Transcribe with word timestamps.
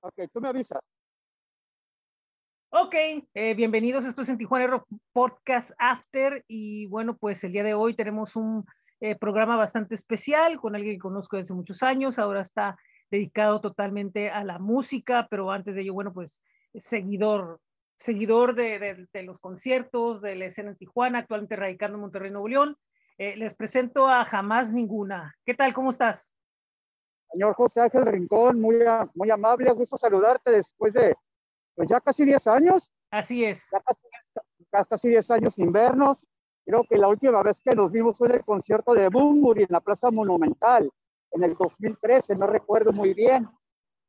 Ok, 0.00 0.14
tú 0.32 0.40
me 0.40 0.48
avisas. 0.48 0.80
Ok, 2.70 2.94
eh, 3.34 3.54
bienvenidos. 3.54 4.04
Esto 4.04 4.22
es 4.22 4.28
en 4.28 4.38
Tijuana 4.38 4.66
Rock 4.66 4.86
Podcast 5.12 5.72
After. 5.78 6.44
Y 6.48 6.86
bueno, 6.86 7.16
pues 7.16 7.42
el 7.44 7.52
día 7.52 7.64
de 7.64 7.74
hoy 7.74 7.94
tenemos 7.94 8.36
un 8.36 8.64
eh, 9.00 9.16
programa 9.16 9.56
bastante 9.56 9.94
especial 9.94 10.60
con 10.60 10.74
alguien 10.74 10.96
que 10.96 11.00
conozco 11.00 11.36
desde 11.36 11.54
muchos 11.54 11.82
años. 11.82 12.18
Ahora 12.18 12.42
está 12.42 12.76
dedicado 13.10 13.60
totalmente 13.60 14.30
a 14.30 14.44
la 14.44 14.58
música, 14.58 15.26
pero 15.30 15.50
antes 15.50 15.76
de 15.76 15.82
ello, 15.82 15.94
bueno, 15.94 16.12
pues 16.12 16.42
seguidor, 16.74 17.60
seguidor 17.96 18.54
de, 18.54 19.06
los 19.22 19.38
conciertos, 19.38 20.20
de 20.20 20.34
la 20.34 20.46
escena 20.46 20.70
en 20.70 20.76
Tijuana, 20.76 21.20
actualmente 21.20 21.56
radicando 21.56 21.96
en 21.96 22.02
Monterrey, 22.02 22.30
Nuevo 22.30 22.48
León. 22.48 22.76
Eh, 23.18 23.36
les 23.36 23.54
presento 23.54 24.08
a 24.08 24.24
Jamás 24.24 24.72
Ninguna. 24.72 25.34
¿Qué 25.46 25.54
tal? 25.54 25.72
¿Cómo 25.72 25.90
estás? 25.90 26.35
Señor 27.30 27.54
José 27.54 27.80
Ángel 27.80 28.06
Rincón, 28.06 28.60
muy, 28.60 28.76
muy 29.14 29.30
amable, 29.30 29.70
gusto 29.72 29.96
saludarte 29.96 30.52
después 30.52 30.92
de 30.94 31.14
pues 31.74 31.88
ya 31.88 32.00
casi 32.00 32.24
10 32.24 32.46
años. 32.46 32.90
Así 33.10 33.44
es. 33.44 33.68
Ya 33.70 33.80
casi, 33.80 34.88
casi 34.88 35.08
10 35.08 35.30
años 35.30 35.54
sin 35.54 35.70
vernos. 35.70 36.24
Creo 36.64 36.82
que 36.88 36.96
la 36.96 37.08
última 37.08 37.42
vez 37.42 37.60
que 37.62 37.76
nos 37.76 37.92
vimos 37.92 38.16
fue 38.16 38.28
en 38.28 38.36
el 38.36 38.44
concierto 38.44 38.92
de 38.92 39.08
Bumburi 39.08 39.62
en 39.62 39.68
la 39.70 39.80
Plaza 39.80 40.10
Monumental, 40.10 40.90
en 41.30 41.44
el 41.44 41.54
2013, 41.54 42.34
no 42.34 42.46
recuerdo 42.46 42.92
muy 42.92 43.14
bien. 43.14 43.48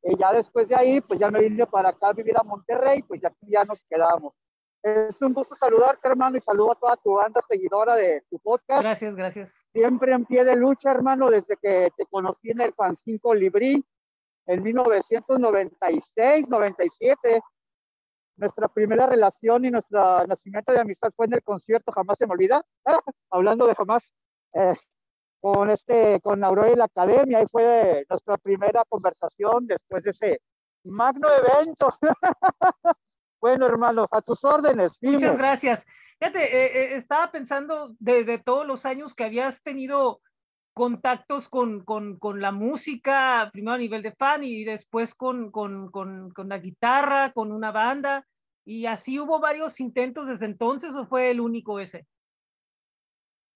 Y 0.02 0.16
ya 0.16 0.32
después 0.32 0.66
de 0.66 0.74
ahí, 0.74 1.00
pues 1.00 1.20
ya 1.20 1.30
me 1.30 1.40
vine 1.40 1.66
para 1.66 1.90
acá 1.90 2.08
a 2.08 2.12
vivir 2.12 2.36
a 2.36 2.42
Monterrey, 2.42 3.02
pues 3.02 3.20
ya 3.20 3.32
ya 3.42 3.64
nos 3.64 3.82
quedamos. 3.88 4.34
Es 4.82 5.20
un 5.20 5.32
gusto 5.32 5.54
saludarte, 5.56 6.06
hermano, 6.08 6.36
y 6.36 6.40
saludo 6.40 6.72
a 6.72 6.76
toda 6.76 6.96
tu 6.96 7.14
banda 7.14 7.40
seguidora 7.40 7.96
de 7.96 8.22
tu 8.30 8.38
podcast. 8.38 8.82
Gracias, 8.82 9.14
gracias. 9.16 9.60
Siempre 9.72 10.12
en 10.12 10.24
pie 10.24 10.44
de 10.44 10.54
lucha, 10.54 10.90
hermano, 10.90 11.30
desde 11.30 11.56
que 11.56 11.90
te 11.96 12.06
conocí 12.06 12.50
en 12.50 12.60
el 12.60 12.72
Fancinco 12.74 13.34
Librí 13.34 13.84
en 14.46 14.62
1996, 14.62 16.48
97. 16.48 17.42
Nuestra 18.36 18.68
primera 18.68 19.06
relación 19.06 19.64
y 19.64 19.70
nuestro 19.70 20.24
nacimiento 20.26 20.70
de 20.72 20.80
amistad 20.80 21.10
fue 21.16 21.26
en 21.26 21.34
el 21.34 21.42
concierto, 21.42 21.90
jamás 21.90 22.16
se 22.18 22.26
me 22.26 22.34
olvida. 22.34 22.64
hablando 23.30 23.66
de 23.66 23.74
jamás, 23.74 24.08
eh, 24.54 24.76
con 25.40 25.70
este, 25.70 26.20
con 26.20 26.42
Aurora 26.44 26.70
y 26.70 26.76
la 26.76 26.84
Academia, 26.84 27.38
ahí 27.38 27.46
fue 27.50 28.06
nuestra 28.08 28.36
primera 28.38 28.84
conversación 28.88 29.66
después 29.66 30.04
de 30.04 30.10
ese 30.10 30.40
magno 30.84 31.28
evento. 31.28 31.92
Bueno, 33.40 33.66
hermano, 33.66 34.06
a 34.10 34.20
tus 34.20 34.44
órdenes. 34.44 34.98
Muchas 35.00 35.36
gracias. 35.36 35.86
Fíjate, 36.18 36.42
eh, 36.42 36.66
eh, 36.66 36.96
estaba 36.96 37.30
pensando 37.30 37.94
de, 38.00 38.38
todos 38.38 38.66
los 38.66 38.84
años 38.84 39.14
que 39.14 39.24
habías 39.24 39.62
tenido 39.62 40.20
contactos 40.74 41.48
con, 41.48 41.84
con, 41.84 42.18
con, 42.18 42.40
la 42.40 42.50
música, 42.50 43.48
primero 43.52 43.74
a 43.74 43.78
nivel 43.78 44.02
de 44.02 44.12
fan 44.12 44.42
y 44.42 44.64
después 44.64 45.14
con, 45.14 45.50
con, 45.50 45.90
la 46.36 46.58
guitarra, 46.58 47.32
con 47.32 47.52
una 47.52 47.70
banda, 47.70 48.26
y 48.64 48.86
así 48.86 49.18
hubo 49.18 49.40
varios 49.40 49.80
intentos 49.80 50.28
desde 50.28 50.46
entonces 50.46 50.92
o 50.94 51.06
fue 51.06 51.30
el 51.30 51.40
único 51.40 51.80
ese? 51.80 52.06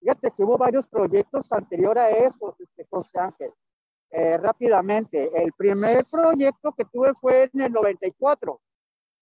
Fíjate 0.00 0.32
que 0.36 0.42
hubo 0.42 0.58
varios 0.58 0.86
proyectos 0.86 1.50
anterior 1.52 1.98
a 1.98 2.10
esos, 2.10 2.60
este, 2.60 2.86
José 2.90 3.18
Ángel. 3.18 3.52
Eh, 4.10 4.36
rápidamente, 4.38 5.30
el 5.34 5.52
primer 5.52 6.04
proyecto 6.04 6.72
que 6.72 6.84
tuve 6.84 7.14
fue 7.14 7.50
en 7.52 7.60
el 7.60 7.72
94 7.72 8.60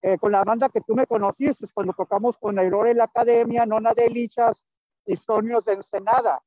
eh, 0.02 0.18
con 0.18 0.32
la 0.32 0.44
banda 0.44 0.68
que 0.68 0.80
tú 0.80 0.94
me 0.94 1.06
conociste, 1.06 1.66
cuando 1.74 1.92
tocamos 1.92 2.36
con 2.38 2.58
Aurora 2.58 2.90
en 2.90 2.98
la 2.98 3.04
Academia, 3.04 3.66
Nona 3.66 3.92
de 3.92 4.08
Lichas 4.08 4.64
y 5.04 5.16
Sonios 5.16 5.64
de 5.66 5.74
Ensenada. 5.74 6.42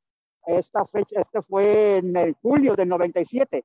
Esta 0.45 0.85
fecha, 0.85 1.19
este 1.19 1.41
fue 1.41 1.97
en 1.97 2.15
el 2.15 2.35
julio 2.41 2.75
del 2.75 2.89
97. 2.89 3.63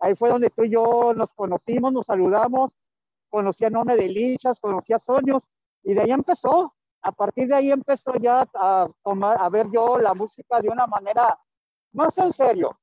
Ahí 0.00 0.14
fue 0.14 0.28
donde 0.28 0.50
tú 0.50 0.64
y 0.64 0.70
yo 0.70 1.14
nos 1.14 1.32
conocimos, 1.32 1.92
nos 1.92 2.06
saludamos, 2.06 2.72
conocí 3.30 3.64
a 3.64 3.70
Nona 3.70 3.94
de 3.94 4.08
Lichas, 4.08 4.58
conocí 4.60 4.92
a 4.92 4.98
Sonios, 4.98 5.48
y 5.82 5.94
de 5.94 6.02
ahí 6.02 6.10
empezó. 6.10 6.74
A 7.02 7.12
partir 7.12 7.46
de 7.46 7.54
ahí 7.54 7.70
empezó 7.70 8.14
ya 8.16 8.46
a, 8.54 8.88
tomar, 9.04 9.40
a 9.40 9.48
ver 9.48 9.70
yo 9.70 9.98
la 9.98 10.14
música 10.14 10.60
de 10.60 10.68
una 10.68 10.86
manera 10.86 11.38
más 11.92 12.18
en 12.18 12.32
serio. 12.32 12.78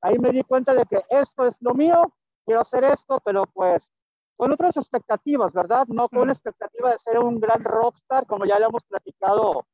Ahí 0.00 0.18
me 0.18 0.30
di 0.30 0.42
cuenta 0.42 0.74
de 0.74 0.84
que 0.86 1.02
esto 1.08 1.46
es 1.46 1.54
lo 1.60 1.72
mío, 1.72 2.12
quiero 2.44 2.60
hacer 2.60 2.84
esto, 2.84 3.20
pero 3.24 3.46
pues 3.46 3.88
con 4.36 4.52
otras 4.52 4.76
expectativas, 4.76 5.52
¿verdad? 5.52 5.86
No 5.88 6.08
con 6.08 6.26
la 6.26 6.32
expectativa 6.32 6.90
de 6.90 6.98
ser 6.98 7.18
un 7.18 7.40
gran 7.40 7.62
rockstar, 7.62 8.26
como 8.26 8.44
ya 8.44 8.58
lo 8.58 8.66
hemos 8.68 8.82
platicado 8.84 9.66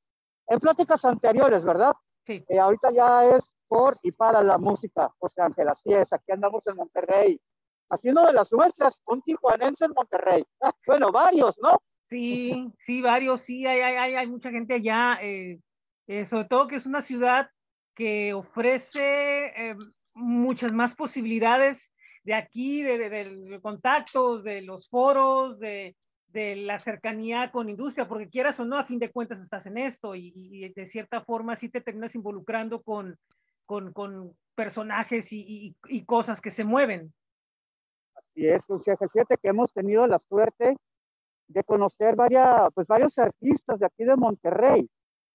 en 0.48 0.58
pláticas 0.58 1.04
anteriores, 1.04 1.64
¿verdad? 1.64 1.92
Sí. 2.26 2.44
Eh, 2.48 2.58
ahorita 2.58 2.90
ya 2.92 3.24
es 3.24 3.52
por 3.68 3.96
y 4.02 4.12
para 4.12 4.42
la 4.42 4.58
música, 4.58 5.10
José 5.18 5.42
Ángel, 5.42 5.68
así 5.68 5.92
es, 5.92 6.12
aquí 6.12 6.32
andamos 6.32 6.66
en 6.66 6.76
Monterrey, 6.76 7.40
haciendo 7.88 8.26
de 8.26 8.32
las 8.32 8.52
nuestras 8.52 9.00
un 9.06 9.22
tijuanense 9.22 9.84
en 9.84 9.92
Monterrey. 9.92 10.44
bueno, 10.86 11.10
varios, 11.12 11.56
¿no? 11.62 11.80
Sí, 12.08 12.72
sí, 12.80 13.00
varios, 13.00 13.42
sí, 13.42 13.66
hay, 13.66 13.80
hay, 13.80 14.16
hay 14.16 14.26
mucha 14.26 14.50
gente 14.50 14.74
allá, 14.74 15.18
eh, 15.22 15.60
eh, 16.08 16.24
sobre 16.24 16.46
todo 16.46 16.66
que 16.66 16.76
es 16.76 16.86
una 16.86 17.00
ciudad 17.00 17.48
que 17.94 18.34
ofrece 18.34 19.76
muchas 20.14 20.72
más 20.72 20.94
posibilidades 20.94 21.92
de 22.22 22.34
aquí, 22.34 22.82
de, 22.82 23.08
de, 23.08 23.60
contactos, 23.60 24.44
de 24.44 24.62
los 24.62 24.88
foros, 24.88 25.58
de, 25.58 25.96
de, 26.28 26.56
la 26.56 26.78
cercanía 26.78 27.50
con 27.50 27.68
industria, 27.68 28.06
porque 28.06 28.28
quieras 28.28 28.60
o 28.60 28.64
no, 28.64 28.76
a 28.76 28.84
fin 28.84 28.98
de 28.98 29.10
cuentas 29.10 29.40
estás 29.40 29.66
en 29.66 29.78
esto 29.78 30.14
y, 30.14 30.72
de 30.74 30.86
cierta 30.86 31.22
forma 31.22 31.56
sí 31.56 31.68
te 31.68 31.80
terminas 31.80 32.14
involucrando 32.14 32.82
con, 32.82 33.16
con, 33.64 33.92
con 33.92 34.36
personajes 34.54 35.32
y, 35.32 35.74
y, 35.88 36.04
cosas 36.04 36.40
que 36.40 36.50
se 36.50 36.64
mueven. 36.64 37.12
Así 38.14 38.46
es, 38.46 38.62
pues 38.66 38.82
fíjate 38.84 39.36
que 39.38 39.48
hemos 39.48 39.72
tenido 39.72 40.06
la 40.06 40.18
suerte 40.18 40.76
de 41.48 41.64
conocer 41.64 42.14
varias, 42.14 42.68
pues, 42.74 42.86
varios 42.86 43.18
artistas 43.18 43.80
de 43.80 43.86
aquí 43.86 44.04
de 44.04 44.16
Monterrey. 44.16 44.88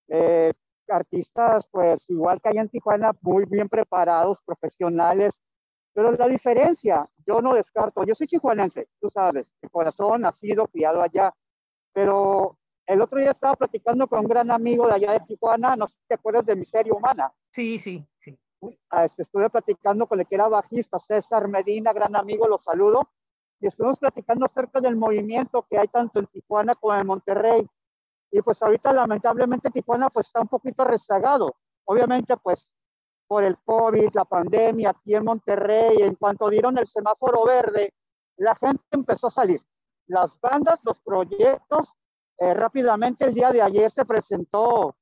Eh, 0.08 0.54
artistas, 0.88 1.66
pues 1.72 2.08
igual 2.10 2.40
que 2.40 2.50
hay 2.50 2.58
en 2.58 2.70
Tijuana, 2.70 3.12
muy 3.22 3.46
bien 3.46 3.68
preparados, 3.68 4.38
profesionales, 4.46 5.34
pero 5.96 6.12
la 6.12 6.28
diferencia, 6.28 7.10
yo 7.26 7.42
no 7.42 7.54
descarto, 7.54 8.04
yo 8.04 8.14
soy 8.16 8.28
chihuahuense, 8.28 8.90
tú 9.00 9.10
sabes, 9.10 9.50
de 9.62 9.70
corazón, 9.70 10.22
nacido, 10.22 10.68
criado 10.68 11.02
allá, 11.02 11.34
pero 11.94 12.58
el 12.86 13.02
otro 13.02 13.18
día 13.18 13.32
estaba 13.32 13.56
platicando 13.56 14.06
con 14.06 14.20
un 14.20 14.28
gran 14.28 14.52
amigo 14.52 14.88
de 14.88 14.94
allá 14.94 15.14
de 15.14 15.22
Tijuana, 15.22 15.78
no 15.78 15.88
sé 15.88 15.94
si 15.94 16.08
te 16.10 16.16
acuerdas 16.16 16.46
de 16.46 16.58
Miseria 16.58 16.94
Humana. 16.94 17.32
Sí, 17.50 17.80
sí, 17.80 18.06
sí. 18.20 18.38
Este, 19.04 19.22
estuve 19.22 19.50
platicando 19.50 20.06
con 20.06 20.20
el 20.20 20.28
que 20.28 20.36
era 20.36 20.50
bajista, 20.50 21.00
César 21.00 21.48
Medina, 21.48 21.94
gran 21.94 22.14
amigo, 22.18 22.46
lo 22.46 22.58
saludo, 22.58 23.10
y 23.62 23.68
estuvimos 23.68 23.98
platicando 23.98 24.46
acerca 24.46 24.82
del 24.82 24.98
movimiento 24.98 25.66
que 25.70 25.80
hay 25.80 25.88
tanto 25.88 26.20
en 26.20 26.28
Tijuana 26.28 26.76
como 26.76 26.94
en 26.94 27.08
Monterrey. 27.08 27.66
Y 28.32 28.42
pues 28.42 28.62
ahorita 28.62 28.92
lamentablemente 28.92 29.72
Tijuana 29.72 30.10
pues 30.10 30.26
está 30.28 30.42
un 30.42 30.50
poquito 30.50 30.84
rezagado. 30.84 31.56
Obviamente 31.86 32.36
pues 32.36 32.68
por 33.28 33.44
el 33.44 33.58
COVID, 33.64 34.10
la 34.14 34.26
pandemia 34.26 34.92
aquí 34.92 35.16
en 35.16 35.24
Monterrey, 35.24 36.02
en 36.02 36.16
cuanto 36.16 36.50
dieron 36.50 36.78
el 36.78 36.86
semáforo 36.86 37.46
verde, 37.46 37.94
la 38.38 38.56
gente 38.56 38.84
empezó 38.92 39.28
a 39.28 39.32
salir. 39.32 39.62
Las 40.08 40.40
bandas, 40.40 40.80
los 40.84 41.00
proyectos, 41.00 41.92
eh, 42.38 42.54
rápidamente 42.54 43.26
el 43.26 43.34
día 43.34 43.52
de 43.52 43.62
ayer 43.62 43.90
se 43.92 44.06
presentó, 44.06 44.96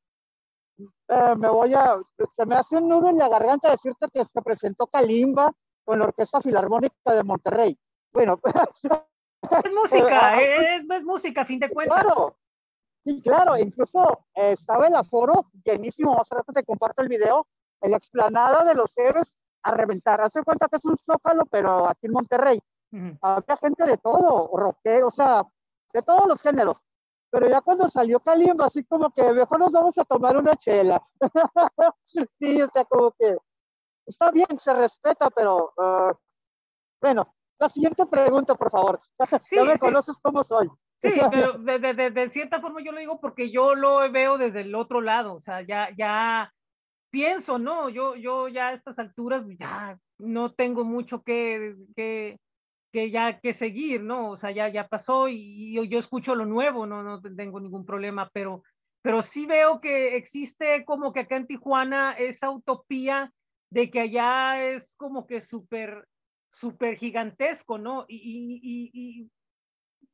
eh, 0.78 1.36
me 1.38 1.50
voy 1.50 1.74
a, 1.74 1.98
se 2.36 2.46
me 2.46 2.56
hace 2.56 2.78
un 2.78 2.88
nudo 2.88 3.10
en 3.10 3.18
la 3.18 3.28
garganta 3.28 3.72
decirte 3.72 4.08
que 4.14 4.24
se 4.24 4.42
presentó 4.42 4.88
Kalimba 4.88 5.52
con 5.84 6.00
la 6.00 6.06
Orquesta 6.06 6.42
Filarmónica 6.42 7.14
de 7.14 7.24
Monterrey. 7.24 7.78
Bueno, 8.14 8.40
es 9.42 9.74
música, 9.74 10.42
eh, 10.42 10.76
es, 10.76 10.84
es, 10.90 11.04
música, 11.04 11.42
a 11.42 11.46
fin 11.46 11.60
de 11.60 11.70
cuentas. 11.70 12.04
Claro, 12.04 12.38
sí, 13.04 13.22
claro, 13.22 13.58
incluso 13.58 14.26
estaba 14.36 14.88
el 14.88 14.96
aforo 14.96 15.50
llenísimo, 15.66 16.16
más 16.16 16.30
rato 16.30 16.54
te 16.54 16.64
comparto 16.64 17.02
el 17.02 17.10
video, 17.10 17.48
en 17.84 17.92
la 17.92 17.98
explanada 17.98 18.64
de 18.64 18.74
los 18.74 18.98
héroes 18.98 19.38
a 19.62 19.72
reventar. 19.72 20.22
Hace 20.22 20.44
cuenta 20.44 20.68
que 20.68 20.78
es 20.78 20.86
un 20.86 20.98
zócalo, 20.98 21.46
pero 21.46 21.88
aquí 21.88 22.08
en 22.08 22.14
Monterrey. 22.14 22.60
Había 23.22 23.58
gente 23.58 23.86
de 23.86 23.98
todo, 23.98 24.52
rockero, 24.56 25.08
o 25.08 25.12
sea, 25.12 25.44
de 25.94 26.02
todos 26.04 26.28
los 26.28 26.40
géneros. 26.40 26.78
Pero 27.32 27.50
ya 27.50 27.62
cuando 27.62 27.90
salió 27.90 28.20
Kalimba, 28.20 28.66
así 28.66 28.84
como 28.84 29.12
que 29.12 29.24
mejor 29.34 29.60
nos 29.60 29.72
vamos 29.72 29.98
a 29.98 30.06
tomar 30.06 30.38
una 30.38 30.56
chela. 30.56 31.02
sí, 32.40 32.62
o 32.62 32.70
sea, 32.72 32.86
como 32.86 33.12
que 33.18 33.36
está 34.06 34.30
bien, 34.30 34.48
se 34.58 34.74
respeta, 34.74 35.32
pero 35.32 35.74
uh, 35.76 36.14
bueno, 37.02 37.34
la 37.58 37.68
siguiente 37.68 38.06
pregunta, 38.06 38.54
por 38.54 38.70
favor. 38.70 39.00
Sí, 39.44 39.56
ya 39.56 39.64
me 39.64 39.80
conoces 39.80 40.16
cómo 40.22 40.44
soy. 40.44 40.70
Sí, 41.02 41.20
pero 41.32 41.54
de, 41.58 41.80
de, 41.80 42.12
de, 42.12 42.28
cierta 42.30 42.62
forma 42.62 42.82
yo 42.82 42.92
lo 42.92 43.00
digo 43.00 43.20
porque 43.20 43.52
yo 43.52 43.74
lo 43.74 44.10
veo 44.12 44.38
desde 44.38 44.62
el 44.62 44.76
otro 44.76 45.02
lado, 45.02 45.34
o 45.34 45.42
sea, 45.42 45.62
ya, 45.62 45.90
ya 45.98 46.54
pienso, 47.14 47.60
no, 47.60 47.90
yo, 47.90 48.16
yo 48.16 48.48
ya 48.48 48.70
a 48.70 48.74
estas 48.74 48.98
alturas 48.98 49.46
ya 49.60 50.00
no 50.18 50.52
tengo 50.52 50.84
mucho 50.84 51.22
que, 51.22 51.76
que, 51.96 52.40
que 52.92 53.12
ya 53.12 53.40
que 53.40 53.54
seguir, 53.54 54.02
¿no? 54.02 54.32
O 54.32 54.36
sea, 54.36 54.50
ya, 54.50 54.68
ya 54.68 54.88
pasó 54.88 55.30
y, 55.30 55.76
yo, 55.76 55.84
yo, 55.84 56.00
escucho 56.00 56.34
lo 56.34 56.46
nuevo, 56.46 56.88
no, 56.88 57.04
no 57.04 57.22
tengo 57.22 57.60
ningún 57.60 57.86
problema, 57.86 58.32
pero, 58.34 58.64
pero 59.04 59.22
sí 59.22 59.46
veo 59.46 59.80
que 59.80 60.18
existe 60.18 60.84
como 60.86 61.14
que 61.14 61.20
acá 61.20 61.38
en 61.38 61.46
Tijuana 61.46 62.14
esa 62.14 62.50
utopía 62.50 63.32
de 63.70 63.92
que 63.92 64.00
allá 64.00 64.64
es 64.64 64.96
como 64.98 65.28
que 65.28 65.40
súper, 65.40 66.08
súper 66.52 66.98
gigantesco, 66.98 67.78
¿no? 67.78 68.06
Y, 68.10 69.30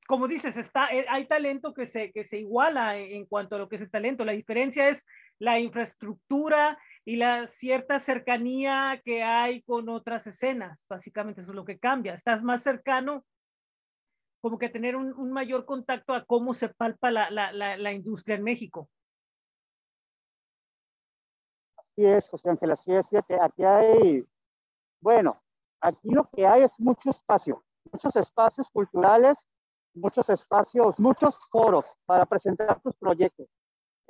como 0.05 0.27
dices, 0.27 0.57
está, 0.57 0.87
eh, 0.87 1.05
hay 1.07 1.27
talento 1.27 1.73
que 1.73 1.85
se, 1.85 2.11
que 2.11 2.25
se 2.25 2.39
iguala 2.39 2.97
en 2.97 3.25
cuanto 3.25 3.55
a 3.55 3.59
lo 3.59 3.69
que 3.69 3.77
es 3.77 3.83
el 3.83 3.91
talento. 3.91 4.25
La 4.25 4.31
diferencia 4.33 4.89
es 4.89 5.05
la 5.39 5.59
infraestructura 5.59 6.77
y 7.09 7.15
la 7.15 7.47
cierta 7.47 7.97
cercanía 7.97 9.01
que 9.03 9.23
hay 9.23 9.63
con 9.63 9.89
otras 9.89 10.27
escenas. 10.27 10.77
Básicamente 10.87 11.41
eso 11.41 11.49
es 11.49 11.55
lo 11.55 11.65
que 11.65 11.79
cambia. 11.79 12.13
Estás 12.13 12.43
más 12.43 12.61
cercano, 12.61 13.25
como 14.41 14.59
que 14.59 14.69
tener 14.69 14.95
un, 14.95 15.31
mayor 15.31 15.65
contacto 15.65 16.13
a 16.13 16.23
cómo 16.23 16.53
se 16.53 16.69
palpa 16.69 17.09
la, 17.09 17.31
la, 17.31 17.51
la, 17.51 17.93
industria 17.93 18.35
en 18.35 18.43
México. 18.43 18.91
Así 21.77 22.05
es, 22.05 22.29
José 22.29 22.51
Ángel, 22.51 22.73
así 22.73 22.93
es. 22.93 23.05
aquí 23.41 23.63
hay, 23.63 24.23
bueno, 25.01 25.41
aquí 25.81 26.11
lo 26.11 26.29
que 26.29 26.45
hay 26.45 26.61
es 26.61 26.71
mucho 26.77 27.09
espacio, 27.09 27.65
muchos 27.91 28.15
espacios 28.17 28.69
culturales 28.69 29.35
muchos 29.95 30.29
espacios, 30.29 30.99
muchos 30.99 31.35
foros 31.51 31.85
para 32.05 32.25
presentar 32.25 32.79
tus 32.81 32.95
proyectos. 32.95 33.47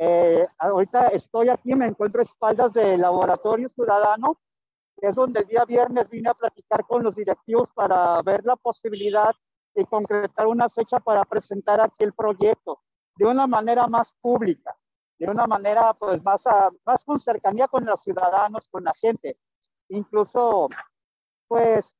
Eh, 0.01 0.48
ahorita 0.60 1.10
estoy 1.10 1.50
aquí, 1.50 1.75
me 1.75 1.86
encuentro 1.86 2.22
a 2.22 2.24
espaldas 2.24 2.72
del 2.72 3.01
Laboratorio 3.01 3.68
Ciudadano, 3.68 4.40
que 4.96 5.07
es 5.07 5.16
donde 5.16 5.42
el 5.42 5.48
día 5.48 5.66
viernes 5.66 6.10
vine 6.10 6.30
a 6.30 6.34
platicar 6.34 6.86
con 6.88 7.04
los 7.04 7.13
directivos 7.13 7.68
para 7.75 8.22
ver 8.22 8.46
la 8.46 8.56
posibilidad 8.56 9.36
de 9.75 9.86
concretar 9.86 10.48
una 10.48 10.69
fecha 10.69 11.01
para 11.01 11.25
presentar 11.25 11.81
aquí 11.81 12.06
el 12.06 12.13
proyecto 12.13 12.80
de 13.18 13.25
una 13.25 13.46
manera 13.46 13.88
más 13.88 14.10
pública, 14.22 14.74
de 15.18 15.30
una 15.30 15.46
manera 15.46 15.94
pues 15.94 16.24
más, 16.24 16.44
más 16.86 17.04
con 17.04 17.19
cercanía 17.19 17.68
con 17.68 17.86
los 17.86 18.02
ciudadanos, 18.02 18.69
con 18.69 18.86
la 18.86 18.94
gente. 18.94 19.38
Incluso, 19.90 20.69
pues, 21.45 21.94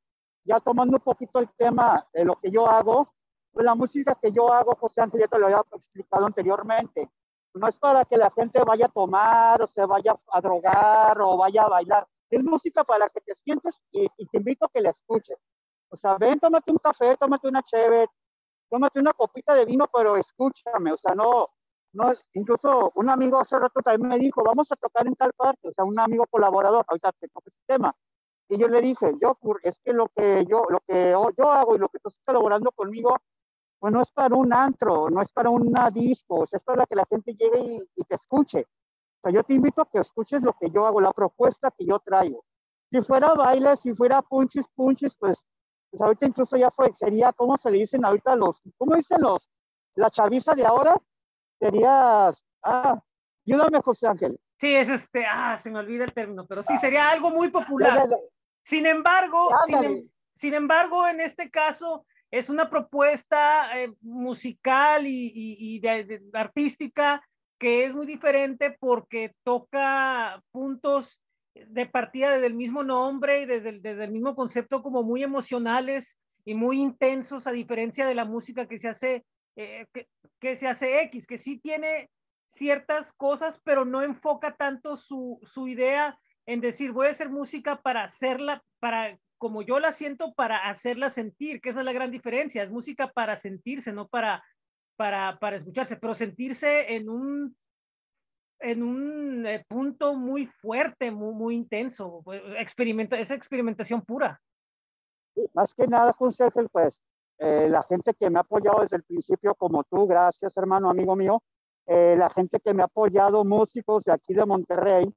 ya 0.46 0.62
tomando 0.62 0.96
un 0.96 1.04
poquito 1.04 1.40
el 1.40 1.50
tema 1.50 2.08
de 2.14 2.24
lo 2.24 2.38
que 2.38 2.50
yo 2.50 2.66
hago, 2.66 3.14
pues 3.52 3.66
la 3.66 3.76
música 3.76 4.18
que 4.22 4.32
yo 4.32 4.54
hago, 4.54 4.78
José 4.80 5.02
Ángel, 5.02 5.20
ya 5.20 5.28
te 5.28 5.38
lo 5.38 5.48
había 5.48 5.62
explicado 5.74 6.26
anteriormente, 6.26 7.10
no 7.54 7.68
es 7.68 7.76
para 7.78 8.06
que 8.06 8.18
la 8.18 8.32
gente 8.32 8.64
vaya 8.64 8.86
a 8.86 8.90
tomar 8.90 9.62
o 9.62 9.68
se 9.68 9.86
vaya 9.86 10.16
a 10.32 10.42
drogar 10.42 11.20
o 11.22 11.38
vaya 11.38 11.64
a 11.64 11.70
bailar. 11.70 12.08
Es 12.30 12.44
música 12.44 12.84
para 12.84 13.10
que 13.10 13.22
te 13.22 13.34
sientes 13.36 13.76
y, 13.92 14.08
te 14.08 14.38
invito 14.38 14.66
a 14.66 14.70
que 14.70 14.82
la 14.82 14.92
escuches. 14.92 15.38
O 15.90 15.96
sea, 15.96 16.18
ven, 16.18 16.40
tómate 16.40 16.72
un 16.72 16.78
café, 16.78 17.18
tómate 17.18 17.48
una 17.48 17.64
chévere, 17.64 18.08
tómate 18.70 19.00
una 19.00 19.14
copita 19.14 19.56
de 19.56 19.66
vino, 19.66 19.88
pero 19.92 20.16
escúchame. 20.16 20.94
O 20.94 20.98
sea, 20.98 21.16
no, 21.16 21.50
no, 21.94 22.12
incluso 22.34 22.92
un 22.96 23.10
amigo 23.10 23.40
hace 23.40 23.58
rato 23.58 23.82
también 23.82 24.10
me 24.10 24.20
dijo, 24.20 24.44
vamos 24.44 24.72
a 24.72 24.76
tocar 24.76 25.08
en 25.08 25.16
tal 25.16 25.34
parte. 25.34 25.70
O 25.70 25.74
sea, 25.74 25.86
un 25.86 26.00
amigo 26.00 26.26
colaborador, 26.30 26.86
ahorita 26.88 27.12
te 27.14 27.28
toca 27.30 27.50
este 27.50 27.74
tema. 27.74 27.96
Y 28.48 28.58
yo 28.58 28.68
le 28.68 28.82
dije, 28.82 29.14
yo, 29.22 29.38
es 29.64 29.78
que 29.84 29.94
lo 29.94 30.08
que 30.10 30.46
yo, 30.48 30.64
lo 30.70 30.80
que 30.82 31.14
yo 31.38 31.52
hago 31.52 31.76
y 31.76 31.80
lo 31.80 31.90
que 31.90 32.00
tú 32.00 32.10
estás 32.10 32.24
colaborando 32.26 32.72
conmigo 32.72 33.16
pues 33.80 33.94
no 33.94 34.02
es 34.02 34.12
para 34.12 34.36
un 34.36 34.54
antro, 34.54 35.10
no 35.10 35.22
es 35.22 35.30
para 35.30 35.50
un 35.50 35.74
disco, 35.94 36.44
es 36.44 36.62
para 36.64 36.86
que 36.86 36.96
la 36.96 37.06
gente 37.10 37.34
llegue 37.34 37.88
y, 37.96 38.04
te 38.04 38.16
escuche. 38.16 38.62
O 38.62 39.22
sea, 39.24 39.32
yo 39.32 39.44
te 39.44 39.54
invito 39.54 39.82
a 39.82 39.90
que 39.90 40.00
escuches 40.00 40.42
lo 40.42 40.54
que 40.54 40.70
yo 40.70 40.86
hago, 40.86 41.00
la 41.00 41.14
propuesta 41.14 41.72
que 41.72 41.86
yo 41.86 42.00
traigo. 42.00 42.44
Si 42.92 43.02
fuera 43.02 43.34
baile, 43.34 43.76
si 43.78 43.94
fuera 43.94 44.22
punchis, 44.22 44.66
punchis, 44.76 45.14
pues, 45.16 45.44
pues 45.90 46.02
ahorita 46.02 46.26
incluso 46.26 46.58
ya 46.58 46.70
fue, 46.72 46.92
sería, 46.94 47.32
¿cómo 47.34 47.58
se 47.58 47.72
le 47.72 47.80
dicen 47.80 48.04
ahorita 48.04 48.36
los, 48.36 48.62
cómo 48.78 48.96
dicen 48.96 49.22
los, 49.22 49.50
la 49.96 50.10
chaviza 50.10 50.54
de 50.54 50.66
ahora? 50.66 50.96
Serías, 51.60 52.42
ah, 52.64 53.02
ayúdame 53.46 53.82
José 53.82 54.08
Ángel. 54.08 54.40
Sí, 54.60 54.76
es 54.76 54.90
este, 54.90 55.26
ah, 55.26 55.56
se 55.56 55.72
me 55.72 55.80
olvida 55.80 56.04
el 56.04 56.14
término, 56.14 56.46
pero 56.46 56.64
sí, 56.64 56.78
sería 56.78 57.10
algo 57.10 57.32
muy 57.32 57.50
popular. 57.50 58.10
Sin 58.64 58.86
embargo, 58.86 59.50
sin, 59.66 59.84
em, 59.84 60.10
sin 60.36 60.54
embargo, 60.54 61.08
en 61.08 61.22
este 61.22 61.50
caso, 61.50 62.06
es 62.32 62.50
una 62.50 62.70
propuesta 62.70 63.80
eh, 63.80 63.94
musical 64.02 65.08
y, 65.08 65.82
artística 66.34 67.24
que 67.58 67.86
es 67.86 67.94
muy 67.94 68.06
diferente 68.06 68.76
porque 68.80 69.34
toca 69.44 70.42
puntos 70.52 71.20
de 71.54 71.86
partida 71.88 72.32
desde 72.32 72.48
el 72.48 72.54
mismo 72.54 72.84
nombre 72.84 73.42
y 73.42 73.46
desde 73.46 73.70
el, 73.70 74.12
mismo 74.12 74.36
concepto 74.36 74.82
como 74.82 75.04
muy 75.04 75.24
emocionales 75.24 76.18
y 76.46 76.54
muy 76.54 76.80
intensos 76.80 77.48
a 77.48 77.52
diferencia 77.52 78.06
de 78.06 78.16
la 78.16 78.24
música 78.24 78.68
que 78.68 78.80
se 78.80 78.88
hace 78.88 79.26
eh, 79.56 79.86
que, 80.40 80.56
se 80.56 80.68
hace 80.68 81.02
X, 81.02 81.28
que 81.28 81.38
sí 81.38 81.60
tiene 81.60 82.10
ciertas 82.54 83.12
cosas, 83.14 83.60
pero 83.66 83.84
no 83.84 84.02
enfoca 84.02 84.56
tanto 84.56 84.96
su, 84.96 85.40
su 85.44 85.68
idea 85.68 86.18
en 86.46 86.62
decir 86.62 86.94
voy 86.94 87.08
a 87.08 87.12
hacer 87.12 87.30
música 87.30 87.82
para 87.82 88.04
hacerla, 88.04 88.64
para 88.80 89.18
como 89.40 89.62
yo 89.64 89.80
la 89.80 89.94
siento 89.94 90.34
para 90.34 90.70
hacerla 90.70 91.10
sentir, 91.10 91.62
que 91.62 91.70
esa 91.70 91.80
es 91.80 91.86
la 91.86 91.94
gran 91.94 92.12
diferencia, 92.12 92.62
es 92.62 92.70
música 92.70 93.12
para 93.12 93.36
sentirse, 93.38 93.92
no 93.94 94.08
para, 94.08 94.44
para, 94.98 95.40
para 95.40 95.56
escucharse, 95.56 95.96
pero 95.96 96.14
sentirse 96.14 96.94
en 96.94 97.10
un, 97.10 97.58
en 98.60 98.84
un 98.84 99.46
eh, 99.48 99.66
punto 99.68 100.16
muy 100.16 100.46
fuerte, 100.46 101.10
muy, 101.10 101.34
muy 101.34 101.56
intenso, 101.56 102.22
experimenta, 102.58 103.18
esa 103.18 103.34
experimentación 103.34 104.02
pura. 104.02 104.40
más 105.54 105.74
que 105.74 105.88
nada, 105.88 106.14
José, 106.14 106.50
pues 106.72 107.00
eh, 107.38 107.70
la 107.70 107.84
gente 107.84 108.14
que 108.14 108.30
me 108.30 108.40
ha 108.40 108.42
apoyado 108.42 108.82
desde 108.82 108.98
el 108.98 109.04
principio, 109.04 109.56
como 109.56 109.86
tú, 109.86 110.06
gracias 110.06 110.56
hermano, 110.58 110.90
amigo 110.90 111.16
mío, 111.16 111.42
eh, 111.86 112.16
la 112.18 112.30
gente 112.30 112.60
que 112.60 112.74
me 112.74 112.82
ha 112.82 112.86
apoyado, 112.86 113.46
músicos 113.46 114.04
de 114.04 114.12
aquí 114.12 114.34
de 114.34 114.46
Monterrey, 114.46 115.12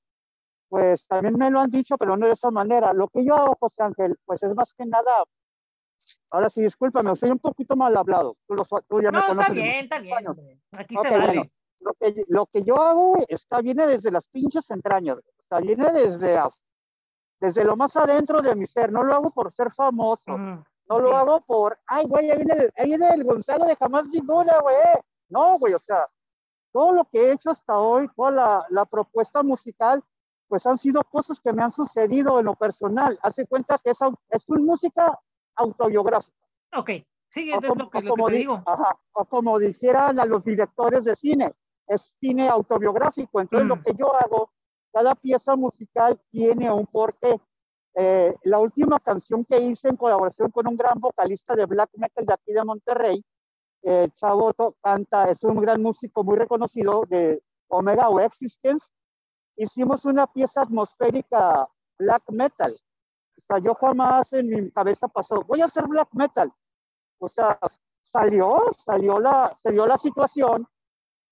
pues 0.73 1.05
también 1.07 1.37
me 1.37 1.51
lo 1.51 1.61
han 1.61 1.69
dicho, 1.69 1.99
pero 1.99 2.17
no 2.17 2.25
de 2.25 2.33
esa 2.33 2.51
manera. 2.51 2.95
Lo 2.95 3.07
que 3.09 3.23
yo 3.23 3.35
hago, 3.35 3.59
José 3.61 3.83
Ángel, 3.83 4.17
pues 4.25 4.43
es 4.43 4.55
más 4.55 4.73
que 4.73 4.87
nada, 4.87 5.23
ahora 6.31 6.49
sí, 6.49 6.63
discúlpame, 6.63 7.13
estoy 7.13 7.29
un 7.29 7.41
poquito 7.41 7.77
mal 7.77 7.95
hablado. 7.95 8.39
Tú, 8.47 9.03
ya 9.03 9.11
me 9.11 9.21
conoces. 9.21 9.49
Está 9.49 9.53
bien, 9.53 9.85
está 9.85 9.99
bien. 9.99 10.63
Aquí 10.73 10.97
se 10.97 11.11
vale. 11.11 11.53
lo, 11.81 11.93
que, 11.93 12.25
lo 12.27 12.47
que 12.47 12.63
yo 12.63 12.81
hago 12.81 13.17
está, 13.29 13.61
viene 13.61 13.87
desde 13.87 14.11
las 14.11 14.25
pinches 14.29 14.71
entrañas, 14.71 15.19
está, 15.41 15.61
viene 15.61 15.93
desde, 15.93 16.41
desde 17.39 17.65
lo 17.65 17.77
más 17.77 17.95
adentro 17.95 18.41
de 18.41 18.55
mi 18.55 18.65
ser. 18.65 18.91
No 18.93 19.03
lo 19.03 19.13
hago 19.13 19.31
por 19.31 19.53
ser 19.53 19.71
famoso. 19.73 20.23
no 20.27 20.99
lo 20.99 21.15
hago 21.15 21.43
por, 21.43 21.79
ay, 21.87 22.07
güey, 22.07 22.31
ahí 22.31 22.39
viene, 22.39 22.55
el, 22.55 22.73
ahí 22.79 22.87
viene 22.87 23.11
el 23.11 23.25
Gonzalo 23.25 23.67
de 23.67 23.77
jamás 23.77 24.07
ninguna, 24.09 24.59
güey. 24.61 24.77
No, 25.29 25.59
güey, 25.59 25.75
o 25.75 25.79
sea, 25.79 26.09
todo 26.73 26.93
lo 26.93 27.05
que 27.05 27.27
he 27.27 27.33
hecho 27.33 27.51
hasta 27.51 27.79
hoy, 27.79 28.09
toda 28.17 28.31
la, 28.31 28.67
la 28.71 28.87
propuesta 28.87 29.43
musical, 29.43 30.03
pues 30.53 30.67
han 30.67 30.77
sido 30.77 31.03
cosas 31.05 31.41
que 31.41 31.51
me 31.51 31.63
han 31.63 31.73
sucedido 31.73 32.39
en 32.39 32.45
lo 32.45 32.55
personal. 32.55 33.19
Hace 33.23 33.47
cuenta 33.47 33.81
que 33.83 33.89
es, 33.89 33.99
es 34.29 34.45
una 34.49 34.61
música 34.61 35.19
autobiográfica. 35.57 36.47
Ok, 36.77 36.91
sí, 37.31 37.51
es 37.51 37.63
lo 37.63 37.89
que, 37.89 38.07
como, 38.07 38.29
digo. 38.29 38.63
o 39.15 39.25
como 39.25 39.59
dijeran 39.59 40.21
a 40.21 40.27
los 40.27 40.45
directores 40.45 41.05
de 41.05 41.17
cine, 41.17 41.55
es 41.87 42.03
cine 42.21 42.51
autobiográfico. 42.51 43.41
Entonces, 43.41 43.67
lo 43.67 43.77
mm. 43.77 43.83
que 43.83 43.95
yo 43.95 44.15
hago, 44.15 44.51
cada 44.93 45.15
pieza 45.15 45.57
musical 45.57 46.21
tiene 46.31 46.71
un 46.71 46.87
porqué. 46.87 47.41
Eh, 47.95 48.37
la 48.43 48.59
última 48.59 49.01
canción 49.01 49.47
que 49.47 49.59
hice 49.59 49.89
en 49.89 49.97
colaboración 49.97 50.51
con 50.51 50.67
un 50.67 50.77
gran 50.77 51.01
vocalista 51.01 51.55
de 51.55 51.65
black 51.65 51.93
metal 51.95 52.27
de 52.27 52.35
aquí 52.35 52.53
de 52.53 52.63
Monterrey, 52.63 53.25
eh, 53.85 54.11
Chavoto, 54.13 54.77
canta, 54.83 55.31
es 55.31 55.43
un 55.45 55.63
gran 55.63 55.81
músico 55.81 56.23
muy 56.23 56.37
reconocido 56.37 57.05
de 57.09 57.43
Omega 57.69 58.11
o 58.11 58.21
Existence, 58.21 58.87
hicimos 59.57 60.05
una 60.05 60.27
pieza 60.27 60.63
atmosférica 60.63 61.69
black 61.99 62.23
metal. 62.31 62.79
O 63.39 63.43
sea, 63.47 63.59
yo 63.59 63.75
jamás 63.75 64.33
en 64.33 64.49
mi 64.49 64.71
cabeza 64.71 65.09
pasó, 65.09 65.43
voy 65.43 65.61
a 65.61 65.67
hacer 65.67 65.87
black 65.87 66.09
metal. 66.13 66.53
O 67.19 67.29
sea, 67.29 67.59
salió, 68.03 68.59
salió 68.85 69.19
la, 69.19 69.57
se 69.63 69.73
dio 69.73 69.87
la 69.87 69.97
situación, 69.97 70.67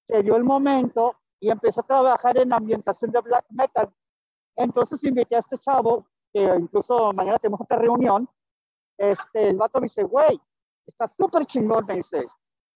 se 0.06 0.22
dio 0.22 0.36
el 0.36 0.44
momento 0.44 1.16
y 1.40 1.50
empezó 1.50 1.80
a 1.80 1.86
trabajar 1.86 2.38
en 2.38 2.52
ambientación 2.52 3.10
de 3.10 3.20
black 3.20 3.46
metal. 3.50 3.92
Entonces 4.56 5.02
invité 5.04 5.36
a 5.36 5.40
este 5.40 5.58
chavo, 5.58 6.06
que 6.32 6.42
incluso 6.42 7.12
mañana 7.12 7.38
tenemos 7.38 7.60
otra 7.60 7.78
reunión. 7.78 8.28
Este, 8.98 9.48
el 9.48 9.56
vato 9.56 9.80
me 9.80 9.86
dice, 9.86 10.02
güey, 10.02 10.40
está 10.86 11.06
súper 11.06 11.46
chingón, 11.46 11.86
me 11.86 11.96
dice, 11.96 12.24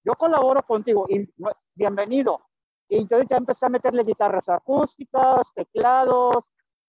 yo 0.05 0.15
colaboro 0.15 0.63
contigo 0.63 1.07
y 1.09 1.29
bienvenido. 1.75 2.41
Y 2.89 2.99
entonces 2.99 3.29
ya 3.29 3.37
empecé 3.37 3.67
a 3.67 3.71
meterle 3.71 4.05
guitarras 4.05 4.49
acústicas, 4.49 5.47
teclados, 5.55 6.37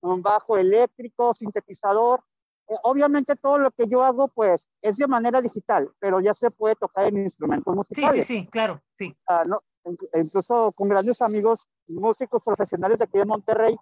un 0.01 0.21
bajo 0.21 0.57
eléctrico, 0.57 1.33
sintetizador. 1.33 2.23
Eh, 2.67 2.75
obviamente 2.83 3.35
todo 3.35 3.57
lo 3.57 3.71
que 3.71 3.87
yo 3.87 4.03
hago 4.03 4.27
pues 4.27 4.69
es 4.81 4.97
de 4.97 5.07
manera 5.07 5.41
digital, 5.41 5.91
pero 5.99 6.19
ya 6.19 6.33
se 6.33 6.51
puede 6.51 6.75
tocar 6.75 7.05
en 7.05 7.17
instrumentos 7.17 7.75
musicales. 7.75 8.25
Sí, 8.25 8.33
sí, 8.35 8.41
sí, 8.41 8.47
claro, 8.47 8.81
sí. 8.97 9.15
Ah, 9.27 9.43
no, 9.45 9.61
incluso 10.13 10.71
con 10.73 10.89
grandes 10.89 11.21
amigos 11.21 11.67
músicos 11.87 12.43
profesionales 12.43 12.97
de 12.97 13.05
aquí 13.05 13.17
de 13.17 13.25
Monterrey, 13.25 13.75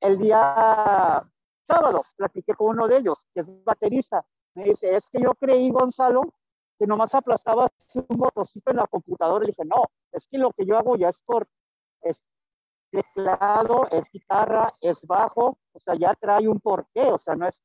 el 0.00 0.18
día 0.18 1.24
sábado 1.66 2.02
platiqué 2.16 2.54
con 2.54 2.70
uno 2.70 2.88
de 2.88 2.98
ellos, 2.98 3.26
que 3.34 3.40
es 3.40 3.64
baterista. 3.64 4.24
Me 4.54 4.64
dice, 4.64 4.94
es 4.94 5.06
que 5.06 5.22
yo 5.22 5.34
creí, 5.34 5.70
Gonzalo, 5.70 6.22
que 6.78 6.86
nomás 6.86 7.14
aplastaba 7.14 7.66
un 7.94 8.16
botoncito 8.16 8.70
en 8.70 8.76
la 8.76 8.86
computadora. 8.86 9.44
Y 9.44 9.48
dije, 9.48 9.64
no, 9.64 9.84
es 10.12 10.26
que 10.30 10.38
lo 10.38 10.50
que 10.52 10.66
yo 10.66 10.76
hago 10.76 10.96
ya 10.96 11.08
es 11.08 11.18
por 11.24 11.46
es 12.02 12.20
teclado, 12.90 13.88
es 13.90 14.04
guitarra, 14.12 14.72
es 14.80 15.00
bajo, 15.02 15.58
o 15.72 15.78
sea, 15.78 15.94
ya 15.94 16.14
trae 16.14 16.46
un 16.46 16.60
porqué, 16.60 17.10
o 17.10 17.18
sea, 17.18 17.34
no 17.34 17.46
es, 17.46 17.60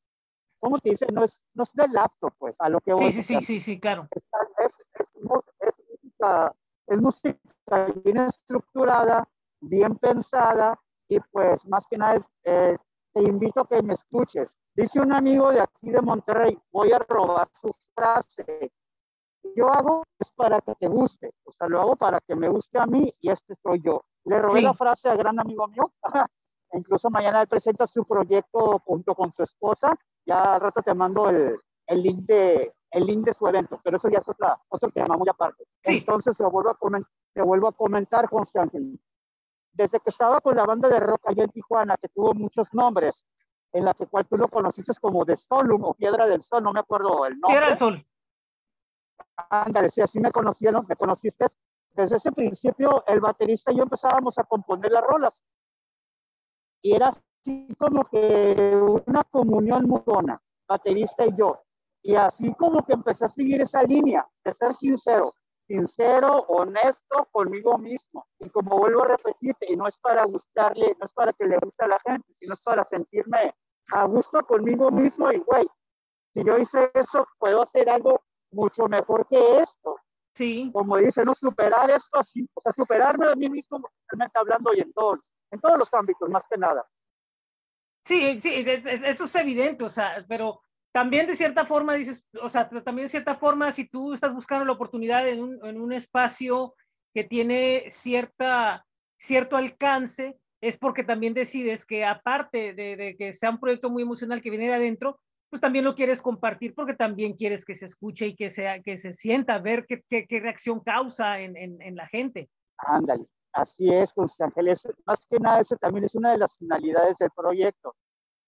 ¿cómo 0.60 0.80
te 0.80 0.92
dice? 0.92 1.08
No 1.12 1.24
es, 1.24 1.44
no 1.54 1.64
es 1.64 1.74
de 1.74 1.88
laptop, 1.90 2.34
pues, 2.38 2.56
a 2.60 2.70
lo 2.70 2.80
que 2.80 2.94
voy. 2.94 3.12
Sí, 3.12 3.24
sí, 3.24 3.36
sí, 3.36 3.42
sí, 3.42 3.60
sí, 3.60 3.80
claro. 3.80 4.08
Es, 4.12 4.24
es, 4.64 4.78
es, 4.94 5.16
música, 5.22 6.56
es 6.88 7.02
música 7.02 7.42
bien 8.04 8.18
estructurada, 8.18 9.28
bien 9.60 9.96
pensada, 9.98 10.80
y 11.10 11.20
pues 11.32 11.66
más 11.66 11.86
que 11.90 11.98
nada 11.98 12.26
eh, 12.44 12.78
te 13.14 13.22
invito 13.22 13.62
a 13.62 13.68
que 13.68 13.82
me 13.82 13.94
escuches. 13.94 14.56
Dice 14.76 15.00
un 15.00 15.12
amigo 15.12 15.52
de 15.52 15.62
aquí 15.62 15.90
de 15.90 16.02
Monterrey, 16.02 16.58
voy 16.72 16.92
a 16.92 17.00
robar 17.00 17.48
su 17.62 17.72
frase. 17.96 18.72
Yo 19.56 19.70
hago 19.70 20.04
es 20.20 20.32
para 20.32 20.62
que 20.62 20.76
te 20.76 20.88
guste, 20.88 21.34
o 21.44 21.52
sea, 21.52 21.68
lo 21.68 21.80
hago 21.80 21.96
para 21.96 22.20
que 22.22 22.36
me 22.36 22.50
guste 22.50 22.80
a 22.80 22.86
mí 22.86 23.14
y 23.20 23.30
este 23.30 23.56
soy 23.62 23.82
yo. 23.84 24.02
Le 24.26 24.40
robé 24.40 24.62
la 24.62 24.74
frase 24.74 25.10
al 25.10 25.18
gran 25.18 25.40
amigo 25.40 25.68
mío, 25.68 25.92
incluso 26.74 27.10
mañana 27.10 27.42
él 27.42 27.48
presenta 27.48 27.88
su 27.88 28.06
proyecto 28.06 28.80
junto 28.86 29.16
con 29.16 29.32
su 29.32 29.44
esposa, 29.44 29.96
ya 30.26 30.56
al 30.56 30.62
rato 30.62 30.82
te 30.82 30.94
mando 30.94 31.30
el, 31.30 31.58
el 31.88 32.04
link 32.04 32.26
de 32.26 32.74
el 32.92 33.06
link 33.06 33.26
de 33.26 33.34
su 33.34 33.46
evento, 33.48 33.78
pero 33.84 33.98
eso 33.98 34.10
ya 34.10 34.20
es 34.20 34.28
otra, 34.28 34.58
otro 34.70 34.90
tema 34.92 35.18
muy 35.18 35.28
aparte. 35.28 35.66
Entonces 35.84 36.38
te 36.38 36.46
vuelvo 36.46 36.70
a, 36.70 36.76
comentar, 36.76 37.12
te 37.34 37.42
vuelvo 37.42 37.68
a 37.68 37.74
comentar, 37.74 38.30
Constantino 38.30 38.98
desde 39.78 40.00
que 40.00 40.10
estaba 40.10 40.42
con 40.42 40.56
la 40.56 40.66
banda 40.66 40.90
de 40.90 41.00
rock 41.00 41.22
allá 41.26 41.44
en 41.44 41.52
Tijuana, 41.52 41.96
que 42.02 42.10
tuvo 42.10 42.34
muchos 42.34 42.68
nombres, 42.74 43.24
en 43.72 43.86
la 43.86 43.94
que 43.94 44.08
cual 44.08 44.26
tú 44.26 44.36
lo 44.36 44.48
conociste 44.48 44.94
como 45.00 45.24
The 45.24 45.36
Solum 45.36 45.84
o 45.84 45.94
Piedra 45.94 46.26
del 46.26 46.42
Sol, 46.42 46.64
no 46.64 46.74
me 46.74 46.80
acuerdo 46.80 47.26
el 47.28 47.40
nombre. 47.40 47.58
Piedra 47.58 47.68
del 47.68 47.78
Sol. 47.78 48.06
Ándale, 49.50 49.90
sí, 49.90 50.02
así 50.02 50.20
me 50.20 50.32
conocieron, 50.32 50.86
me 50.88 50.96
conociste. 50.96 51.48
Desde 51.92 52.18
ese 52.18 52.32
principio, 52.32 53.04
el 53.08 53.20
baterista 53.20 53.72
y 53.72 53.78
yo 53.78 53.84
empezábamos 53.84 54.38
a 54.38 54.44
componer 54.44 54.92
las 54.92 55.04
rolas. 55.04 55.44
Y 56.82 56.94
era 56.94 57.08
así 57.08 57.68
como 57.78 58.06
que 58.06 58.80
una 59.06 59.24
comunión 59.24 59.88
muy 59.88 60.02
buena, 60.06 60.42
baterista 60.68 61.26
y 61.26 61.36
yo. 61.36 61.64
Y 62.04 62.16
así 62.16 62.54
como 62.54 62.86
que 62.86 62.94
empecé 62.94 63.26
a 63.26 63.28
seguir 63.28 63.62
esa 63.62 63.84
línea 63.84 64.28
de 64.44 64.52
ser 64.52 64.74
sincero, 64.74 65.34
sincero, 65.68 66.46
honesto 66.48 67.28
conmigo 67.32 67.78
mismo. 67.78 68.28
Y 68.40 68.50
como 68.50 68.78
vuelvo 68.78 69.04
a 69.04 69.08
repetirte, 69.08 69.72
y 69.72 69.76
no 69.76 69.88
es 69.88 69.98
para 69.98 70.24
gustarle, 70.26 70.96
no 71.00 71.06
es 71.06 71.14
para 71.14 71.34
que 71.34 71.46
le 71.46 71.58
guste 71.58 71.84
a 71.84 71.88
la 71.88 72.00
gente, 72.00 72.34
sino 72.40 72.54
es 72.54 72.64
para 72.64 72.84
sentirme 72.86 73.54
a 73.92 74.06
gusto 74.06 74.46
conmigo 74.46 74.92
mismo 74.92 75.32
y, 75.32 75.40
güey, 75.40 75.68
si 76.34 76.44
yo 76.44 76.58
hice 76.58 76.92
eso, 76.94 77.28
puedo 77.40 77.62
hacer 77.62 77.90
algo 77.90 78.22
mucho 78.58 78.88
mejor 78.88 79.28
que 79.28 79.60
esto. 79.60 80.00
Sí. 80.34 80.70
Como 80.74 80.98
dice, 80.98 81.24
no 81.24 81.34
superar 81.34 81.90
esto 81.90 82.20
así, 82.20 82.48
o 82.54 82.62
sea, 82.62 82.72
superarme 82.72 83.28
a 83.28 83.36
mí 83.36 83.50
mismo, 83.50 83.82
hablando 84.34 84.74
y 84.74 84.82
en 84.82 84.94
todos, 84.94 85.32
en 85.50 85.60
todos 85.60 85.80
los 85.80 85.92
ámbitos, 85.94 86.30
más 86.30 86.44
que 86.50 86.58
nada. 86.58 86.86
Sí, 88.06 88.40
sí, 88.40 88.64
eso 88.66 89.26
es 89.26 89.36
evidente, 89.36 89.84
o 89.84 89.90
sea, 89.90 90.24
pero 90.28 90.62
también 90.92 91.28
de 91.28 91.36
cierta 91.36 91.66
forma 91.66 91.96
dices, 91.96 92.26
o 92.42 92.50
sea, 92.50 92.70
también 92.70 93.06
de 93.08 93.10
cierta 93.10 93.36
forma, 93.36 93.72
si 93.72 93.88
tú 93.88 94.14
estás 94.14 94.34
buscando 94.34 94.66
la 94.66 94.74
oportunidad 94.74 95.28
en 95.28 95.42
un, 95.42 95.66
en 95.66 95.82
un 95.82 95.92
espacio 95.92 96.76
que 97.14 97.24
tiene 97.24 97.88
cierta, 97.92 98.86
cierto 99.20 99.58
alcance, 99.58 100.38
es 100.62 100.78
porque 100.78 101.04
también 101.04 101.34
decides 101.34 101.86
que 101.86 102.06
aparte 102.06 102.74
de, 102.74 102.96
de, 102.96 103.16
que 103.18 103.34
sea 103.34 103.50
un 103.50 103.60
proyecto 103.60 103.90
muy 103.90 104.04
emocional 104.04 104.42
que 104.42 104.52
viene 104.52 104.68
de 104.68 104.76
adentro, 104.76 105.20
pues 105.50 105.62
también 105.62 105.86
lo 105.86 105.96
quieres 105.96 106.22
compartir 106.22 106.76
porque 106.76 106.94
también 106.94 107.34
quieres 107.34 107.64
que 107.66 107.76
se 107.76 107.86
escuche 107.86 108.28
y 108.28 108.36
que, 108.36 108.50
sea, 108.50 108.82
que 108.82 108.98
se 108.98 109.14
sienta, 109.14 109.60
ver 109.60 109.86
qué, 109.88 110.04
qué, 110.10 110.28
qué 110.28 110.40
reacción 110.40 110.80
causa 110.82 111.40
en, 111.40 111.56
en, 111.56 111.82
en, 111.82 111.96
la 111.96 112.08
gente. 112.08 112.50
Ándale, 112.78 113.26
así 113.54 113.94
es, 113.94 114.12
José 114.12 114.44
Ángel. 114.44 114.76
más 115.06 115.20
que 115.30 115.40
nada, 115.40 115.62
eso 115.62 115.76
también 115.78 116.06
es 116.06 116.16
una 116.16 116.32
de 116.32 116.40
las 116.40 116.56
finalidades 116.58 117.18
del 117.18 117.32
proyecto 117.32 117.96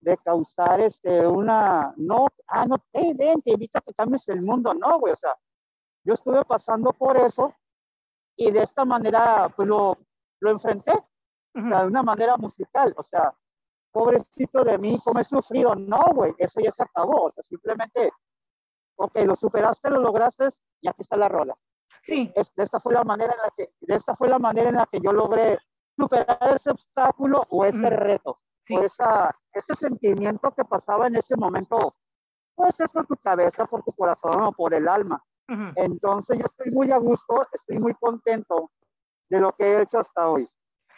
de 0.02 0.18
causar 0.18 0.80
este, 0.80 1.28
una, 1.28 1.94
no, 1.98 2.28
ah, 2.48 2.66
no, 2.66 2.78
ven, 2.94 3.42
te 3.42 3.54
a 3.74 3.82
que 3.82 3.94
cambies 3.94 4.28
el 4.30 4.42
mundo, 4.42 4.74
no, 4.74 5.00
güey, 5.00 5.14
o 5.14 5.18
sea, 5.18 5.36
yo 6.06 6.14
estuve 6.14 6.44
pasando 6.46 6.94
por 6.94 7.18
eso 7.18 7.54
y 8.36 8.52
de 8.52 8.64
esta 8.64 8.86
manera, 8.86 9.52
pues 9.56 9.68
lo, 9.68 9.98
lo 10.40 10.52
enfrenté, 10.52 10.94
o 10.94 11.62
sea, 11.62 11.82
de 11.82 11.88
una 11.88 12.04
manera 12.04 12.38
musical, 12.38 12.94
o 12.96 13.04
sea, 13.04 13.34
pobrecito 13.92 14.64
de 14.64 14.78
mí, 14.78 15.00
cómo 15.04 15.20
he 15.20 15.24
sufrido, 15.24 15.76
no, 15.76 16.04
güey, 16.14 16.34
eso 16.38 16.60
ya 16.60 16.72
se 16.72 16.84
acabó, 16.84 17.26
o 17.26 17.30
sea, 17.30 17.44
simplemente, 17.44 18.12
ok, 18.96 19.18
lo 19.26 19.36
superaste, 19.36 19.90
lo 19.90 20.00
lograste, 20.00 20.50
y 20.82 20.88
aquí 20.88 21.02
está 21.02 21.18
la 21.18 21.30
rola. 21.30 21.54
Sí. 22.02 22.32
de 22.34 22.64
esta 22.64 22.80
fue 22.80 22.94
la 22.94 23.04
manera 23.04 23.34
en 23.34 23.40
la 23.40 23.52
que, 23.56 23.74
de 23.82 23.96
esta 23.96 24.16
fue 24.16 24.30
la 24.30 24.40
manera 24.40 24.70
en 24.70 24.76
la 24.76 24.88
que 24.90 25.02
yo 25.02 25.12
logré 25.12 25.60
superar 25.98 26.54
ese 26.56 26.72
obstáculo 26.72 27.46
o 27.50 27.66
ese 27.66 27.90
reto 27.90 28.40
esa, 28.78 29.36
ese 29.54 29.74
sentimiento 29.76 30.52
que 30.52 30.64
pasaba 30.64 31.08
en 31.08 31.16
ese 31.16 31.36
momento, 31.36 31.94
puede 32.56 32.72
ser 32.72 32.90
por 32.90 33.08
tu 33.08 33.16
cabeza, 33.18 33.66
por 33.66 33.84
tu 33.84 33.92
corazón 33.94 34.42
o 34.42 34.52
por 34.52 34.74
el 34.74 34.88
alma. 34.88 35.24
Entonces 35.76 36.38
yo 36.38 36.46
estoy 36.46 36.72
muy 36.72 36.92
a 36.92 36.98
gusto, 36.98 37.48
estoy 37.52 37.80
muy 37.80 37.96
contento 37.96 38.70
de 39.30 39.40
lo 39.40 39.52
que 39.54 39.64
he 39.64 39.82
hecho 39.82 39.98
hasta 39.98 40.30
hoy. 40.30 40.48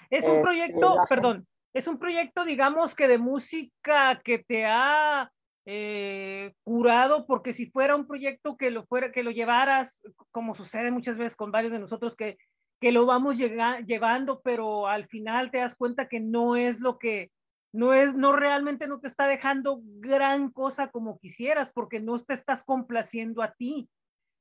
Es 0.09 0.25
un 0.25 0.31
este, 0.31 0.41
proyecto, 0.41 0.95
perdón, 1.07 1.47
es 1.73 1.87
un 1.87 1.97
proyecto, 1.97 2.45
digamos 2.45 2.95
que 2.95 3.07
de 3.07 3.17
música 3.17 4.21
que 4.23 4.39
te 4.39 4.65
ha 4.65 5.31
eh, 5.65 6.53
curado, 6.63 7.25
porque 7.25 7.53
si 7.53 7.69
fuera 7.69 7.95
un 7.95 8.07
proyecto 8.07 8.57
que 8.57 8.71
lo 8.71 8.85
fuera, 8.85 9.11
que 9.11 9.23
lo 9.23 9.31
llevaras, 9.31 10.01
como 10.31 10.55
sucede 10.55 10.91
muchas 10.91 11.17
veces 11.17 11.35
con 11.35 11.51
varios 11.51 11.71
de 11.71 11.79
nosotros, 11.79 12.15
que, 12.15 12.37
que 12.79 12.91
lo 12.91 13.05
vamos 13.05 13.37
llevando, 13.37 14.41
pero 14.41 14.87
al 14.87 15.07
final 15.07 15.51
te 15.51 15.59
das 15.59 15.75
cuenta 15.75 16.07
que 16.07 16.19
no 16.19 16.55
es 16.55 16.79
lo 16.79 16.97
que, 16.97 17.31
no 17.73 17.93
es, 17.93 18.15
no 18.15 18.33
realmente 18.33 18.87
no 18.87 18.99
te 18.99 19.07
está 19.07 19.27
dejando 19.27 19.79
gran 19.83 20.51
cosa 20.51 20.89
como 20.89 21.19
quisieras, 21.19 21.71
porque 21.71 21.99
no 21.99 22.19
te 22.19 22.33
estás 22.33 22.63
complaciendo 22.63 23.41
a 23.41 23.53
ti. 23.53 23.89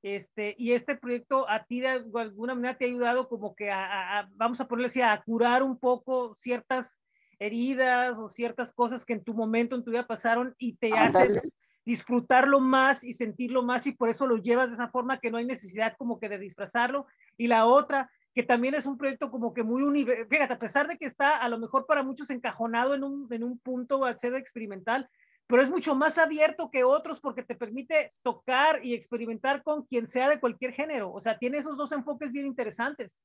Este, 0.02 0.54
y 0.56 0.72
este 0.72 0.96
proyecto 0.96 1.46
a 1.46 1.64
ti 1.64 1.80
de 1.80 1.88
alguna 1.88 2.54
manera 2.54 2.78
te 2.78 2.86
ha 2.86 2.88
ayudado 2.88 3.28
como 3.28 3.54
que 3.54 3.70
a, 3.70 4.26
vamos 4.32 4.58
a 4.58 4.66
ponerle 4.66 4.86
así, 4.86 5.02
a 5.02 5.22
curar 5.22 5.62
un 5.62 5.78
poco 5.78 6.34
ciertas 6.38 6.98
heridas 7.40 8.18
o 8.18 8.30
ciertas 8.30 8.70
cosas 8.72 9.04
que 9.04 9.14
en 9.14 9.24
tu 9.24 9.34
momento, 9.34 9.74
en 9.74 9.82
tu 9.82 9.90
vida 9.90 10.06
pasaron 10.06 10.54
y 10.58 10.76
te 10.76 10.92
hace 10.92 11.42
disfrutarlo 11.84 12.60
más 12.60 13.02
y 13.02 13.14
sentirlo 13.14 13.62
más 13.62 13.86
y 13.86 13.92
por 13.92 14.10
eso 14.10 14.26
lo 14.26 14.36
llevas 14.36 14.68
de 14.68 14.74
esa 14.74 14.90
forma 14.90 15.18
que 15.18 15.30
no 15.30 15.38
hay 15.38 15.46
necesidad 15.46 15.96
como 15.98 16.20
que 16.20 16.28
de 16.28 16.38
disfrazarlo. 16.38 17.06
Y 17.36 17.48
la 17.48 17.66
otra, 17.66 18.10
que 18.34 18.42
también 18.42 18.74
es 18.74 18.86
un 18.86 18.98
proyecto 18.98 19.30
como 19.30 19.54
que 19.54 19.64
muy 19.64 19.82
universal, 19.82 20.28
fíjate, 20.28 20.52
a 20.52 20.58
pesar 20.58 20.86
de 20.86 20.98
que 20.98 21.06
está 21.06 21.38
a 21.38 21.48
lo 21.48 21.58
mejor 21.58 21.86
para 21.86 22.02
muchos 22.02 22.30
encajonado 22.30 22.94
en 22.94 23.02
un, 23.02 23.26
en 23.30 23.42
un 23.42 23.58
punto 23.58 24.04
al 24.04 24.18
ser 24.18 24.34
experimental, 24.34 25.08
pero 25.46 25.62
es 25.62 25.70
mucho 25.70 25.96
más 25.96 26.18
abierto 26.18 26.70
que 26.70 26.84
otros 26.84 27.20
porque 27.20 27.42
te 27.42 27.56
permite 27.56 28.12
tocar 28.22 28.84
y 28.84 28.94
experimentar 28.94 29.62
con 29.62 29.84
quien 29.84 30.06
sea 30.06 30.28
de 30.28 30.38
cualquier 30.38 30.72
género. 30.72 31.12
O 31.12 31.20
sea, 31.20 31.38
tiene 31.38 31.58
esos 31.58 31.76
dos 31.76 31.90
enfoques 31.90 32.30
bien 32.30 32.46
interesantes. 32.46 33.18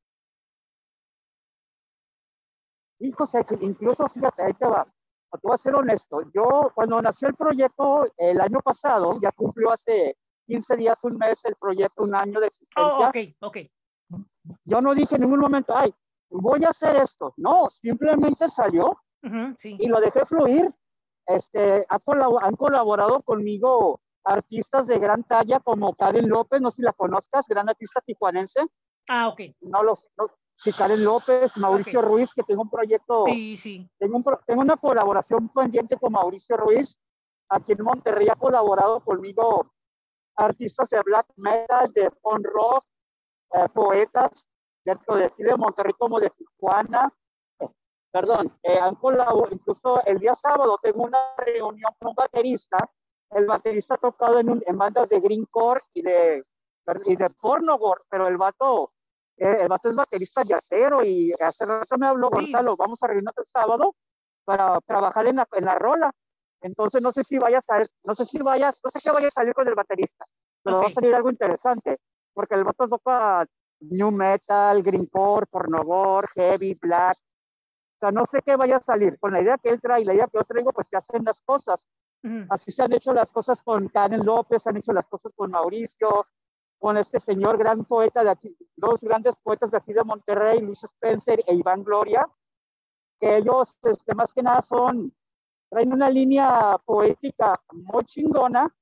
Sí, 3.05 3.45
incluso 3.61 4.07
fíjate, 4.07 4.43
ahí 4.43 4.53
te 4.53 4.65
va. 4.65 4.83
Te 4.83 5.39
voy 5.43 5.53
a 5.53 5.57
ser 5.57 5.75
honesto. 5.75 6.21
Yo, 6.33 6.71
cuando 6.73 7.01
nació 7.01 7.27
el 7.27 7.35
proyecto 7.35 8.07
el 8.17 8.39
año 8.39 8.59
pasado, 8.63 9.19
ya 9.21 9.31
cumplió 9.31 9.71
hace 9.71 10.17
15 10.47 10.75
días, 10.77 10.97
un 11.03 11.17
mes 11.17 11.43
el 11.43 11.55
proyecto, 11.55 12.03
un 12.03 12.15
año 12.15 12.39
de 12.39 12.47
existencia. 12.47 13.07
Oh, 13.07 13.09
ok, 13.09 13.17
ok. 13.41 13.57
Yo 14.63 14.81
no 14.81 14.93
dije 14.93 15.15
en 15.15 15.21
ningún 15.21 15.39
momento, 15.39 15.75
ay, 15.75 15.93
voy 16.29 16.63
a 16.63 16.69
hacer 16.69 16.95
esto. 16.95 17.33
No, 17.37 17.69
simplemente 17.69 18.47
salió 18.47 18.97
y 19.63 19.87
lo 19.87 19.99
dejé 19.99 20.23
fluir. 20.25 20.73
Este, 21.27 21.85
han 21.89 22.55
colaborado 22.55 23.21
conmigo 23.23 23.99
artistas 24.23 24.87
de 24.87 24.99
gran 24.99 25.23
talla 25.23 25.59
como 25.59 25.95
Karen 25.95 26.29
López, 26.29 26.61
no 26.61 26.69
sé 26.69 26.77
si 26.77 26.81
la 26.83 26.93
conozcas, 26.93 27.45
gran 27.47 27.67
artista 27.67 28.01
tijuanense. 28.01 28.61
Ah, 29.07 29.27
ok. 29.27 29.41
No 29.61 29.83
lo 29.83 29.97
no, 30.17 30.31
sí, 30.55 30.73
Karen 30.73 31.03
López, 31.03 31.55
Mauricio 31.57 32.01
Ruiz, 32.01 32.29
que 32.33 32.43
tengo 32.43 32.63
un 32.63 32.69
proyecto. 32.69 33.25
Sí, 33.27 33.57
sí. 33.57 33.89
Tengo, 33.99 34.19
tengo 34.45 34.61
una 34.61 34.77
colaboración 34.77 35.49
pendiente 35.49 35.97
con 35.97 36.13
Mauricio 36.13 36.57
Ruiz. 36.57 36.97
Aquí 37.49 37.73
en 37.73 37.83
Monterrey 37.83 38.27
ha 38.29 38.35
colaborado 38.35 39.01
conmigo 39.01 39.71
artistas 40.35 40.89
de 40.89 41.01
black 41.01 41.27
metal, 41.37 41.91
de 41.93 42.09
punk 42.21 42.45
rock, 42.47 42.85
eh, 43.53 43.65
poetas, 43.73 44.49
tanto 44.83 45.15
de 45.15 45.25
aquí 45.25 45.43
de 45.43 45.55
Monterrey 45.55 45.93
como 45.97 46.19
de 46.19 46.31
Tijuana. 46.31 47.13
Eh, 47.59 47.67
perdón, 48.11 48.57
eh, 48.63 48.79
han 48.81 48.95
colaborado, 48.95 49.47
incluso 49.51 50.03
el 50.05 50.19
día 50.19 50.35
sábado 50.35 50.79
tengo 50.81 51.03
una 51.03 51.19
reunión 51.37 51.91
con 51.99 52.09
un 52.09 52.15
baterista. 52.15 52.89
El 53.29 53.45
baterista 53.45 53.95
ha 53.95 53.97
tocado 53.97 54.39
en, 54.39 54.63
en 54.65 54.77
bandas 54.77 55.09
de 55.09 55.19
greencore 55.19 55.81
y 55.93 56.01
de, 56.01 56.43
y 57.05 57.15
de 57.15 57.27
pornogore, 57.41 58.01
pero 58.09 58.27
el 58.27 58.37
vato, 58.37 58.91
el 59.37 59.67
vato 59.67 59.89
es 59.89 59.95
baterista 59.95 60.43
yacero 60.43 61.03
y 61.03 61.33
hace 61.33 61.65
rato 61.65 61.97
me 61.97 62.07
habló, 62.07 62.29
Gonzalo, 62.29 62.75
vamos 62.77 62.97
a 63.01 63.07
reunirnos 63.07 63.37
el 63.37 63.45
sábado 63.45 63.95
para 64.45 64.79
trabajar 64.81 65.27
en 65.27 65.37
la, 65.37 65.47
en 65.51 65.65
la 65.65 65.75
rola. 65.75 66.11
Entonces 66.61 67.01
no 67.01 67.11
sé 67.11 67.23
si 67.23 67.37
vayas 67.37 67.69
a 67.69 67.85
no 68.03 68.15
sé 68.15 68.25
si 68.25 68.39
vayas, 68.39 68.79
no 68.83 68.89
sé 68.91 68.99
qué 69.03 69.11
vaya 69.11 69.27
a 69.27 69.31
salir 69.31 69.53
con 69.53 69.67
el 69.67 69.75
baterista, 69.75 70.25
pero 70.63 70.79
va 70.79 70.87
a 70.87 70.91
salir 70.91 71.13
algo 71.13 71.29
interesante 71.29 71.97
porque 72.33 72.55
el 72.55 72.63
vato 72.63 72.87
toca 72.87 73.45
new 73.79 74.11
metal, 74.11 74.81
greencore, 74.81 75.45
pornogore, 75.47 76.27
heavy, 76.35 76.75
black. 76.75 77.17
O 77.17 77.99
sea, 77.99 78.11
no 78.11 78.25
sé 78.25 78.41
qué 78.45 78.55
vaya 78.55 78.77
a 78.77 78.81
salir. 78.81 79.17
Con 79.19 79.31
la 79.31 79.41
idea 79.41 79.57
que 79.57 79.69
él 79.69 79.81
trae 79.81 80.01
y 80.01 80.05
la 80.05 80.13
idea 80.13 80.27
que 80.27 80.37
yo 80.37 80.43
traigo, 80.43 80.71
pues 80.73 80.87
que 80.89 80.97
hacen 80.97 81.23
las 81.23 81.39
cosas. 81.39 81.87
Así 82.49 82.71
se 82.71 82.81
han 82.81 82.91
hecho 82.91 83.13
las 83.13 83.29
cosas 83.29 83.61
con 83.61 83.87
Karen 83.87 84.25
López, 84.25 84.63
se 84.63 84.69
han 84.69 84.77
hecho 84.77 84.91
las 84.93 85.05
cosas 85.05 85.31
con 85.35 85.51
Mauricio, 85.51 86.25
con 86.79 86.97
este 86.97 87.19
señor 87.19 87.57
gran 87.57 87.83
poeta 87.85 88.23
de 88.23 88.29
aquí, 88.29 88.57
dos 88.75 88.99
grandes 89.01 89.35
poetas 89.37 89.71
de 89.71 89.77
aquí 89.77 89.93
de 89.93 90.03
Monterrey, 90.03 90.61
Luis 90.61 90.83
Spencer 90.83 91.41
e 91.47 91.55
Iván 91.55 91.83
Gloria, 91.83 92.27
que 93.19 93.37
ellos, 93.37 93.75
este, 93.83 94.13
más 94.13 94.31
que 94.33 94.43
nada, 94.43 94.61
son, 94.61 95.13
traen 95.69 95.93
una 95.93 96.09
línea 96.09 96.77
poética 96.85 97.59
muy 97.71 98.03
chingona, 98.03 98.73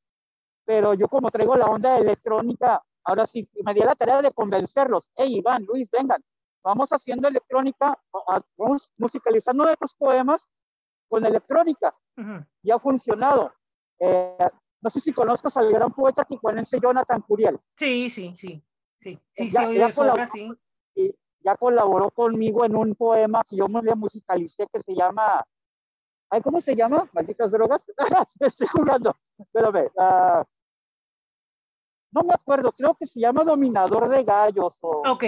pero 0.65 0.93
yo 0.93 1.07
como 1.07 1.29
traigo 1.31 1.55
la 1.55 1.65
onda 1.65 1.97
electrónica, 1.97 2.83
ahora 3.03 3.25
sí, 3.27 3.47
me 3.63 3.73
di 3.73 3.81
la 3.81 3.95
tarea 3.95 4.21
de 4.21 4.31
convencerlos, 4.31 5.09
hey 5.15 5.37
Iván, 5.37 5.65
Luis, 5.65 5.89
vengan, 5.91 6.23
vamos 6.63 6.89
haciendo 6.89 7.27
electrónica, 7.27 7.97
vamos 8.57 8.91
musicalizando 8.97 9.65
nuestros 9.65 9.93
poemas 9.95 10.47
con 11.09 11.25
electrónica. 11.25 11.95
Ya 12.63 12.75
ha 12.75 12.79
funcionado. 12.79 13.53
Eh, 13.99 14.37
no 14.83 14.89
sé 14.89 14.99
si 14.99 15.13
conozcas 15.13 15.55
al 15.55 15.71
gran 15.71 15.93
poeta 15.93 16.25
tijuanense 16.25 16.77
Jonathan 16.79 17.21
Curiel. 17.21 17.57
Sí, 17.77 18.09
sí, 18.09 18.33
sí. 18.35 18.61
Sí, 18.99 19.19
sí, 19.35 19.49
ya, 19.49 19.67
sí, 19.67 19.75
ya, 19.75 19.91
colaboró, 19.91 20.27
sí. 20.27 20.51
Y 20.95 21.15
ya 21.39 21.55
colaboró 21.55 22.09
conmigo 22.11 22.65
en 22.65 22.75
un 22.75 22.95
poema 22.95 23.43
que 23.49 23.55
yo 23.55 23.67
me 23.67 23.95
musicalicé 23.95 24.67
que 24.71 24.79
se 24.79 24.93
llama. 24.93 25.43
Ay, 26.29 26.41
¿Cómo 26.41 26.59
se 26.59 26.75
llama? 26.75 27.09
Malditas 27.13 27.51
drogas. 27.51 27.85
Estoy 28.39 28.67
jugando. 28.67 29.15
Espérame. 29.37 29.89
Uh, 29.95 30.43
no 32.11 32.23
me 32.23 32.33
acuerdo, 32.33 32.71
creo 32.71 32.93
que 32.95 33.07
se 33.07 33.19
llama 33.19 33.43
Dominador 33.43 34.07
de 34.09 34.23
Gallos. 34.23 34.77
O, 34.81 35.01
ok. 35.05 35.23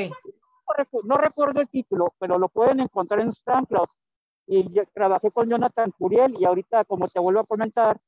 No, 1.03 1.17
recuerdo 1.17 1.61
el 1.61 1.69
título, 1.69 2.13
pero 2.19 2.37
lo 2.37 2.49
pueden 2.49 2.79
encontrar 2.79 3.21
en 3.21 3.31
SoundCloud. 3.31 3.87
Y 4.47 4.69
trabajé 4.93 5.31
con 5.31 5.49
Jonathan 5.49 5.91
Curiel 5.97 6.35
y 6.39 6.45
ahorita, 6.45 6.85
como 6.85 7.07
te 7.07 7.19
vuelvo 7.19 7.39
a 7.39 7.45
comentar, 7.45 7.99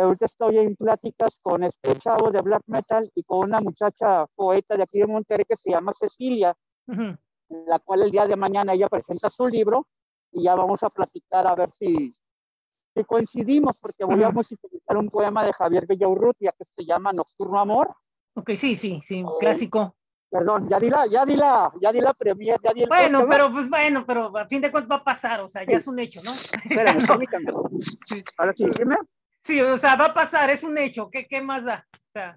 ahorita 0.00 0.26
estoy 0.26 0.58
en 0.58 0.76
pláticas 0.76 1.36
con 1.42 1.64
este 1.64 1.94
chavo 1.96 2.30
de 2.30 2.40
black 2.42 2.62
metal 2.66 3.10
y 3.14 3.22
con 3.22 3.48
una 3.48 3.60
muchacha 3.60 4.26
poeta 4.34 4.76
de 4.76 4.82
aquí 4.82 4.98
de 4.98 5.06
Monterrey 5.06 5.44
que 5.48 5.56
se 5.56 5.70
llama 5.70 5.92
Cecilia, 5.92 6.54
la 7.48 7.78
cual 7.78 8.02
el 8.02 8.10
día 8.10 8.26
de 8.26 8.36
mañana 8.36 8.74
ella 8.74 8.88
presenta 8.88 9.28
su 9.28 9.46
libro 9.48 9.86
y 10.32 10.44
ya 10.44 10.54
vamos 10.54 10.82
a 10.82 10.90
platicar 10.90 11.46
a 11.46 11.54
ver 11.54 11.70
si, 11.70 12.10
si 12.94 13.04
coincidimos, 13.04 13.78
porque 13.80 14.04
voy 14.04 14.22
a 14.22 14.30
musicalizar 14.30 14.96
un 14.96 15.08
poema 15.08 15.44
de 15.44 15.52
Javier 15.52 15.86
Villaurrutia 15.86 16.52
que 16.58 16.64
se 16.64 16.84
llama 16.84 17.12
Nocturno 17.12 17.58
Amor. 17.58 17.94
Ok, 18.34 18.50
sí, 18.54 18.76
sí, 18.76 19.00
sí, 19.06 19.22
un 19.22 19.38
clásico. 19.38 19.96
Perdón, 20.28 20.68
ya 20.68 20.78
di 20.80 20.90
la, 20.90 21.06
ya 21.06 21.24
di 21.24 21.36
la, 21.36 21.72
ya 21.80 21.92
di 21.92 22.00
la 22.00 22.12
premier, 22.12 22.60
ya 22.62 22.72
di 22.72 22.82
el 22.82 22.88
Bueno, 22.88 23.24
pero 23.30 23.50
pues 23.50 23.70
bueno, 23.70 24.04
pero 24.04 24.36
a 24.36 24.46
fin 24.46 24.60
de 24.60 24.72
cuentas 24.72 24.90
va 24.90 24.96
a 24.96 25.04
pasar, 25.04 25.40
o 25.40 25.48
sea, 25.48 25.64
ya 25.64 25.76
es 25.76 25.86
un 25.86 25.98
hecho, 25.98 26.20
¿no? 26.24 26.32
Espérame, 26.32 27.06
Ahora 28.38 28.52
sí, 28.52 28.66
dime. 28.76 28.96
Sí, 29.46 29.60
o 29.60 29.78
sea, 29.78 29.94
va 29.94 30.06
a 30.06 30.14
pasar, 30.14 30.50
es 30.50 30.64
un 30.64 30.76
hecho, 30.76 31.08
¿qué, 31.08 31.24
qué 31.24 31.40
más 31.40 31.64
da? 31.64 31.86
O 31.92 32.10
sea, 32.12 32.36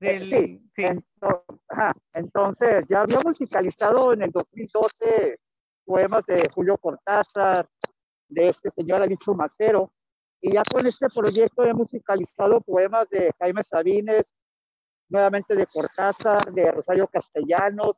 del, 0.00 0.24
sí, 0.24 0.60
sí. 0.74 0.82
Entonces, 0.82 2.02
entonces, 2.14 2.84
ya 2.88 3.02
había 3.02 3.18
musicalizado 3.24 4.12
en 4.12 4.22
el 4.22 4.32
2012 4.32 5.38
poemas 5.84 6.26
de 6.26 6.48
Julio 6.52 6.76
Cortázar, 6.78 7.68
de 8.26 8.48
este 8.48 8.70
señor 8.70 9.02
Alicho 9.02 9.34
Macero, 9.34 9.92
y 10.40 10.52
ya 10.52 10.62
con 10.74 10.84
este 10.84 11.06
proyecto 11.14 11.64
he 11.64 11.72
musicalizado 11.74 12.60
poemas 12.60 13.08
de 13.08 13.30
Jaime 13.38 13.62
Sabines, 13.62 14.26
nuevamente 15.10 15.54
de 15.54 15.66
Cortázar, 15.66 16.52
de 16.52 16.72
Rosario 16.72 17.06
Castellanos, 17.06 17.94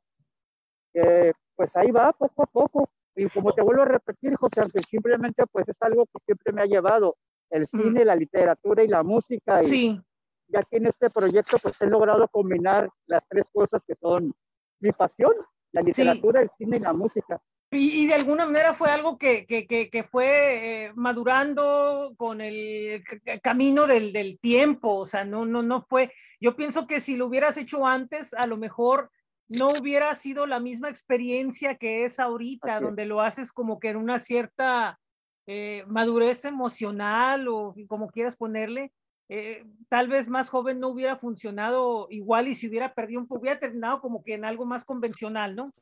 pues 1.57 1.75
ahí 1.77 1.91
va 1.91 2.13
poco 2.13 2.43
a 2.43 2.47
poco. 2.47 2.91
Y 3.17 3.27
como 3.31 3.55
te 3.55 3.63
vuelvo 3.63 3.83
a 3.83 3.87
repetir, 3.87 4.35
José 4.37 4.61
Ángel, 4.61 4.85
simplemente 4.85 5.45
pues 5.51 5.67
es 5.67 5.81
algo 5.81 6.05
que 6.05 6.19
siempre 6.27 6.53
me 6.53 6.61
ha 6.61 6.67
llevado, 6.67 7.17
el 7.55 7.67
cine, 7.67 8.05
la 8.05 8.17
literatura 8.17 8.83
y 8.83 8.89
la 8.89 9.03
música. 9.03 9.63
Y, 9.63 9.67
sí. 9.67 10.01
y 10.49 10.57
aquí 10.57 10.77
en 10.77 10.87
este 10.87 11.09
proyecto 11.09 11.59
pues 11.63 11.81
he 11.81 11.87
logrado 11.87 12.27
combinar 12.29 12.91
las 13.07 13.23
tres 13.29 13.47
cosas 13.53 13.81
que 13.87 13.95
son 13.95 14.35
mi 14.81 14.93
pasión, 14.93 15.33
la 15.73 15.83
literatura, 15.83 16.41
el 16.41 16.51
cine 16.51 16.79
y 16.79 16.81
la 16.81 16.93
música. 16.93 17.41
Y, 17.71 18.07
de 18.07 18.15
alguna 18.15 18.47
manera 18.47 18.75
fue 18.75 18.91
algo 18.91 19.19
que, 19.19 19.47
que, 19.47 19.67
que, 19.67 20.05
fue 20.05 20.85
eh, 20.85 20.93
madurando 20.95 22.15
con 22.17 22.41
el 22.41 23.03
camino 23.43 23.89
del, 23.89 24.13
del, 24.13 24.39
tiempo, 24.39 24.95
o 24.95 25.07
sea, 25.07 25.25
no, 25.25 25.45
no, 25.45 25.61
no 25.61 25.83
fue, 25.83 26.13
yo 26.41 26.55
pienso 26.55 26.87
que 26.87 27.01
si 27.01 27.17
lo 27.17 27.27
hubieras 27.27 27.57
hecho 27.57 27.85
antes, 27.85 28.33
a 28.35 28.47
lo 28.47 28.57
mejor 28.57 29.11
no 29.49 29.71
hubiera 29.71 30.15
sido 30.15 30.47
la 30.47 30.61
misma 30.61 30.89
experiencia 30.89 31.75
que 31.75 32.05
es 32.05 32.21
ahorita, 32.21 32.81
donde 32.81 33.07
lo 33.07 33.21
haces 33.21 33.51
como 33.51 33.81
que 33.81 33.89
en 33.89 33.97
una 33.97 34.21
cierta 34.21 35.01
eh, 35.47 35.85
madurez 35.87 36.45
emocional 36.45 37.49
o 37.49 37.75
como 37.89 38.09
quieras 38.09 38.37
ponerle. 38.37 38.93
Eh, 39.29 39.65
tal 39.89 40.09
vez 40.09 40.29
más 40.29 40.51
joven 40.51 40.81
no 40.81 40.89
hubiera 40.89 41.17
funcionado 41.17 42.07
igual 42.11 42.49
y 42.49 42.55
si 42.55 42.69
hubiera 42.69 42.93
perdido 42.95 43.21
un 43.21 43.27
poco, 43.27 43.41
hubiera 43.41 43.59
terminado 43.59 44.01
como 44.01 44.23
que 44.23 44.35
en 44.35 44.45
algo 44.45 44.67
más 44.67 44.85
convencional, 44.85 45.57
¿no? 45.57 45.73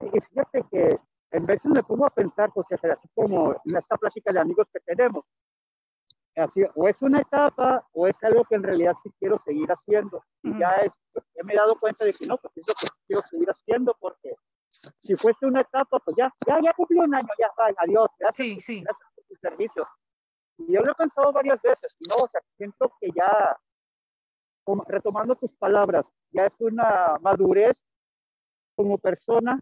Y 0.00 0.20
fíjate 0.20 0.64
que 0.70 0.98
en 1.30 1.46
veces 1.46 1.66
me 1.66 1.82
pongo 1.82 2.06
a 2.06 2.10
pensar, 2.10 2.50
pues, 2.54 2.66
así 2.70 3.08
como 3.14 3.52
en 3.64 3.76
esta 3.76 3.96
plática 3.96 4.32
de 4.32 4.40
amigos 4.40 4.66
que 4.72 4.80
tenemos, 4.80 5.24
así, 6.36 6.62
o 6.74 6.86
es 6.86 7.00
una 7.00 7.20
etapa 7.20 7.86
o 7.92 8.06
es 8.06 8.16
algo 8.22 8.44
que 8.44 8.56
en 8.56 8.62
realidad 8.62 8.94
sí 9.02 9.10
quiero 9.18 9.38
seguir 9.38 9.68
haciendo. 9.70 10.22
Y 10.42 10.58
ya, 10.58 10.70
es, 10.76 10.92
ya 11.14 11.44
me 11.44 11.54
he 11.54 11.56
dado 11.56 11.78
cuenta 11.78 12.04
de 12.04 12.12
que 12.12 12.26
no, 12.26 12.36
pues 12.38 12.56
es 12.56 12.64
lo 12.68 12.74
que 12.74 12.88
quiero 13.06 13.22
seguir 13.22 13.48
haciendo 13.48 13.96
porque 13.98 14.34
si 15.00 15.14
fuese 15.14 15.46
una 15.46 15.60
etapa, 15.60 15.98
pues 15.98 16.16
ya, 16.16 16.32
ya, 16.46 16.60
ya 16.62 16.72
cumplí 16.72 16.98
un 16.98 17.14
año, 17.14 17.28
ya, 17.38 17.50
vaya, 17.56 17.76
adiós, 17.78 18.08
gracias, 18.18 18.48
sí, 18.48 18.60
sí. 18.60 18.80
gracias 18.82 19.08
por 19.14 19.24
tus 19.24 19.38
servicios. 19.40 19.88
Y 20.58 20.72
yo 20.72 20.80
lo 20.80 20.92
he 20.92 20.94
pensado 20.94 21.32
varias 21.32 21.60
veces, 21.62 21.96
no, 22.08 22.24
o 22.24 22.28
sea, 22.28 22.40
siento 22.56 22.92
que 23.00 23.10
ya, 23.14 23.58
como, 24.64 24.84
retomando 24.84 25.36
tus 25.36 25.52
palabras, 25.52 26.04
ya 26.30 26.46
es 26.46 26.52
una 26.60 27.16
madurez 27.20 27.76
como 28.74 28.98
persona 28.98 29.60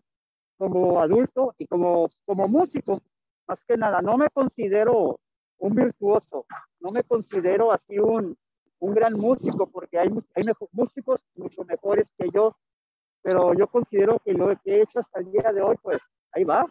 como 0.57 1.01
adulto 1.01 1.55
y 1.59 1.67
como, 1.67 2.07
como 2.25 2.49
músico, 2.49 3.01
más 3.47 3.63
que 3.65 3.77
nada, 3.77 4.01
no 4.01 4.17
me 4.17 4.31
considero 4.31 5.19
un 5.59 5.75
virtuoso, 5.75 6.47
no 6.81 6.91
me 6.91 7.03
considero 7.03 7.73
así 7.73 7.99
un, 7.99 8.37
un 8.79 8.95
gran 8.95 9.15
músico, 9.15 9.67
porque 9.67 9.99
hay, 9.99 10.09
hay 10.35 10.45
músicos 10.73 11.21
mucho 11.35 11.65
mejores 11.65 12.11
que 12.17 12.29
yo, 12.33 12.57
pero 13.25 13.55
yo 13.55 13.67
considero 13.67 14.21
que 14.23 14.35
lo 14.35 14.49
que 14.63 14.77
he 14.77 14.83
hecho 14.83 15.01
hasta 15.01 15.21
el 15.21 15.33
día 15.33 15.51
de 15.53 15.63
hoy, 15.63 15.77
pues 15.83 15.99
ahí 16.33 16.45
va. 16.45 16.67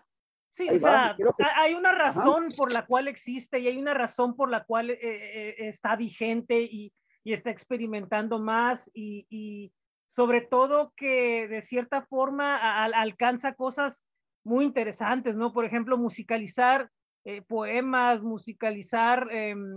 Sí, 0.55 0.69
o 0.69 0.77
sea, 0.77 1.17
hay 1.55 1.73
una 1.73 1.91
razón 1.91 2.49
por 2.55 2.71
la 2.71 2.85
cual 2.85 3.07
existe 3.07 3.59
y 3.59 3.67
hay 3.67 3.77
una 3.77 3.95
razón 3.95 4.35
por 4.35 4.51
la 4.51 4.63
cual 4.63 4.91
eh, 4.91 4.99
eh, 5.01 5.55
está 5.57 5.95
vigente 5.95 6.61
y, 6.61 6.93
y, 7.23 7.33
está 7.33 7.49
experimentando 7.49 8.37
más 8.37 8.87
y, 8.93 9.25
y, 9.31 9.73
sobre 10.15 10.41
todo 10.41 10.93
que 10.95 11.47
de 11.47 11.63
cierta 11.63 12.03
forma 12.03 12.83
alcanza 12.85 13.55
cosas 13.55 14.05
muy 14.43 14.65
interesantes, 14.65 15.35
¿no? 15.35 15.51
Por 15.53 15.65
ejemplo, 15.65 15.97
musicalizar 15.97 16.91
eh, 17.25 17.41
poemas, 17.41 18.21
musicalizar 18.21 19.29
em, 19.31 19.73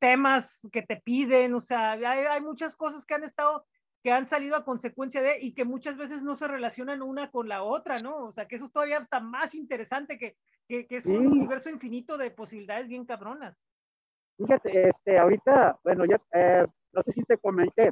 temas 0.00 0.60
que 0.72 0.82
te 0.82 0.96
piden, 0.96 1.54
o 1.54 1.60
sea, 1.60 1.92
hay, 1.92 2.40
muchas 2.42 2.74
cosas 2.74 3.06
que 3.06 3.14
han 3.14 3.22
estado, 3.22 3.64
que 4.02 4.12
han 4.12 4.26
salido 4.26 4.56
a 4.56 4.64
consecuencia 4.64 5.22
de 5.22 5.38
y 5.40 5.54
que 5.54 5.64
muchas 5.64 5.96
veces 5.96 6.22
no 6.22 6.36
se 6.36 6.48
relacionan 6.48 7.02
una 7.02 7.30
con 7.30 7.48
la 7.48 7.62
otra, 7.62 7.98
¿no? 7.98 8.26
O 8.26 8.32
sea, 8.32 8.46
que 8.46 8.56
eso 8.56 8.66
es 8.66 8.72
todavía 8.72 8.98
está 8.98 9.20
más 9.20 9.54
interesante, 9.54 10.18
que, 10.18 10.36
que, 10.68 10.86
es 10.90 11.06
un 11.06 11.26
universo 11.26 11.70
infinito 11.70 12.16
de 12.16 12.30
posibilidades 12.30 12.88
bien 12.88 13.04
cabronas. 13.04 13.56
Fíjate, 14.36 14.90
este, 14.90 15.18
ahorita, 15.18 15.80
bueno, 15.82 16.04
ya, 16.04 16.20
eh, 16.32 16.64
no 16.92 17.02
sé 17.02 17.12
si 17.12 17.22
te 17.24 17.38
comenté, 17.38 17.90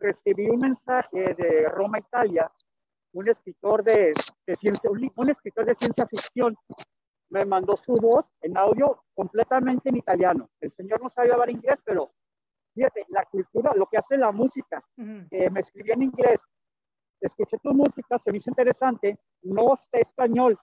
recibí 0.00 0.48
un 0.48 0.60
mensaje 0.60 1.34
de 1.34 1.68
Roma, 1.68 1.98
Italia, 1.98 2.50
un 3.12 3.28
escritor 3.28 3.84
de, 3.84 4.12
ciencia, 4.60 4.90
un, 4.90 5.30
escritor 5.30 5.64
de 5.64 5.74
ciencia 5.74 6.06
ficción, 6.06 6.56
me 7.30 7.44
mandó 7.44 7.76
su 7.76 7.94
voz 7.94 8.26
en 8.42 8.56
audio 8.56 9.04
completamente 9.14 9.88
en 9.88 9.96
italiano. 9.96 10.50
El 10.60 10.70
señor 10.72 11.00
no 11.00 11.08
sabía 11.08 11.34
hablar 11.34 11.50
inglés, 11.50 11.78
pero 11.84 12.12
fíjate, 12.74 13.06
la 13.08 13.24
cultura, 13.24 13.72
lo 13.76 13.86
que 13.86 13.98
hace 13.98 14.16
la 14.16 14.32
música, 14.32 14.82
me 15.28 15.60
escribí 15.60 15.92
en 15.92 16.02
inglés, 16.02 16.38
escuché 17.20 17.56
tu 17.58 17.72
música, 17.72 18.18
se 18.18 18.30
me 18.30 18.38
hizo 18.38 18.50
interesante, 18.50 19.18
no 19.42 19.76
sé 19.90 20.00
español, 20.00 20.58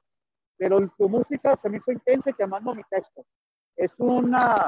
pero 0.57 0.79
tu 0.97 1.09
música 1.09 1.55
se 1.57 1.69
me 1.69 1.77
hizo 1.77 1.91
intensa 1.91 2.29
y 2.29 2.33
te 2.33 2.45
mando 2.45 2.75
mi 2.75 2.83
texto. 2.83 3.25
Es 3.75 3.93
una, 3.97 4.63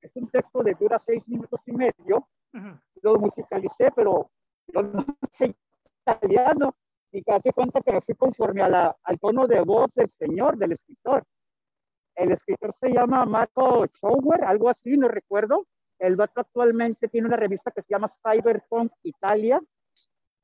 es 0.00 0.10
un 0.16 0.28
texto 0.28 0.62
de 0.62 0.74
dura 0.74 0.98
seis 0.98 1.26
minutos 1.28 1.60
y 1.66 1.72
medio, 1.72 2.28
lo 3.02 3.18
musicalicé, 3.18 3.90
pero 3.94 4.30
yo 4.66 4.82
no 4.82 5.04
sé 5.32 5.54
italiano 6.06 6.74
y 7.10 7.22
casi 7.22 7.50
cuenta 7.52 7.80
que 7.80 7.92
me 7.92 8.00
fui 8.00 8.14
conforme 8.14 8.62
a 8.62 8.68
la, 8.68 8.96
al 9.04 9.18
tono 9.18 9.46
de 9.46 9.60
voz 9.60 9.90
del 9.94 10.10
señor, 10.10 10.56
del 10.58 10.72
escritor. 10.72 11.24
El 12.16 12.32
escritor 12.32 12.72
se 12.74 12.90
llama 12.90 13.24
Marco 13.24 13.86
Schauer, 13.86 14.44
algo 14.44 14.68
así, 14.68 14.96
no 14.96 15.08
recuerdo. 15.08 15.66
El 15.98 16.16
vato 16.16 16.40
actualmente 16.40 17.08
tiene 17.08 17.28
una 17.28 17.36
revista 17.36 17.70
que 17.70 17.82
se 17.82 17.94
llama 17.94 18.08
Cyberpunk 18.22 18.92
Italia 19.02 19.60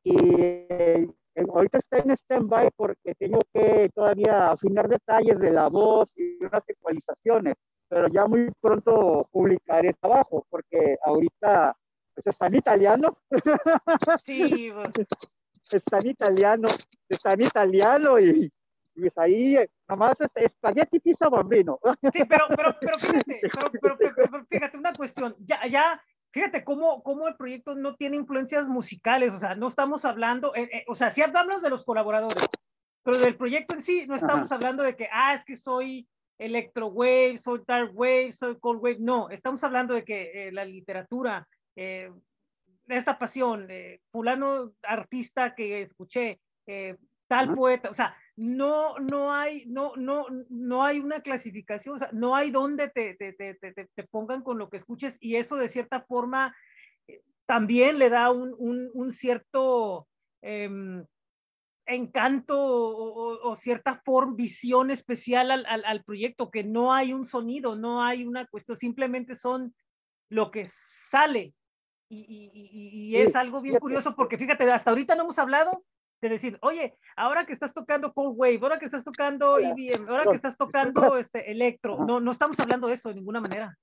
y 0.03 0.17
eh, 0.19 1.07
ahorita 1.53 1.79
está 1.79 1.99
en 1.99 2.11
stand-by 2.11 2.71
porque 2.77 3.15
tengo 3.15 3.39
que 3.53 3.91
todavía 3.95 4.51
afinar 4.51 4.89
detalles 4.89 5.39
de 5.39 5.51
la 5.51 5.69
voz 5.69 6.13
y 6.17 6.43
unas 6.45 6.69
ecualizaciones. 6.69 7.55
pero 7.89 8.07
ya 8.09 8.27
muy 8.27 8.51
pronto 8.61 9.29
publicaré 9.33 9.89
este 9.89 10.07
abajo, 10.07 10.47
porque 10.49 10.97
ahorita 11.05 11.77
pues, 12.15 12.27
está 12.27 12.47
en 12.47 12.55
italiano. 12.55 13.19
Sí, 14.25 14.71
pues. 14.73 14.95
está 15.73 15.99
en 15.99 16.07
italiano, 16.09 16.69
está 17.09 17.33
en 17.33 17.43
italiano 17.43 18.21
y 18.21 18.53
pues 18.95 19.17
ahí 19.19 19.59
nomás 19.89 20.17
espagueti 20.35 21.01
pizza 21.01 21.29
bambino. 21.29 21.79
Sí, 22.13 22.25
pero, 22.29 22.47
pero, 22.49 22.77
pero 22.81 22.99
fíjate, 22.99 23.41
pero, 23.81 23.97
pero, 23.99 24.47
fíjate, 24.49 24.77
una 24.77 24.93
cuestión, 24.93 25.35
ya, 25.41 25.67
ya, 25.67 26.03
fíjate 26.33 26.65
cómo, 26.65 27.03
cómo 27.03 27.29
el 27.29 27.37
proyecto 27.37 27.75
no 27.75 27.95
tiene 27.97 28.17
influencias 28.17 28.67
musicales, 28.67 29.35
o 29.35 29.39
sea, 29.39 29.55
no 29.55 29.69
estamos 29.69 30.05
hablando, 30.05 30.55
eh, 30.55 30.69
eh, 30.73 30.85
o 30.89 30.95
sea, 30.95 31.11
sí 31.11 31.23
hablamos 31.23 31.63
de 31.63 31.71
los 31.71 31.85
colaboradores, 31.85 32.45
pero 33.03 33.19
del 33.19 33.37
proyecto 33.37 33.75
en 33.75 33.83
sí 33.83 34.07
no 34.07 34.15
estamos 34.15 34.51
hablando 34.53 34.83
de 34.83 34.97
que, 34.97 35.09
ah, 35.13 35.35
es 35.35 35.45
que 35.45 35.57
soy 35.57 36.07
electro 36.39 36.89
wave, 36.89 37.37
soy 37.37 37.63
dark 37.67 37.93
wave, 37.95 38.33
soy 38.33 38.59
cold 38.59 38.83
wave, 38.83 38.99
no, 39.01 39.31
estamos 39.31 39.63
hablando 39.65 39.95
de 39.95 40.05
que 40.05 40.49
eh, 40.49 40.53
la 40.53 40.65
literatura, 40.65 41.47
esta 42.87 43.19
pasión, 43.19 43.69
fulano 44.11 44.73
artista 44.83 45.55
que 45.55 45.83
escuché, 45.83 46.41
tal 47.31 47.55
poeta, 47.55 47.91
o 47.91 47.95
sea, 47.95 48.17
no, 48.35 48.99
no 48.99 49.33
hay, 49.33 49.65
no, 49.67 49.95
no, 49.95 50.27
no 50.49 50.83
hay 50.83 50.99
una 50.99 51.21
clasificación, 51.21 51.95
o 51.95 51.99
sea, 51.99 52.11
no 52.13 52.35
hay 52.35 52.51
donde 52.51 52.89
te, 52.89 53.15
te, 53.15 53.33
te, 53.35 53.55
te, 53.55 54.05
pongan 54.09 54.43
con 54.43 54.59
lo 54.59 54.69
que 54.69 54.79
escuches 54.79 55.17
y 55.21 55.37
eso 55.37 55.55
de 55.55 55.69
cierta 55.69 56.01
forma 56.01 56.57
eh, 57.07 57.23
también 57.47 58.01
le 58.01 58.11
da 58.11 58.33
un, 58.33 58.53
un, 58.59 58.91
un 58.95 59.13
cierto 59.13 60.09
em, 60.43 61.05
encanto 61.87 62.57
o, 62.59 63.55
cierta 63.55 64.03
forma, 64.05 64.35
visión 64.35 64.91
especial 64.91 65.53
al, 65.53 65.65
al, 65.67 65.85
al, 65.85 66.03
proyecto, 66.03 66.51
que 66.51 66.65
no 66.65 66.93
hay 66.93 67.13
un 67.13 67.27
sonido, 67.27 67.77
no 67.77 68.03
hay 68.03 68.27
una 68.27 68.45
cuestión, 68.47 68.77
simplemente 68.77 69.37
son 69.37 69.73
lo 70.29 70.51
que 70.51 70.67
sale. 70.67 71.55
Y, 72.09 72.27
y, 72.29 73.13
y 73.13 73.17
es 73.19 73.37
algo 73.37 73.61
bien 73.61 73.79
curioso 73.79 74.17
porque 74.17 74.37
fíjate, 74.37 74.69
hasta 74.73 74.91
ahorita 74.91 75.15
no 75.15 75.23
hemos 75.23 75.39
hablado 75.39 75.85
de 76.21 76.29
decir, 76.29 76.59
oye, 76.63 76.97
ahora 77.17 77.45
que 77.47 77.53
estás 77.53 77.73
tocando 77.73 78.13
Cold 78.13 78.35
Wave, 78.37 78.61
ahora 78.63 78.79
que 78.79 78.85
estás 78.85 79.05
tocando 79.05 79.59
IBM, 79.59 80.09
ahora 80.09 80.25
que 80.25 80.37
estás 80.37 80.57
tocando 80.57 81.17
este 81.17 81.51
Electro, 81.51 82.05
no, 82.05 82.21
no 82.21 82.31
estamos 82.33 82.59
hablando 82.61 82.89
de 82.89 82.95
eso 82.95 83.09
de 83.09 83.17
ninguna 83.17 83.41
manera. 83.41 83.77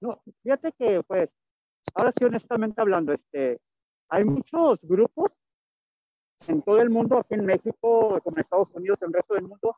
No, 0.00 0.22
fíjate 0.42 0.72
que, 0.78 1.02
pues, 1.02 1.28
ahora 1.94 2.12
sí, 2.12 2.24
honestamente 2.24 2.80
hablando, 2.80 3.12
este, 3.12 3.60
hay 4.08 4.24
muchos 4.24 4.78
grupos 4.82 5.32
en 6.46 6.62
todo 6.62 6.80
el 6.80 6.90
mundo, 6.90 7.18
aquí 7.18 7.34
en 7.34 7.44
México, 7.44 8.20
como 8.22 8.36
en 8.36 8.42
Estados 8.42 8.72
Unidos, 8.74 9.02
en 9.02 9.08
el 9.08 9.14
resto 9.14 9.34
del 9.34 9.48
mundo, 9.48 9.76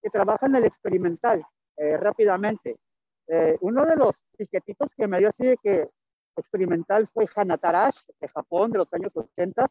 que 0.00 0.08
trabajan 0.08 0.54
el 0.54 0.64
experimental 0.64 1.44
eh, 1.76 1.96
rápidamente. 1.96 2.78
Eh, 3.26 3.56
uno 3.60 3.84
de 3.84 3.96
los 3.96 4.22
piquetitos 4.36 4.94
que 4.96 5.08
me 5.08 5.18
dio 5.18 5.28
así 5.30 5.46
de 5.46 5.56
que 5.56 5.88
experimental 6.36 7.08
fue 7.12 7.26
Hanatarash, 7.34 7.96
de 8.20 8.28
Japón, 8.28 8.70
de 8.70 8.78
los 8.78 8.92
años 8.92 9.10
80, 9.16 9.66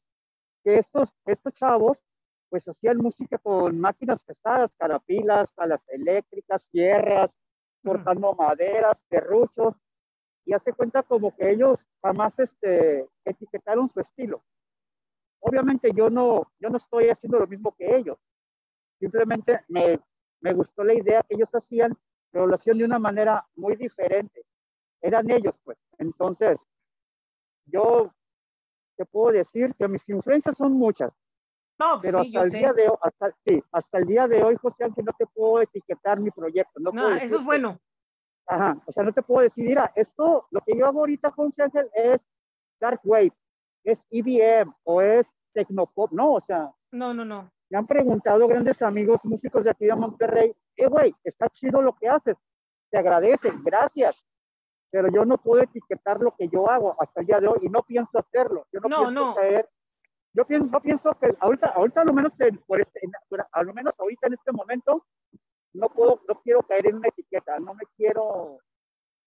que 0.65 0.79
estos, 0.79 1.09
estos 1.25 1.53
chavos 1.53 1.99
pues 2.49 2.67
hacían 2.67 2.97
música 2.97 3.37
con 3.37 3.79
máquinas 3.79 4.21
pesadas, 4.23 4.71
carapilas, 4.77 5.51
palas 5.53 5.83
eléctricas, 5.89 6.63
sierras, 6.71 7.31
cortando 7.83 8.33
maderas, 8.33 8.97
serruchos, 9.09 9.75
y 10.45 10.53
hace 10.53 10.73
cuenta 10.73 11.03
como 11.03 11.35
que 11.35 11.51
ellos 11.51 11.79
jamás 12.01 12.37
este, 12.39 13.07
etiquetaron 13.25 13.89
su 13.89 13.99
estilo. 13.99 14.43
Obviamente 15.39 15.91
yo 15.93 16.09
no, 16.09 16.51
yo 16.59 16.69
no 16.69 16.77
estoy 16.77 17.09
haciendo 17.09 17.39
lo 17.39 17.47
mismo 17.47 17.75
que 17.75 17.95
ellos, 17.95 18.17
simplemente 18.99 19.61
me, 19.67 19.99
me 20.39 20.53
gustó 20.53 20.83
la 20.83 20.95
idea 20.95 21.23
que 21.27 21.35
ellos 21.35 21.53
hacían, 21.53 21.95
pero 22.31 22.47
lo 22.47 22.55
hacían 22.55 22.77
de 22.77 22.85
una 22.85 22.99
manera 22.99 23.45
muy 23.55 23.75
diferente. 23.75 24.43
Eran 25.01 25.29
ellos, 25.29 25.53
pues. 25.63 25.77
Entonces, 25.99 26.59
yo 27.65 28.14
te 28.95 29.05
puedo 29.05 29.31
decir 29.31 29.73
que 29.77 29.87
mis 29.87 30.07
influencias 30.09 30.55
son 30.55 30.73
muchas. 30.73 31.11
No, 31.77 31.99
pero 32.01 32.19
hasta 32.19 32.41
el 32.41 32.51
día 32.51 32.73
de 32.73 32.87
hoy, 32.87 32.97
hasta, 33.01 33.31
sí, 33.45 33.61
hasta 33.71 33.97
el 33.97 34.05
día 34.05 34.27
de 34.27 34.41
hoy, 34.41 34.55
José 34.55 34.85
Ángel, 34.85 35.03
no 35.03 35.11
te 35.13 35.25
puedo 35.25 35.61
etiquetar 35.61 36.19
mi 36.19 36.31
proyecto. 36.31 36.79
No, 36.79 36.91
no 36.91 37.15
eso 37.15 37.35
es 37.35 37.43
bueno. 37.43 37.79
Ajá, 38.47 38.77
o 38.85 38.91
sea, 38.91 39.03
no 39.03 39.11
te 39.11 39.23
puedo 39.23 39.41
decir, 39.41 39.65
mira, 39.65 39.91
esto, 39.95 40.47
lo 40.51 40.61
que 40.61 40.77
yo 40.77 40.85
hago 40.85 40.99
ahorita, 40.99 41.31
José 41.31 41.63
Ángel, 41.63 41.89
es 41.93 42.21
Dark 42.79 43.01
Wave, 43.03 43.33
es 43.83 43.99
EBM 44.09 44.73
o 44.83 45.01
es 45.01 45.27
Tecnopop, 45.51 46.11
no, 46.11 46.33
o 46.33 46.39
sea. 46.39 46.71
No, 46.91 47.13
no, 47.13 47.25
no. 47.25 47.51
Me 47.69 47.77
han 47.77 47.87
preguntado 47.87 48.47
grandes 48.47 48.81
amigos 48.81 49.19
músicos 49.23 49.63
de 49.63 49.71
aquí 49.71 49.85
de 49.85 49.95
Monterrey, 49.95 50.55
eh, 50.77 50.87
güey, 50.87 51.13
está 51.23 51.49
chido 51.49 51.81
lo 51.81 51.93
que 51.93 52.07
haces, 52.07 52.37
te 52.91 52.99
agradecen, 52.99 53.63
gracias, 53.63 54.23
pero 54.95 55.09
yo 55.11 55.25
no 55.25 55.37
puedo 55.37 55.61
etiquetar 55.61 56.21
lo 56.21 56.33
que 56.37 56.47
yo 56.47 56.69
hago 56.69 56.95
hasta 57.01 57.19
el 57.19 57.27
día 57.27 57.41
de 57.41 57.49
hoy 57.49 57.59
y 57.63 57.67
no 57.67 57.83
pienso 57.83 58.17
hacerlo. 58.17 58.65
Yo 58.71 58.79
no, 58.79 58.87
no 58.87 59.03
pienso 59.03 59.35
caer. 59.35 59.69
Yo 60.31 60.47
pienso, 60.47 60.69
no 60.71 60.79
pienso 60.79 61.13
que 61.15 61.35
ahorita, 61.37 61.67
ahorita 61.67 61.99
a 61.99 62.05
lo 62.05 62.13
menos 62.13 62.31
por 62.65 62.79
este, 62.79 63.01
a 63.51 63.63
lo 63.63 63.73
menos 63.73 63.93
ahorita 63.99 64.27
en 64.27 64.35
este 64.35 64.53
momento 64.53 65.05
no 65.73 65.89
puedo, 65.89 66.21
no 66.29 66.39
quiero 66.39 66.61
caer 66.61 66.87
en 66.87 66.95
una 66.95 67.09
etiqueta, 67.09 67.59
no 67.59 67.73
me 67.73 67.83
quiero, 67.97 68.59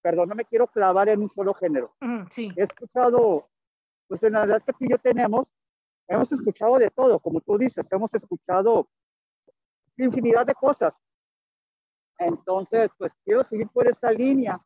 perdón, 0.01 0.31
no 0.31 0.35
me 0.37 0.47
quiero 0.47 0.69
clavar 0.69 1.11
en 1.11 1.21
un 1.21 1.31
solo 1.35 1.53
género. 1.53 1.95
sí. 2.31 2.51
He 2.57 2.63
escuchado, 2.63 3.51
pues 4.07 4.23
en 4.23 4.33
la 4.33 4.45
edad 4.45 4.63
que 4.63 4.89
yo 4.89 4.97
tenemos, 4.97 5.49
hemos 6.07 6.33
escuchado 6.33 6.79
de 6.79 6.89
todo, 6.89 7.19
como 7.19 7.43
tú 7.43 7.59
dices, 7.59 7.87
hemos 7.93 8.15
escuchado 8.15 8.89
infinidad 9.99 10.47
de 10.47 10.55
cosas. 10.55 10.95
Entonces, 12.19 12.91
pues 12.97 13.13
quiero 13.23 13.43
seguir 13.43 13.69
por 13.69 13.87
esa 13.87 14.11
línea 14.11 14.59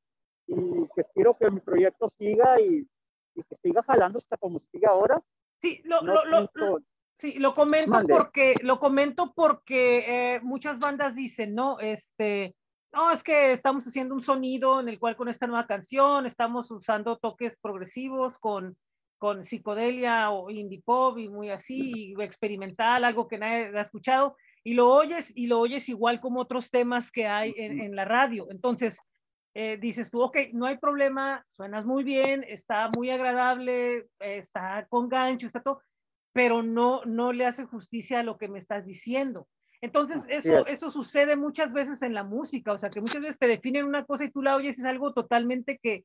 y 0.47 0.55
que 0.95 1.01
espero 1.01 1.37
que 1.37 1.51
mi 1.51 1.61
proyecto 1.61 2.09
siga 2.19 2.61
y, 2.61 2.87
que 3.35 3.57
siga 3.63 3.83
jalando 3.83 4.19
hasta 4.19 4.37
como 4.37 4.59
sigue 4.59 4.87
ahora. 4.87 5.23
Sí, 5.61 5.81
lo, 5.85 6.03
lo, 6.03 6.25
lo, 6.25 6.51
sí, 7.19 7.35
lo 7.39 7.55
comento 7.55 8.01
porque, 8.09 8.55
lo 8.63 8.79
comento 8.79 9.33
porque 9.35 10.35
eh, 10.35 10.41
muchas 10.43 10.79
bandas 10.79 11.15
dicen, 11.15 11.55
¿no? 11.55 11.79
Este, 11.81 12.55
no, 12.93 13.11
es 13.11 13.23
que 13.23 13.53
estamos 13.53 13.87
haciendo 13.87 14.15
un 14.15 14.23
sonido 14.23 14.81
en 14.81 14.89
el 14.89 14.99
cual 14.99 15.17
con 15.17 15.29
esta 15.29 15.47
nueva 15.47 15.67
canción 15.67 16.27
estamos 16.27 16.71
usando 16.71 17.17
toques 17.17 17.57
progresivos 17.57 18.37
con, 18.39 18.77
con 19.19 19.45
psicodelia 19.45 20.31
o 20.31 20.51
indie 20.51 20.83
pop 20.85 21.17
y 21.17 21.29
muy 21.29 21.49
así, 21.49 22.15
experimental, 22.19 23.05
algo 23.05 23.29
que 23.29 23.39
nadie 23.39 23.71
ha 23.75 23.81
escuchado, 23.81 24.37
y 24.65 24.75
lo 24.75 24.93
oyes 24.93 25.33
y 25.35 25.47
lo 25.47 25.61
oyes 25.61 25.89
igual 25.89 26.21
como 26.21 26.41
otros 26.41 26.71
temas 26.71 27.11
que 27.11 27.27
hay 27.27 27.55
en, 27.57 27.81
en 27.81 27.97
la 27.97 28.05
radio. 28.05 28.49
Entonces, 28.51 29.01
eh, 29.55 29.77
dices 29.77 30.11
tú, 30.11 30.23
ok, 30.23 30.37
no 30.53 30.67
hay 30.67 30.79
problema, 30.79 31.45
suenas 31.51 31.85
muy 31.85 32.05
bien, 32.05 32.45
está 32.49 32.89
muy 32.97 33.11
agradable, 33.11 34.09
está 34.19 34.87
con 34.89 35.09
gancho, 35.09 35.47
está 35.47 35.63
todo, 35.63 35.83
pero 36.33 36.63
no, 36.63 37.05
no 37.05 37.33
le 37.33 37.47
hace 37.47 37.65
justicia 37.65 38.21
a 38.21 38.23
lo 38.23 38.39
que 38.39 38.49
me 38.49 38.59
estás 38.59 38.87
diciendo. 38.87 39.49
Entonces, 39.83 40.25
eso, 40.29 40.65
eso 40.67 40.91
sucede 40.91 41.35
muchas 41.35 41.73
veces 41.73 42.03
en 42.03 42.15
la 42.15 42.23
música, 42.23 42.73
o 42.73 42.79
sea, 42.79 42.89
que 42.89 43.01
muchas 43.01 43.21
veces 43.21 43.39
te 43.39 43.49
definen 43.49 43.85
una 43.85 44.05
cosa 44.05 44.25
y 44.25 44.31
tú 44.31 44.41
la 44.41 44.55
oyes 44.55 44.79
es 44.79 44.85
algo 44.85 45.13
totalmente 45.13 45.79
que, 45.83 46.05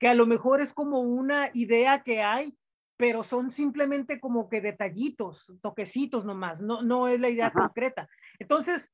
que 0.00 0.08
a 0.08 0.14
lo 0.14 0.26
mejor 0.26 0.62
es 0.62 0.72
como 0.72 1.00
una 1.00 1.50
idea 1.52 2.02
que 2.02 2.22
hay, 2.22 2.56
pero 2.96 3.22
son 3.22 3.52
simplemente 3.52 4.18
como 4.18 4.48
que 4.48 4.62
detallitos, 4.62 5.52
toquecitos 5.60 6.24
nomás, 6.24 6.62
no, 6.62 6.82
no 6.82 7.06
es 7.06 7.20
la 7.20 7.28
idea 7.28 7.52
concreta. 7.52 8.08
Entonces, 8.38 8.90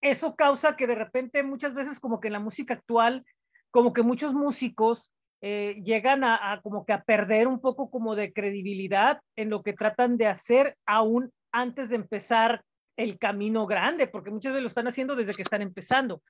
eso 0.00 0.34
causa 0.36 0.76
que 0.76 0.86
de 0.86 0.94
repente 0.94 1.42
muchas 1.42 1.74
veces 1.74 2.00
como 2.00 2.20
que 2.20 2.28
en 2.28 2.34
la 2.34 2.40
música 2.40 2.74
actual, 2.74 3.24
como 3.70 3.92
que 3.92 4.02
muchos 4.02 4.32
músicos 4.32 5.12
eh, 5.42 5.80
llegan 5.84 6.22
a, 6.24 6.60
como 6.62 6.84
que 6.84 6.92
a 6.92 7.02
perder 7.02 7.48
un 7.48 7.60
poco 7.60 7.90
como 7.90 8.14
de 8.14 8.32
credibilidad 8.32 9.20
en 9.36 9.50
lo 9.50 9.62
que 9.62 9.72
tratan 9.72 10.16
de 10.16 10.26
hacer 10.26 10.76
aún 10.86 11.30
antes 11.52 11.88
de 11.88 11.96
empezar 11.96 12.62
el 12.96 13.18
camino 13.18 13.66
grande, 13.66 14.06
porque 14.06 14.30
muchos 14.30 14.52
de 14.52 14.60
lo 14.60 14.66
están 14.66 14.86
haciendo 14.86 15.16
desde 15.16 15.34
que 15.34 15.42
están 15.42 15.62
empezando. 15.62 16.22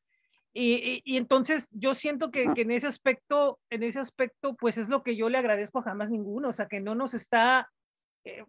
Y, 0.52 1.16
entonces 1.16 1.68
yo 1.70 1.94
siento 1.94 2.30
que, 2.30 2.42
en 2.42 2.70
ese 2.72 2.88
aspecto, 2.88 3.60
en 3.70 3.84
ese 3.84 4.00
aspecto, 4.00 4.56
pues 4.56 4.78
es 4.78 4.88
lo 4.88 5.02
que 5.02 5.14
yo 5.16 5.28
le 5.28 5.38
agradezco 5.38 5.78
a 5.78 5.82
jamás 5.82 6.10
ninguno, 6.10 6.48
o 6.48 6.52
sea, 6.52 6.66
que 6.66 6.80
no 6.80 6.94
nos 6.94 7.14
está, 7.14 7.70
eh, 8.24 8.44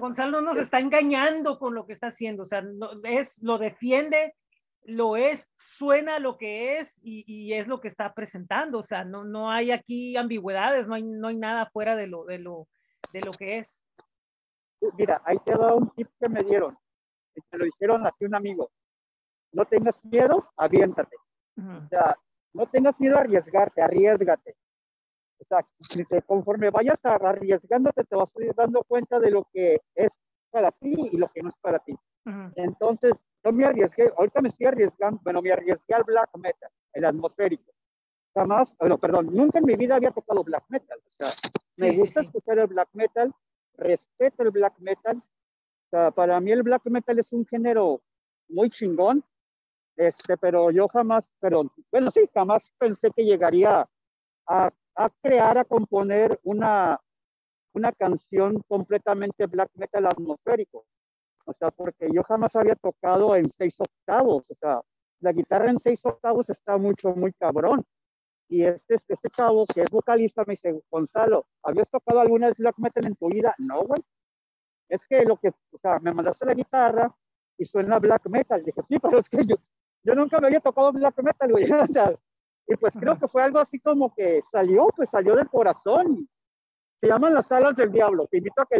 Gonzalo 0.00 0.40
no 0.40 0.52
nos 0.52 0.58
está 0.58 0.80
engañando 0.80 1.58
con 1.58 1.74
lo 1.74 1.86
que 1.86 1.94
está 1.94 2.08
haciendo, 2.08 2.42
o 2.42 2.46
sea, 2.46 2.62
es, 3.04 3.42
lo 3.42 3.56
defiende 3.58 4.34
lo 4.84 5.16
es, 5.16 5.48
suena 5.58 6.18
lo 6.18 6.36
que 6.36 6.78
es 6.78 7.00
y, 7.02 7.52
es 7.52 7.66
lo 7.66 7.80
que 7.80 7.88
está 7.88 8.14
presentando. 8.14 8.78
O 8.78 8.82
sea, 8.82 9.04
no, 9.04 9.24
no 9.24 9.50
hay 9.50 9.70
aquí 9.70 10.16
ambigüedades, 10.16 10.86
no 10.86 10.94
hay, 10.94 11.02
no 11.02 11.28
hay 11.28 11.36
nada 11.36 11.66
fuera 11.66 11.96
de 11.96 12.06
lo, 12.06 12.24
de, 12.24 12.38
lo, 12.38 12.68
de 13.12 13.20
lo 13.20 13.30
que 13.32 13.58
es. 13.58 13.82
Mira, 14.96 15.20
ahí 15.24 15.38
te 15.44 15.54
va 15.54 15.74
un 15.74 15.90
tip 15.90 16.08
que 16.18 16.28
me 16.28 16.40
dieron. 16.40 16.76
Me 17.52 17.58
lo 17.58 17.64
dijeron 17.64 18.06
así 18.06 18.24
un 18.24 18.34
amigo. 18.34 18.70
No 19.52 19.64
tengas 19.64 20.02
miedo, 20.04 20.50
aviéntate. 20.56 21.16
O 21.56 21.88
sea, 21.88 22.16
no 22.54 22.66
tengas 22.66 22.98
miedo 22.98 23.16
a 23.16 23.20
arriesgarte, 23.20 23.82
arriesgate. 23.82 24.56
O 25.38 25.44
sea, 25.44 25.64
conforme 26.26 26.70
vayas 26.70 26.98
arriesgándote, 27.04 28.04
te 28.04 28.16
vas 28.16 28.30
a 28.34 28.44
ir 28.44 28.54
dando 28.54 28.82
cuenta 28.84 29.18
de 29.18 29.30
lo 29.30 29.46
que 29.52 29.80
es 29.94 30.10
para 30.50 30.70
ti 30.70 31.10
y 31.12 31.16
lo 31.16 31.28
que 31.28 31.42
no 31.42 31.50
es 31.50 31.56
para 31.60 31.78
ti. 31.78 31.94
Entonces, 32.54 33.12
yo 33.44 33.52
me 33.52 33.64
arriesgué, 33.64 34.12
ahorita 34.16 34.40
me 34.40 34.48
estoy 34.48 34.66
arriesgando, 34.66 35.20
bueno, 35.22 35.42
me 35.42 35.52
arriesgué 35.52 35.94
al 35.94 36.04
black 36.04 36.30
metal, 36.36 36.70
el 36.92 37.04
atmosférico. 37.04 37.72
Jamás, 38.34 38.74
bueno, 38.78 38.98
perdón, 38.98 39.28
nunca 39.32 39.58
en 39.58 39.64
mi 39.64 39.74
vida 39.76 39.96
había 39.96 40.12
tocado 40.12 40.44
black 40.44 40.64
metal. 40.68 40.98
O 40.98 41.10
sea, 41.18 41.32
me 41.78 41.96
gusta 41.96 42.20
escuchar 42.20 42.58
el 42.58 42.66
black 42.68 42.88
metal, 42.92 43.32
respeto 43.74 44.42
el 44.42 44.50
black 44.50 44.78
metal. 44.78 45.16
O 45.16 45.88
sea, 45.90 46.10
para 46.10 46.38
mí 46.40 46.52
el 46.52 46.62
black 46.62 46.82
metal 46.84 47.18
es 47.18 47.32
un 47.32 47.46
género 47.46 48.02
muy 48.48 48.70
chingón, 48.70 49.24
este, 49.96 50.36
pero 50.36 50.70
yo 50.70 50.86
jamás, 50.88 51.28
pero 51.40 51.72
bueno, 51.90 52.10
sí, 52.10 52.28
jamás 52.32 52.62
pensé 52.78 53.10
que 53.10 53.24
llegaría 53.24 53.88
a, 54.46 54.70
a 54.94 55.10
crear, 55.22 55.58
a 55.58 55.64
componer 55.64 56.38
una, 56.44 57.00
una 57.72 57.92
canción 57.92 58.62
completamente 58.68 59.46
black 59.46 59.70
metal 59.74 60.06
atmosférico. 60.06 60.84
O 61.44 61.52
sea, 61.52 61.70
porque 61.70 62.08
yo 62.12 62.22
jamás 62.22 62.54
había 62.56 62.76
tocado 62.76 63.34
en 63.36 63.48
seis 63.48 63.74
octavos. 63.78 64.44
O 64.48 64.54
sea, 64.54 64.80
la 65.20 65.32
guitarra 65.32 65.70
en 65.70 65.78
seis 65.78 66.00
octavos 66.04 66.48
está 66.48 66.76
mucho, 66.76 67.14
muy 67.14 67.32
cabrón. 67.32 67.84
Y 68.48 68.64
este, 68.64 68.96
este 69.06 69.28
chavo 69.30 69.64
que 69.72 69.80
es 69.82 69.90
vocalista 69.90 70.42
me 70.46 70.52
dice, 70.52 70.82
Gonzalo, 70.90 71.46
¿habías 71.62 71.88
tocado 71.88 72.20
alguna 72.20 72.48
vez 72.48 72.56
black 72.56 72.78
metal 72.78 73.06
en 73.06 73.16
tu 73.16 73.28
vida? 73.28 73.54
No, 73.58 73.84
güey. 73.84 74.00
Es 74.88 75.00
que 75.08 75.24
lo 75.24 75.36
que, 75.36 75.48
o 75.48 75.78
sea, 75.78 76.00
me 76.00 76.12
mandaste 76.12 76.44
la 76.46 76.54
guitarra 76.54 77.14
y 77.56 77.64
suena 77.64 77.98
black 77.98 78.28
metal. 78.28 78.64
Dije, 78.64 78.82
sí, 78.82 78.98
pero 79.02 79.18
es 79.18 79.28
que 79.28 79.44
yo, 79.46 79.56
yo 80.02 80.14
nunca 80.14 80.40
me 80.40 80.48
había 80.48 80.60
tocado 80.60 80.92
black 80.92 81.22
metal, 81.22 81.50
güey. 81.52 81.64
O 81.70 81.86
sea, 81.86 82.12
y 82.66 82.76
pues 82.76 82.92
creo 82.98 83.18
que 83.18 83.28
fue 83.28 83.42
algo 83.42 83.58
así 83.58 83.78
como 83.80 84.14
que 84.14 84.40
salió, 84.42 84.88
pues 84.96 85.10
salió 85.10 85.36
del 85.36 85.48
corazón. 85.48 86.26
Se 87.00 87.08
llaman 87.08 87.34
Las 87.34 87.50
Alas 87.50 87.76
del 87.76 87.90
Diablo. 87.90 88.26
Te 88.26 88.38
invito 88.38 88.62
a 88.62 88.66
que 88.66 88.78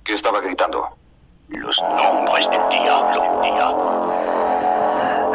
¿Qué 0.04 0.14
estaba 0.14 0.40
gritando? 0.40 0.88
Los 1.48 1.82
nombres 1.82 2.50
del 2.50 2.68
diablo, 2.68 3.40
diablo. 3.42 4.15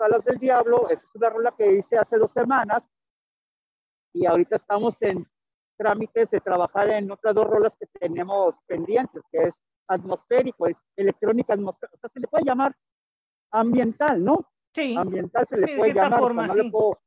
Las 0.00 0.08
Alas 0.08 0.24
del 0.24 0.38
Diablo. 0.38 0.88
Esta 0.88 1.04
es 1.04 1.14
una 1.14 1.28
rola 1.28 1.54
que 1.56 1.72
hice 1.72 1.98
hace 1.98 2.16
dos 2.16 2.30
semanas 2.30 2.88
y 4.14 4.24
ahorita 4.24 4.56
estamos 4.56 5.00
en 5.02 5.26
trámites 5.76 6.30
de 6.30 6.40
trabajar 6.40 6.88
en 6.88 7.10
otras 7.10 7.34
dos 7.34 7.46
rolas 7.46 7.76
que 7.78 7.86
tenemos 7.86 8.56
pendientes, 8.66 9.22
que 9.30 9.44
es 9.44 9.60
atmosférico, 9.88 10.66
es 10.66 10.78
electrónica 10.96 11.54
atmosférica, 11.54 11.96
o 11.96 12.00
sea, 12.00 12.10
se 12.10 12.20
le 12.20 12.28
puede 12.28 12.44
llamar 12.44 12.74
ambiental, 13.50 14.24
¿no? 14.24 14.50
Sí. 14.74 14.96
Ambiental 14.96 15.46
se 15.46 15.58
le 15.58 15.66
Sí, 15.66 15.72
de 15.72 15.78
puede 15.78 15.94
llamar, 15.94 16.12
o 16.14 16.16
sea, 16.16 16.20
forma, 16.20 16.46
no 16.46 16.54
sí. 16.54 16.62
le 16.62 16.70
puedo, 16.70 17.00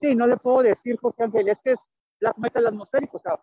sí, 0.00 0.14
no 0.14 0.26
le 0.26 0.36
puedo 0.36 0.62
decir, 0.62 0.98
José 0.98 1.24
Ángel, 1.24 1.48
es 1.48 1.58
que 1.62 1.72
es 1.72 1.78
black 2.20 2.38
metal 2.38 2.66
atmosférico, 2.66 3.16
o 3.18 3.20
sea, 3.20 3.40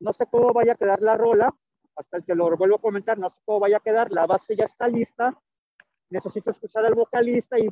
no 0.00 0.12
sé 0.12 0.26
cómo 0.26 0.52
vaya 0.52 0.72
a 0.72 0.76
quedar 0.76 1.00
la 1.00 1.16
rola, 1.16 1.54
hasta 1.96 2.16
el 2.18 2.24
que 2.24 2.34
lo 2.34 2.56
vuelvo 2.56 2.76
a 2.76 2.80
comentar, 2.80 3.18
no 3.18 3.28
sé 3.28 3.40
cómo 3.44 3.60
vaya 3.60 3.78
a 3.78 3.80
quedar, 3.80 4.10
la 4.10 4.26
base 4.26 4.56
ya 4.56 4.64
está 4.64 4.88
lista, 4.88 5.38
necesito 6.10 6.50
escuchar 6.50 6.84
al 6.84 6.94
vocalista 6.94 7.58
y 7.58 7.68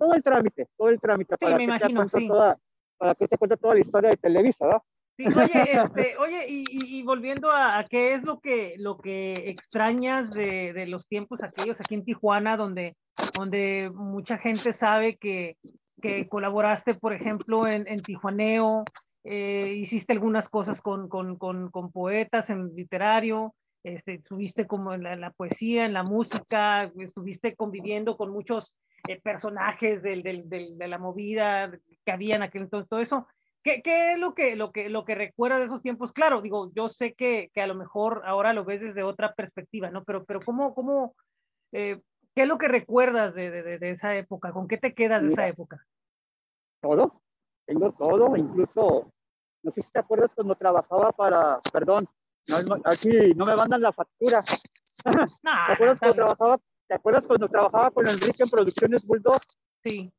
todo 0.00 0.14
el 0.14 0.22
trámite, 0.22 0.66
todo 0.78 0.88
el 0.88 0.98
trámite 0.98 1.36
Sí, 1.38 1.44
para, 1.44 1.56
me 1.58 1.66
que 1.66 1.72
te 1.72 1.76
imagino, 1.76 2.00
cuente 2.00 2.18
sí. 2.18 2.28
toda, 2.28 2.58
para 2.96 3.14
que 3.14 3.28
te 3.28 3.36
cuente 3.38 3.56
toda 3.58 3.74
la 3.74 3.80
historia 3.80 4.10
de 4.10 4.16
Televisa, 4.16 4.64
¿verdad? 4.64 4.82
Sí, 5.18 5.26
oye, 5.26 5.72
este, 5.76 6.16
oye, 6.16 6.46
y, 6.48 6.62
y- 6.72 6.98
y 6.98 7.02
volviendo 7.02 7.50
a, 7.50 7.78
a 7.78 7.84
qué 7.86 8.12
es 8.12 8.22
lo 8.22 8.40
que, 8.40 8.76
lo 8.78 8.96
que 8.96 9.34
extrañas 9.50 10.32
de, 10.32 10.72
de 10.72 10.86
los 10.86 11.06
tiempos 11.06 11.42
aquellos 11.42 11.78
aquí 11.78 11.94
en 11.94 12.04
Tijuana, 12.04 12.56
donde, 12.56 12.96
donde 13.36 13.90
mucha 13.94 14.38
gente 14.38 14.72
sabe 14.72 15.16
que, 15.18 15.56
que 16.00 16.26
colaboraste, 16.26 16.94
por 16.94 17.12
ejemplo, 17.12 17.66
en, 17.66 17.86
en 17.86 18.00
Tijuaneo, 18.00 18.84
eh, 19.24 19.74
hiciste 19.76 20.14
algunas 20.14 20.48
cosas 20.48 20.80
con, 20.80 21.10
con, 21.10 21.36
con, 21.36 21.70
con, 21.70 21.92
poetas 21.92 22.48
en 22.48 22.74
literario, 22.74 23.54
este, 23.84 24.14
estuviste 24.14 24.66
como 24.66 24.94
en 24.94 25.02
la, 25.02 25.30
poesía, 25.32 25.84
en 25.84 25.92
la 25.92 26.02
música, 26.02 26.90
estuviste 26.98 27.54
conviviendo 27.54 28.16
con 28.16 28.30
muchos 28.30 28.74
eh, 29.08 29.20
personajes 29.20 30.02
del, 30.02 30.22
del, 30.22 30.48
del, 30.48 30.78
de 30.78 30.88
la 30.88 30.98
movida 30.98 31.70
que 32.04 32.12
había 32.12 32.36
en 32.36 32.42
aquel 32.42 32.62
entonces, 32.62 32.88
todo 32.88 33.00
eso. 33.00 33.26
¿Qué, 33.62 33.82
¿Qué, 33.82 34.12
es 34.12 34.20
lo 34.20 34.34
que, 34.34 34.56
lo, 34.56 34.72
que, 34.72 34.88
lo 34.88 35.04
que 35.04 35.14
recuerda 35.14 35.58
de 35.58 35.66
esos 35.66 35.82
tiempos? 35.82 36.12
Claro, 36.12 36.40
digo, 36.40 36.72
yo 36.74 36.88
sé 36.88 37.14
que, 37.14 37.50
que, 37.52 37.60
a 37.60 37.66
lo 37.66 37.74
mejor 37.74 38.22
ahora 38.24 38.54
lo 38.54 38.64
ves 38.64 38.80
desde 38.80 39.02
otra 39.02 39.34
perspectiva, 39.34 39.90
¿no? 39.90 40.02
Pero, 40.04 40.24
pero 40.24 40.40
¿cómo, 40.40 40.74
cómo, 40.74 41.14
eh, 41.72 42.00
¿qué 42.34 42.42
es 42.42 42.48
lo 42.48 42.56
que 42.56 42.68
recuerdas 42.68 43.34
de, 43.34 43.50
de, 43.50 43.78
de, 43.78 43.90
esa 43.90 44.16
época? 44.16 44.52
¿Con 44.52 44.66
qué 44.66 44.78
te 44.78 44.94
quedas 44.94 45.22
de 45.22 45.28
esa 45.28 45.46
época? 45.46 45.84
Todo, 46.80 47.20
tengo 47.66 47.92
todo, 47.92 48.34
incluso, 48.34 49.12
no 49.62 49.70
sé 49.70 49.82
si 49.82 49.90
te 49.90 49.98
acuerdas 49.98 50.32
cuando 50.34 50.54
trabajaba 50.54 51.12
para, 51.12 51.60
perdón, 51.70 52.08
no, 52.48 52.76
aquí 52.84 53.34
no 53.36 53.44
me 53.44 53.54
mandan 53.54 53.82
la 53.82 53.92
factura. 53.92 54.42
¿Te, 55.04 55.72
acuerdas 55.72 55.98
cuando 55.98 56.14
trabajaba, 56.14 56.58
¿Te 56.90 56.96
acuerdas 56.96 57.22
cuando 57.24 57.48
trabajaba 57.48 57.88
con 57.92 58.08
Enrique 58.08 58.42
en 58.42 58.50
Producciones 58.50 59.06
Bulldog? 59.06 59.40
Sí. 59.84 60.12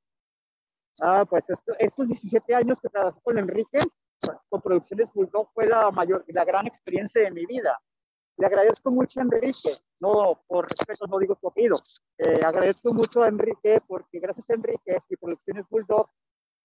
Ah, 1.02 1.26
pues 1.30 1.44
estos 1.78 2.08
17 2.08 2.56
años 2.56 2.78
que 2.82 2.88
trabajé 2.88 3.20
con 3.22 3.38
Enrique, 3.38 3.82
con 4.48 4.62
Producciones 4.62 5.12
Bulldog, 5.14 5.50
fue 5.54 5.68
la 5.68 5.92
mayor, 5.92 6.24
la 6.28 6.46
gran 6.46 6.68
experiencia 6.68 7.24
de 7.24 7.32
mi 7.32 7.46
vida. 7.46 7.78
Le 8.38 8.46
agradezco 8.46 8.90
mucho 8.90 9.20
a 9.20 9.24
Enrique, 9.24 9.70
no 10.00 10.42
por 10.48 10.66
respeto, 10.70 11.08
no 11.08 11.20
digo 11.20 11.38
su 11.42 11.52
eh, 11.58 12.38
agradezco 12.42 12.94
mucho 12.94 13.22
a 13.22 13.28
Enrique 13.28 13.82
porque 13.86 14.20
gracias 14.20 14.50
a 14.50 14.54
Enrique 14.54 14.98
y 15.10 15.18
Producciones 15.18 15.66
Bulldog 15.68 16.10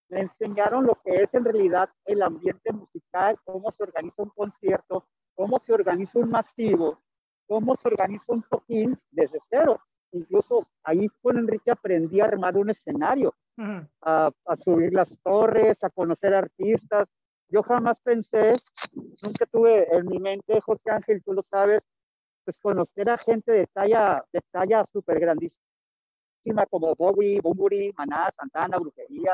me 0.07 0.21
enseñaron 0.21 0.85
lo 0.85 0.95
que 1.03 1.17
es 1.23 1.33
en 1.33 1.43
realidad 1.43 1.89
el 2.05 2.21
ambiente 2.21 2.71
musical, 2.71 3.37
cómo 3.43 3.71
se 3.71 3.83
organiza 3.83 4.23
un 4.23 4.29
concierto, 4.29 5.05
cómo 5.35 5.59
se 5.59 5.73
organiza 5.73 6.17
un 6.17 6.29
masivo, 6.29 7.01
cómo 7.45 7.75
se 7.75 7.89
organiza 7.89 8.23
un 8.27 8.43
toquín 8.43 8.97
desde 9.11 9.39
cero. 9.49 9.81
Incluso 10.11 10.67
ahí 10.83 11.07
con 11.21 11.37
Enrique 11.37 11.71
aprendí 11.71 12.21
a 12.21 12.25
armar 12.25 12.57
un 12.57 12.69
escenario, 12.69 13.35
a, 14.01 14.31
a, 14.45 14.55
subir 14.55 14.93
las 14.93 15.09
torres, 15.23 15.83
a 15.83 15.89
conocer 15.89 16.33
artistas. 16.33 17.07
Yo 17.49 17.63
jamás 17.63 17.97
pensé, 18.03 18.51
nunca 18.93 19.45
tuve 19.51 19.87
en 19.95 20.05
mi 20.07 20.19
mente, 20.19 20.59
José 20.61 20.91
Ángel, 20.91 21.23
tú 21.23 21.33
lo 21.33 21.41
sabes, 21.41 21.83
pues 22.43 22.57
conocer 22.61 23.09
a 23.09 23.17
gente 23.17 23.51
de 23.51 23.67
talla, 23.67 24.23
de 24.31 24.41
talla 24.51 24.85
súper 24.91 25.19
grandísima, 25.19 26.65
como 26.69 26.95
Bowie, 26.95 27.41
Bumburi, 27.41 27.93
Maná, 27.97 28.29
Santana, 28.37 28.77
Brujería, 28.77 29.33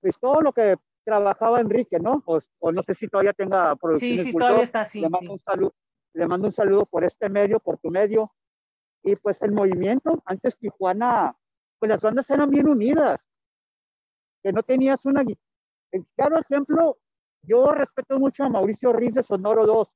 pues 0.00 0.18
todo 0.18 0.40
lo 0.40 0.52
que 0.52 0.76
trabajaba 1.04 1.60
Enrique, 1.60 1.98
¿no? 1.98 2.22
O, 2.26 2.38
o 2.58 2.72
no 2.72 2.82
sé 2.82 2.94
si 2.94 3.08
todavía 3.08 3.32
tenga 3.32 3.76
producciones. 3.76 4.24
Sí, 4.24 4.32
sí, 4.32 4.36
todavía 4.36 4.62
está 4.62 4.82
así. 4.82 5.00
Le 5.00 5.08
mando, 5.08 5.32
Un 5.32 5.38
saludo, 5.40 5.74
le 6.14 6.26
mando 6.26 6.46
un 6.46 6.52
saludo 6.52 6.86
por 6.86 7.04
este 7.04 7.28
medio, 7.28 7.60
por 7.60 7.78
tu 7.78 7.90
medio. 7.90 8.32
Y 9.08 9.16
pues 9.16 9.40
el 9.40 9.52
movimiento, 9.52 10.22
antes 10.26 10.58
Tijuana, 10.58 11.34
pues 11.78 11.88
las 11.88 12.02
bandas 12.02 12.28
eran 12.28 12.50
bien 12.50 12.68
unidas, 12.68 13.24
que 14.42 14.52
no 14.52 14.62
tenías 14.62 15.02
una... 15.06 15.22
En 15.92 16.06
claro 16.14 16.38
ejemplo, 16.38 16.98
yo 17.42 17.72
respeto 17.72 18.18
mucho 18.18 18.44
a 18.44 18.50
Mauricio 18.50 18.92
Riz 18.92 19.14
de 19.14 19.22
Sonoro 19.22 19.64
2, 19.64 19.88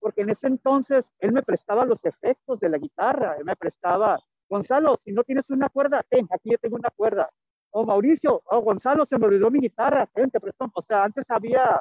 porque 0.00 0.22
en 0.22 0.30
ese 0.30 0.48
entonces 0.48 1.08
él 1.20 1.32
me 1.32 1.42
prestaba 1.42 1.84
los 1.84 2.04
efectos 2.04 2.58
de 2.58 2.70
la 2.70 2.78
guitarra, 2.78 3.36
él 3.38 3.44
me 3.44 3.54
prestaba, 3.54 4.18
Gonzalo, 4.48 4.98
si 5.04 5.12
no 5.12 5.22
tienes 5.22 5.48
una 5.50 5.68
cuerda, 5.68 6.02
ten, 6.08 6.26
aquí 6.32 6.50
yo 6.50 6.58
tengo 6.58 6.74
una 6.74 6.90
cuerda, 6.90 7.30
o 7.70 7.84
Mauricio, 7.84 8.42
o 8.46 8.60
Gonzalo, 8.62 9.06
se 9.06 9.16
me 9.16 9.26
olvidó 9.26 9.48
mi 9.48 9.60
guitarra, 9.60 10.10
ven, 10.12 10.30
te 10.30 10.40
presto. 10.40 10.68
O 10.74 10.82
sea, 10.82 11.04
antes 11.04 11.30
había 11.30 11.80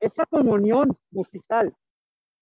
esa 0.00 0.26
comunión 0.26 0.98
musical, 1.10 1.74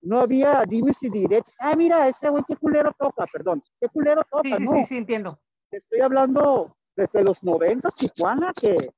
no 0.04 0.20
había 0.20 0.64
dimes 0.66 0.96
y 1.02 1.08
directs, 1.08 1.50
ah, 1.58 1.74
mira, 1.74 2.06
este 2.08 2.28
güey, 2.28 2.44
qué 2.46 2.56
culero 2.56 2.92
toca, 2.98 3.26
perdón, 3.32 3.62
qué 3.80 3.88
culero 3.88 4.22
toca, 4.30 4.56
sí, 4.56 4.64
no. 4.64 4.72
Sí, 4.72 4.84
sí, 4.84 4.96
entiendo. 4.96 5.38
Estoy 5.70 6.00
hablando 6.00 6.76
desde 6.94 7.24
los 7.24 7.42
90, 7.42 7.90
Tijuana, 7.90 8.52
que 8.60 8.90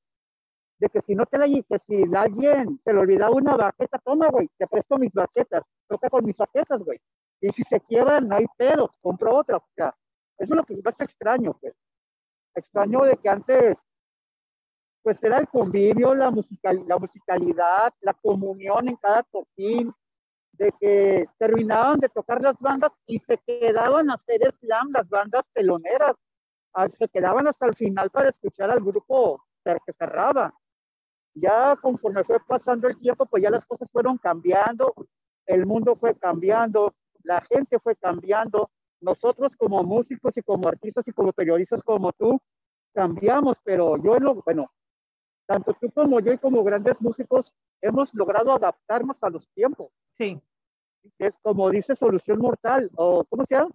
de 0.78 0.88
que 0.88 1.00
si 1.00 1.14
no 1.14 1.24
te 1.26 1.38
la 1.38 1.46
que 1.46 1.78
si 1.78 2.04
alguien 2.14 2.78
se 2.84 2.92
le 2.92 2.98
olvidaba 2.98 3.34
una 3.34 3.56
baqueta, 3.56 3.98
toma, 3.98 4.28
güey, 4.28 4.48
te 4.58 4.66
presto 4.66 4.98
mis 4.98 5.12
baquetas, 5.12 5.62
toca 5.88 6.10
con 6.10 6.24
mis 6.24 6.36
baquetas, 6.36 6.82
güey. 6.82 7.00
Y 7.40 7.48
si 7.50 7.62
se 7.62 7.80
quiebran, 7.80 8.28
no 8.28 8.36
hay 8.36 8.46
pedo, 8.56 8.90
compro 9.00 9.36
otras. 9.36 9.62
O 9.62 9.72
sea, 9.74 9.94
eso 10.38 10.52
es 10.52 10.56
lo 10.56 10.64
que 10.64 10.76
más 10.84 11.00
extraño, 11.00 11.56
pues. 11.60 11.74
Extraño 12.54 13.02
de 13.04 13.16
que 13.16 13.28
antes, 13.28 13.76
pues 15.02 15.22
era 15.22 15.38
el 15.38 15.48
convivio, 15.48 16.14
la, 16.14 16.30
musical, 16.30 16.84
la 16.86 16.98
musicalidad, 16.98 17.92
la 18.00 18.14
comunión 18.14 18.88
en 18.88 18.96
cada 18.96 19.22
toquín, 19.22 19.92
de 20.58 20.72
que 20.80 21.26
terminaban 21.38 21.98
de 21.98 22.08
tocar 22.08 22.42
las 22.42 22.58
bandas 22.58 22.92
y 23.06 23.18
se 23.18 23.38
quedaban 23.38 24.10
a 24.10 24.14
hacer 24.14 24.40
slam 24.52 24.90
las 24.92 25.08
bandas 25.08 25.46
teloneras. 25.52 26.16
Se 26.98 27.08
quedaban 27.08 27.46
hasta 27.48 27.66
el 27.66 27.74
final 27.74 28.10
para 28.10 28.28
escuchar 28.28 28.70
al 28.70 28.80
grupo 28.80 29.42
que 29.64 29.92
cerraba 29.98 30.54
ya 31.36 31.76
conforme 31.76 32.24
fue 32.24 32.38
pasando 32.40 32.88
el 32.88 32.98
tiempo, 32.98 33.26
pues 33.26 33.42
ya 33.42 33.50
las 33.50 33.64
cosas 33.66 33.88
fueron 33.92 34.16
cambiando, 34.18 34.94
el 35.44 35.66
mundo 35.66 35.94
fue 35.96 36.16
cambiando, 36.16 36.94
la 37.22 37.40
gente 37.42 37.78
fue 37.78 37.94
cambiando, 37.96 38.70
nosotros 39.00 39.52
como 39.56 39.82
músicos 39.84 40.32
y 40.36 40.42
como 40.42 40.68
artistas 40.68 41.06
y 41.06 41.12
como 41.12 41.32
periodistas 41.32 41.82
como 41.82 42.12
tú, 42.12 42.40
cambiamos, 42.94 43.56
pero 43.62 44.02
yo, 44.02 44.18
lo, 44.18 44.36
bueno, 44.42 44.72
tanto 45.44 45.76
tú 45.78 45.90
como 45.90 46.20
yo 46.20 46.32
y 46.32 46.38
como 46.38 46.64
grandes 46.64 46.98
músicos 47.00 47.52
hemos 47.82 48.12
logrado 48.14 48.54
adaptarnos 48.54 49.22
a 49.22 49.28
los 49.28 49.46
tiempos. 49.50 49.92
Sí. 50.16 50.40
Es 51.18 51.34
como 51.42 51.70
dice 51.70 51.94
solución 51.94 52.38
mortal, 52.38 52.90
o 52.96 53.24
¿cómo 53.24 53.44
se 53.46 53.56
llama? 53.56 53.70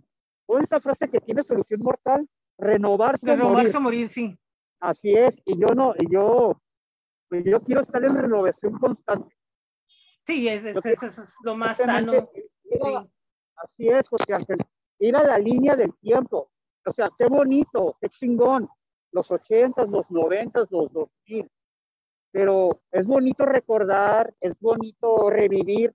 ¿Cómo 0.45 0.59
es 0.59 0.65
esa 0.65 0.79
frase 0.79 1.09
que 1.09 1.19
tiene 1.19 1.43
solución 1.43 1.81
mortal? 1.81 2.27
Renovarse, 2.57 3.25
Renovarse 3.25 3.79
morir. 3.79 3.99
morir, 3.99 4.09
sí. 4.09 4.37
Así 4.79 5.13
es, 5.13 5.35
y 5.45 5.59
yo 5.59 5.67
no, 5.75 5.93
y 5.97 6.11
yo 6.11 6.59
pues 7.31 7.45
yo 7.45 7.61
quiero 7.61 7.81
estar 7.81 8.03
en 8.03 8.13
renovación 8.13 8.77
constante. 8.77 9.33
Sí, 10.27 10.49
es, 10.49 10.65
es, 10.65 10.85
es, 10.85 11.01
es 11.01 11.35
lo 11.43 11.55
más 11.55 11.77
sano. 11.77 12.29
Así 13.55 13.87
es, 13.87 14.05
porque 14.09 14.35
ir 14.99 15.15
a 15.15 15.23
la 15.23 15.37
línea 15.37 15.77
del 15.77 15.93
tiempo. 15.99 16.51
O 16.85 16.91
sea, 16.91 17.09
qué 17.17 17.27
bonito, 17.27 17.97
qué 18.01 18.09
chingón. 18.09 18.67
Los 19.13 19.31
ochentas, 19.31 19.87
los 19.87 20.11
noventas, 20.11 20.67
los 20.71 20.91
dos 20.91 21.09
mil. 21.25 21.49
Pero 22.31 22.81
es 22.91 23.05
bonito 23.05 23.45
recordar, 23.45 24.33
es 24.41 24.59
bonito 24.59 25.29
revivir. 25.29 25.93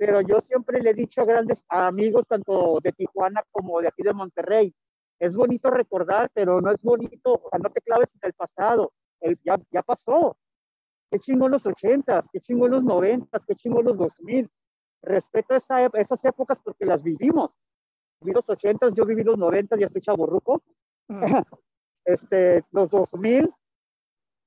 Pero 0.00 0.22
yo 0.22 0.40
siempre 0.40 0.80
le 0.80 0.90
he 0.90 0.94
dicho 0.94 1.20
a 1.20 1.26
grandes 1.26 1.62
amigos, 1.68 2.24
tanto 2.26 2.78
de 2.82 2.90
Tijuana 2.90 3.44
como 3.50 3.82
de 3.82 3.88
aquí 3.88 4.02
de 4.02 4.14
Monterrey, 4.14 4.74
es 5.18 5.34
bonito 5.34 5.68
recordar, 5.68 6.30
pero 6.32 6.58
no 6.62 6.70
es 6.70 6.80
bonito, 6.80 7.42
no 7.62 7.68
te 7.70 7.82
claves 7.82 8.08
en 8.14 8.20
el 8.22 8.32
pasado. 8.32 8.94
El, 9.20 9.38
ya, 9.44 9.60
ya 9.70 9.82
pasó 9.82 10.38
qué 11.10 11.18
chingón 11.18 11.50
los 11.50 11.66
80, 11.66 12.24
qué 12.32 12.40
chingón 12.40 12.70
los 12.70 12.82
90, 12.82 13.42
qué 13.46 13.54
chingón 13.54 13.84
los 13.84 13.98
2000. 13.98 14.48
Respeto 15.02 15.54
esa, 15.54 15.84
esas 15.84 16.24
épocas 16.24 16.58
porque 16.64 16.86
las 16.86 17.02
vivimos. 17.02 17.52
Viví 18.22 18.32
los 18.32 18.48
80, 18.48 18.94
yo 18.94 19.04
viví 19.04 19.22
los 19.22 19.36
90, 19.36 19.76
ya 19.76 19.84
estoy 19.88 20.00
chaborruco. 20.00 20.62
Mm. 21.08 21.24
este, 22.06 22.64
los 22.70 22.88
2000, 22.88 23.52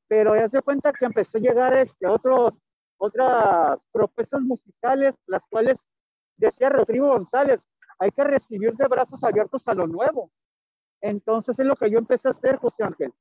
pero 0.08 0.36
ya 0.36 0.50
se 0.50 0.63
cuenta 0.63 0.94
que 0.94 1.06
empezó 1.06 1.38
a 1.38 1.42
llegar 1.42 1.78
este, 1.78 2.08
otros, 2.08 2.56
otras 3.04 3.84
propuestas 3.92 4.39
musicales, 4.42 5.13
las 5.28 5.42
cuales 5.50 5.78
decía 6.38 6.70
Rodrigo 6.70 7.10
González, 7.10 7.62
hay 8.00 8.12
que 8.12 8.24
recibir 8.24 8.74
de 8.76 8.88
brazos 8.88 9.22
abiertos 9.26 9.62
a 9.68 9.74
lo 9.74 9.88
nuevo. 9.88 10.32
Entonces 11.02 11.60
es 11.60 11.66
lo 11.66 11.76
que 11.76 11.92
yo 11.92 12.00
empecé 12.00 12.30
a 12.30 12.32
hacer, 12.32 12.56
José 12.56 12.84
Ángel. 12.84 13.13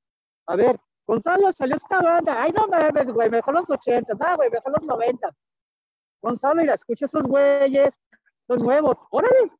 A 0.47 0.55
ver, 0.55 0.79
Gonzalo, 1.05 1.51
salió 1.51 1.75
esta 1.75 2.01
banda. 2.01 2.40
Ay, 2.40 2.53
no 2.53 2.68
mames, 2.68 3.12
güey, 3.12 3.29
mejor 3.29 3.55
los 3.55 3.68
80, 3.68 4.14
no, 4.14 4.37
güey, 4.37 4.51
mejor 4.51 4.73
los 4.73 4.85
90. 4.85 5.29
Gonzalo, 6.23 6.62
y 6.62 6.66
la 6.66 6.74
escucha 6.74 7.07
esos 7.07 7.24
güeyes, 7.24 7.91
son 8.47 8.59
nuevos, 8.59 8.97
órale. 9.11 9.51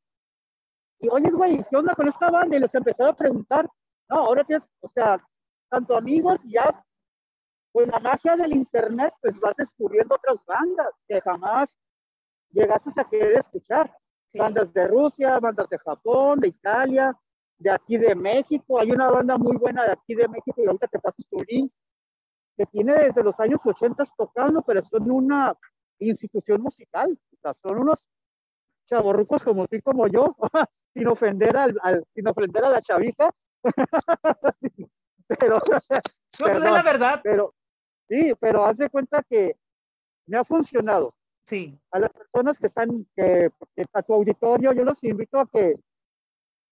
Y 0.99 1.09
oye, 1.09 1.31
güey, 1.31 1.65
¿qué 1.69 1.75
onda 1.75 1.95
con 1.95 2.07
esta 2.07 2.31
banda? 2.31 2.55
Y 2.55 2.61
les 2.61 2.73
empezaba 2.73 3.09
a 3.09 3.15
preguntar. 3.15 3.69
No, 4.09 4.19
ahora 4.19 4.45
tienes, 4.45 4.65
o 4.79 4.87
sea, 4.87 5.21
tanto 5.69 5.97
amigos 5.97 6.39
y 6.45 6.53
ya, 6.53 6.81
pues 7.73 7.87
la 7.87 7.99
magia 7.99 8.35
del 8.35 8.53
internet, 8.53 9.13
pues 9.19 9.37
vas 9.39 9.55
descubriendo 9.57 10.15
otras 10.15 10.45
bandas 10.45 10.87
que 11.07 11.19
jamás 11.19 11.75
llegaste 12.51 12.91
a 12.95 13.03
querer 13.03 13.39
escuchar. 13.39 13.91
Bandas 14.35 14.71
de 14.73 14.87
Rusia, 14.87 15.39
bandas 15.39 15.67
de 15.69 15.77
Japón, 15.79 16.39
de 16.39 16.47
Italia, 16.49 17.17
de 17.57 17.71
aquí 17.71 17.97
de 17.97 18.15
México. 18.15 18.79
Hay 18.79 18.91
una 18.91 19.09
banda 19.09 19.37
muy 19.37 19.57
buena 19.57 19.85
de 19.85 19.91
aquí 19.91 20.13
de 20.13 20.27
México 20.27 20.53
y 20.57 20.67
ahorita 20.67 20.87
te 20.87 20.99
paso 20.99 21.21
su 21.27 21.37
link, 21.47 21.71
que 22.55 22.65
tiene 22.67 22.93
desde 22.93 23.23
los 23.23 23.39
años 23.39 23.59
80 23.63 24.03
tocando, 24.15 24.61
pero 24.61 24.81
son 24.83 25.09
una 25.09 25.55
institución 25.99 26.61
musical. 26.61 27.17
O 27.31 27.37
sea, 27.41 27.53
son 27.53 27.79
unos 27.79 28.05
chavorrucos 28.87 29.41
como 29.43 29.67
tú 29.67 29.77
y 29.77 29.81
como 29.81 30.07
yo, 30.07 30.35
sin 30.93 31.07
ofender, 31.07 31.57
al, 31.57 32.05
sin 32.13 32.27
ofender 32.27 32.65
a 32.65 32.69
la 32.69 32.81
chaviza. 32.81 33.31
pero, 35.27 35.55
No, 35.55 36.45
pues 36.45 36.55
es 36.55 36.71
la 36.71 36.83
verdad. 36.83 37.21
pero, 37.23 37.53
sí, 38.09 38.33
pero 38.39 38.65
haz 38.65 38.77
de 38.77 38.89
cuenta 38.89 39.23
que 39.23 39.55
me 40.27 40.37
ha 40.37 40.43
funcionado. 40.43 41.13
Sí, 41.45 41.77
A 41.91 41.99
las 41.99 42.09
personas 42.11 42.57
que 42.57 42.67
están, 42.67 43.05
que, 43.15 43.51
que 43.75 43.83
a 43.91 44.01
tu 44.01 44.13
auditorio, 44.13 44.71
yo 44.71 44.83
los 44.85 45.03
invito 45.03 45.37
a 45.39 45.45
que, 45.45 45.75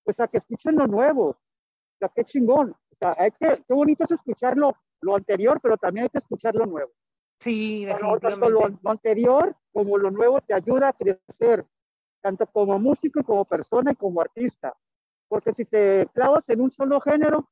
pues 0.05 0.19
a 0.21 0.27
que 0.29 0.37
escuchen 0.37 0.75
lo 0.75 0.87
nuevo. 0.87 1.29
O 1.31 1.37
sea, 1.99 2.09
qué 2.09 2.23
chingón. 2.23 2.71
O 2.71 2.95
sea, 2.97 3.15
hay 3.17 3.31
que, 3.31 3.63
qué 3.67 3.73
bonito 3.73 4.05
es 4.05 4.11
escuchar 4.11 4.57
lo, 4.57 4.73
lo 5.01 5.15
anterior, 5.17 5.59
pero 5.61 5.75
también 5.77 6.03
hay 6.05 6.09
que 6.09 6.19
escuchar 6.19 6.55
lo 6.55 6.65
nuevo. 6.65 6.91
sí, 7.39 7.85
Tanto- 7.87 8.19
tanto 8.19 8.49
lo 8.49 8.61
anterior 8.85 9.55
como 9.73 9.97
lo 9.97 10.09
nuevo 10.09 10.39
te 10.41 10.53
ayuda 10.53 10.89
a 10.89 10.93
crecer, 10.93 11.65
tanto 12.21 12.45
como 12.47 12.79
músico 12.79 13.19
y 13.19 13.23
como 13.23 13.43
persona 13.43 13.91
y 13.91 13.95
como 13.95 14.21
artista. 14.21 14.73
Porque 15.27 15.53
si 15.53 15.65
te 15.65 16.07
clavas 16.13 16.47
en 16.49 16.61
un 16.61 16.71
solo 16.71 17.01
género, 17.01 17.49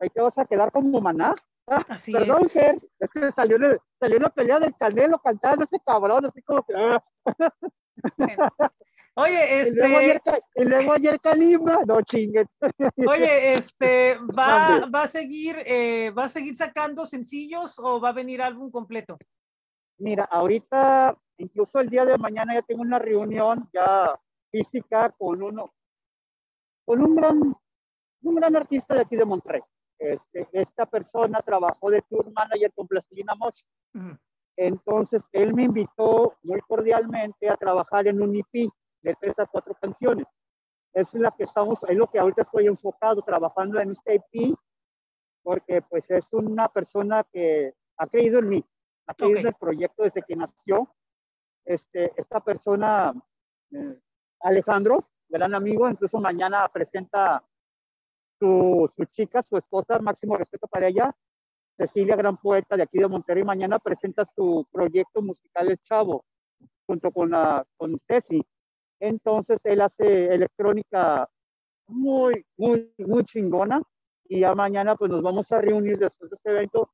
ahí 0.00 0.08
te 0.08 0.20
vas 0.22 0.38
a 0.38 0.44
quedar 0.46 0.70
como 0.72 0.98
maná. 1.00 1.32
Ah, 1.66 1.84
Así 1.88 2.12
perdón, 2.12 2.42
es. 2.54 2.88
Es 2.98 3.10
que 3.10 3.32
salió, 3.32 3.56
salió 3.98 4.18
la 4.18 4.28
pelea 4.30 4.58
del 4.58 4.74
Canelo 4.76 5.18
cantando 5.18 5.64
ese 5.64 5.80
cabrón, 5.84 6.26
así 6.26 6.42
como 6.42 6.62
que. 6.64 6.74
ah. 6.76 7.02
Oye, 9.16 9.68
Y, 9.68 9.74
luego 9.76 9.96
ayer, 9.98 10.16
este, 10.24 10.42
y 10.56 10.64
luego 10.64 10.92
ayer 10.92 11.20
no 11.86 12.02
chingues. 12.02 12.48
oye, 13.08 13.50
este, 13.50 14.18
¿va, 14.36 14.86
va 14.86 15.02
a 15.04 15.08
seguir, 15.08 15.56
eh, 15.64 16.10
va 16.10 16.24
a 16.24 16.28
seguir 16.28 16.56
sacando 16.56 17.06
sencillos 17.06 17.78
o 17.78 18.00
va 18.00 18.08
a 18.08 18.12
venir 18.12 18.42
álbum 18.42 18.72
completo? 18.72 19.16
Mira, 19.98 20.24
ahorita, 20.24 21.16
incluso 21.38 21.78
el 21.78 21.88
día 21.88 22.04
de 22.04 22.18
mañana 22.18 22.54
ya 22.54 22.62
tengo 22.62 22.82
una 22.82 22.98
reunión 22.98 23.68
ya 23.72 24.18
física 24.50 25.14
con 25.16 25.40
uno, 25.40 25.72
con 26.84 27.00
un 27.00 27.14
gran, 27.14 27.54
un 28.22 28.34
gran 28.34 28.56
artista 28.56 28.94
de 28.94 29.02
aquí 29.02 29.14
de 29.14 29.24
Monterrey. 29.24 29.62
Este, 30.04 30.48
esta 30.52 30.86
persona 30.86 31.40
trabajó 31.40 31.90
de 31.90 32.02
tour 32.02 32.30
manager 32.32 32.72
con 32.72 32.86
Plastilina 32.86 33.34
Mosh. 33.34 33.62
Ujú. 33.94 34.16
Entonces, 34.56 35.22
él 35.32 35.54
me 35.54 35.64
invitó 35.64 36.34
muy 36.42 36.60
cordialmente 36.60 37.48
a 37.48 37.56
trabajar 37.56 38.06
en 38.06 38.22
un 38.22 38.36
EP 38.36 38.70
de 39.02 39.14
tres 39.20 39.38
a 39.38 39.46
cuatro 39.46 39.74
canciones. 39.80 40.26
Es 40.92 41.12
la 41.14 41.30
que 41.32 41.44
estamos, 41.44 41.78
es 41.88 41.96
lo 41.96 42.06
que 42.08 42.18
ahorita 42.18 42.42
estoy 42.42 42.66
enfocado, 42.66 43.22
trabajando 43.22 43.80
en 43.80 43.90
este 43.90 44.16
EP, 44.16 44.54
porque 45.42 45.82
pues 45.82 46.08
es 46.10 46.24
una 46.32 46.68
persona 46.68 47.24
que 47.32 47.74
ha 47.96 48.06
creído 48.06 48.38
en 48.38 48.48
mí, 48.48 48.64
ha 49.06 49.14
creído 49.14 49.40
en 49.40 49.46
Ok. 49.46 49.52
el 49.54 49.58
proyecto 49.58 50.02
desde 50.04 50.22
que 50.22 50.36
nació. 50.36 50.88
Este, 51.64 52.12
esta 52.16 52.40
persona, 52.40 53.12
eh, 53.72 53.98
Alejandro, 54.40 55.08
gran 55.28 55.54
amigo, 55.54 55.88
incluso 55.88 56.18
mañana 56.20 56.68
presenta 56.68 57.42
su, 58.38 58.90
su 58.96 59.04
chica, 59.06 59.42
su 59.42 59.56
esposa, 59.56 59.98
máximo 59.98 60.36
respeto 60.36 60.66
para 60.68 60.86
ella, 60.88 61.14
Cecilia, 61.76 62.14
gran 62.16 62.36
poeta 62.36 62.76
de 62.76 62.84
aquí 62.84 62.98
de 62.98 63.08
Monterrey, 63.08 63.42
mañana 63.44 63.78
presenta 63.78 64.24
su 64.36 64.66
proyecto 64.70 65.20
musical 65.22 65.70
El 65.70 65.78
Chavo, 65.78 66.24
junto 66.86 67.10
con, 67.10 67.30
la, 67.30 67.64
con 67.76 67.98
Ceci. 68.06 68.40
Entonces 69.00 69.58
él 69.64 69.80
hace 69.80 70.26
electrónica 70.28 71.28
muy, 71.88 72.46
muy, 72.56 72.92
muy 72.98 73.24
chingona 73.24 73.82
y 74.28 74.40
ya 74.40 74.54
mañana 74.54 74.94
pues 74.94 75.10
nos 75.10 75.20
vamos 75.22 75.50
a 75.50 75.60
reunir 75.60 75.98
después 75.98 76.30
de 76.30 76.36
este 76.36 76.50
evento 76.50 76.90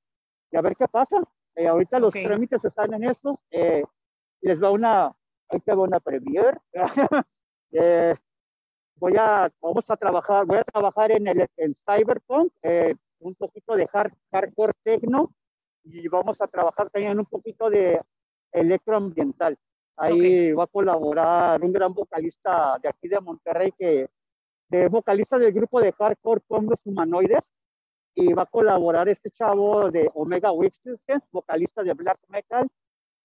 y 0.50 0.56
a 0.56 0.62
ver 0.62 0.74
qué 0.76 0.88
pasa. 0.88 1.22
Eh, 1.54 1.68
ahorita 1.68 1.98
los 1.98 2.14
Ok. 2.14 2.22
trámites 2.24 2.64
están 2.64 2.94
en 2.94 3.04
esto. 3.04 3.38
eh, 3.50 3.82
les 4.42 4.60
va 4.62 4.70
una, 4.70 5.06
ahí 5.50 5.60
te 5.60 5.74
va 5.74 5.82
una 5.82 6.00
premier. 6.00 6.58
Eh, 7.72 8.16
voy 9.00 9.16
a, 9.18 9.50
vamos 9.60 9.90
a 9.90 9.96
trabajar, 9.96 10.44
voy 10.44 10.58
a 10.58 10.64
trabajar 10.64 11.10
en 11.10 11.26
el 11.26 11.46
en 11.56 11.74
Cyberpunk, 11.74 12.52
eh, 12.62 12.94
un 13.20 13.34
poquito 13.34 13.74
de 13.74 13.88
hard, 13.90 14.12
hardcore 14.30 14.74
techno 14.82 15.32
y 15.82 16.06
vamos 16.08 16.40
a 16.40 16.46
trabajar 16.46 16.90
también 16.90 17.18
un 17.18 17.24
poquito 17.24 17.70
de 17.70 18.00
electroambiental. 18.52 19.56
Ahí 19.96 20.52
va 20.52 20.64
a 20.64 20.66
colaborar 20.66 21.62
un 21.62 21.72
gran 21.72 21.94
vocalista 21.94 22.78
de 22.82 22.88
aquí 22.88 23.08
de 23.08 23.20
Monterrey 23.20 23.72
que 23.78 24.08
de 24.68 24.88
vocalista 24.88 25.38
del 25.38 25.52
grupo 25.52 25.80
de 25.80 25.92
hardcore 25.92 26.42
los 26.48 26.80
humanoides 26.84 27.44
y 28.14 28.32
va 28.34 28.42
a 28.42 28.46
colaborar 28.46 29.08
este 29.08 29.30
chavo 29.30 29.90
de 29.90 30.10
Omega 30.14 30.52
Witches, 30.52 31.00
vocalista 31.32 31.82
de 31.82 31.94
black 31.94 32.18
metal 32.28 32.68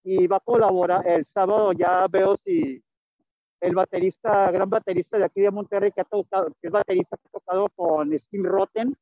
y 0.03 0.28
va 0.28 0.38
a 0.38 0.39
colaborar 0.39 1.05
el 1.07 1.26
sábado 1.26 1.73
ya 1.73 2.07
veo 2.07 2.36
si 2.38 2.82
el 3.66 3.74
baterista, 3.74 4.51
gran 4.51 4.70
baterista 4.70 5.18
de 5.18 5.26
aquí 5.26 5.41
de 5.41 5.49
Monterrey 5.49 5.91
que 5.91 6.01
ha 6.01 6.05
tocado, 6.05 6.47
que 6.61 6.68
es 6.68 6.72
baterista 6.72 7.18
que 7.18 7.28
ha 7.28 7.32
tocado 7.32 7.68
con 7.70 8.16
Steam 8.18 8.43
Rotten, 8.45 8.95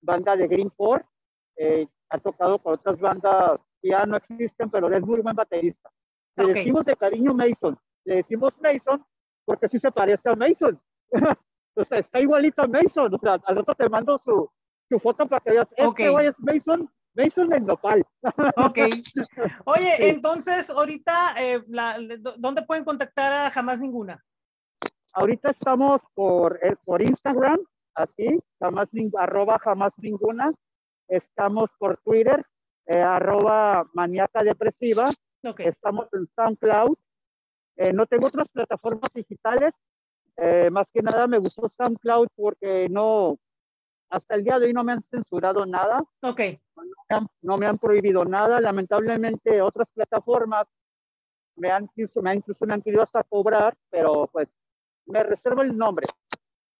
banda 0.00 0.34
de 0.36 0.48
Greenport, 0.48 1.04
eh, 1.56 1.86
ha 2.08 2.18
tocado 2.18 2.58
con 2.58 2.74
otras 2.74 2.98
bandas 2.98 3.60
que 3.82 3.90
ya 3.90 4.06
no 4.06 4.16
existen, 4.16 4.70
pero 4.70 4.90
es 4.90 5.02
muy 5.02 5.20
buen 5.20 5.36
baterista. 5.36 5.90
Le 6.36 6.44
Ok. 6.44 6.54
decimos 6.54 6.84
de 6.86 6.96
cariño 6.96 7.34
Mason, 7.34 7.78
le 8.04 8.16
decimos 8.16 8.54
Mason 8.60 9.04
porque 9.44 9.68
sí 9.68 9.78
se 9.78 9.92
parece 9.92 10.28
a 10.30 10.34
Mason. 10.34 10.80
o 11.74 11.84
sea, 11.84 11.98
está 11.98 12.18
igualito 12.20 12.62
a 12.62 12.66
Mason, 12.66 13.12
o 13.14 13.18
sea, 13.18 13.38
al 13.44 13.58
otro 13.58 13.74
te 13.74 13.88
mando 13.88 14.18
su, 14.18 14.48
su 14.88 14.98
foto 14.98 15.26
para 15.26 15.40
que 15.40 15.50
veas, 15.50 15.68
este 15.76 16.08
Ok. 16.08 16.10
güey 16.10 16.26
es 16.28 16.40
Mason, 16.40 16.90
Mason 17.16 17.48
del 17.48 17.64
nopal. 17.64 18.04
Ok. 18.56 18.78
Oye, 19.64 19.96
Sí. 19.96 20.02
entonces, 20.06 20.70
ahorita, 20.70 21.34
eh, 21.38 21.62
la- 21.68 21.98
¿dó- 22.18 22.34
¿dónde 22.38 22.62
pueden 22.62 22.84
contactar 22.84 23.32
a 23.32 23.50
Jamás 23.50 23.80
Ninguna? 23.80 24.22
Ahorita 25.12 25.50
estamos 25.50 26.02
por, 26.14 26.58
eh, 26.62 26.76
por 26.84 27.00
Instagram, 27.00 27.58
así, 27.94 28.38
jamás, 28.60 28.90
arroba 29.18 29.58
jamás 29.58 29.92
ninguna. 29.96 30.52
Estamos 31.08 31.70
por 31.78 31.96
Twitter, 32.04 32.44
eh, 32.86 33.00
arroba 33.00 33.88
maníaca 33.94 34.42
depresiva. 34.42 35.10
Ok. 35.44 35.60
Estamos 35.60 36.08
en 36.12 36.26
SoundCloud. 36.34 36.96
Eh, 37.76 37.92
no 37.92 38.06
tengo 38.06 38.26
otras 38.26 38.48
plataformas 38.48 39.10
digitales. 39.14 39.72
Más 40.70 40.86
que 40.92 41.00
nada 41.00 41.26
me 41.26 41.38
gustó 41.38 41.66
SoundCloud 41.66 42.28
porque 42.36 42.88
no, 42.90 43.38
hasta 44.10 44.34
el 44.34 44.44
día 44.44 44.58
de 44.58 44.66
hoy 44.66 44.72
no 44.72 44.84
me 44.84 44.92
han 44.92 45.02
censurado 45.10 45.66
nada 45.66 46.04
Ok. 46.22 46.38
me 46.40 47.16
han- 47.16 47.28
no 47.42 47.56
me 47.56 47.66
han 47.66 47.78
prohibido 47.78 48.24
nada. 48.24 48.60
Lamentablemente 48.60 49.60
otras 49.62 49.88
plataformas 49.90 50.66
me 51.56 51.70
han, 51.70 51.84
incluso- 51.84 52.22
me 52.22 52.30
han, 52.30 52.36
incluso 52.38 52.66
me 52.66 52.74
han 52.74 52.82
querido 52.82 53.02
hasta 53.02 53.22
cobrar, 53.24 53.74
pero 53.90 54.28
pues 54.32 54.48
me 55.06 55.22
reservo 55.22 55.62
el 55.62 55.76
nombre. 55.76 56.06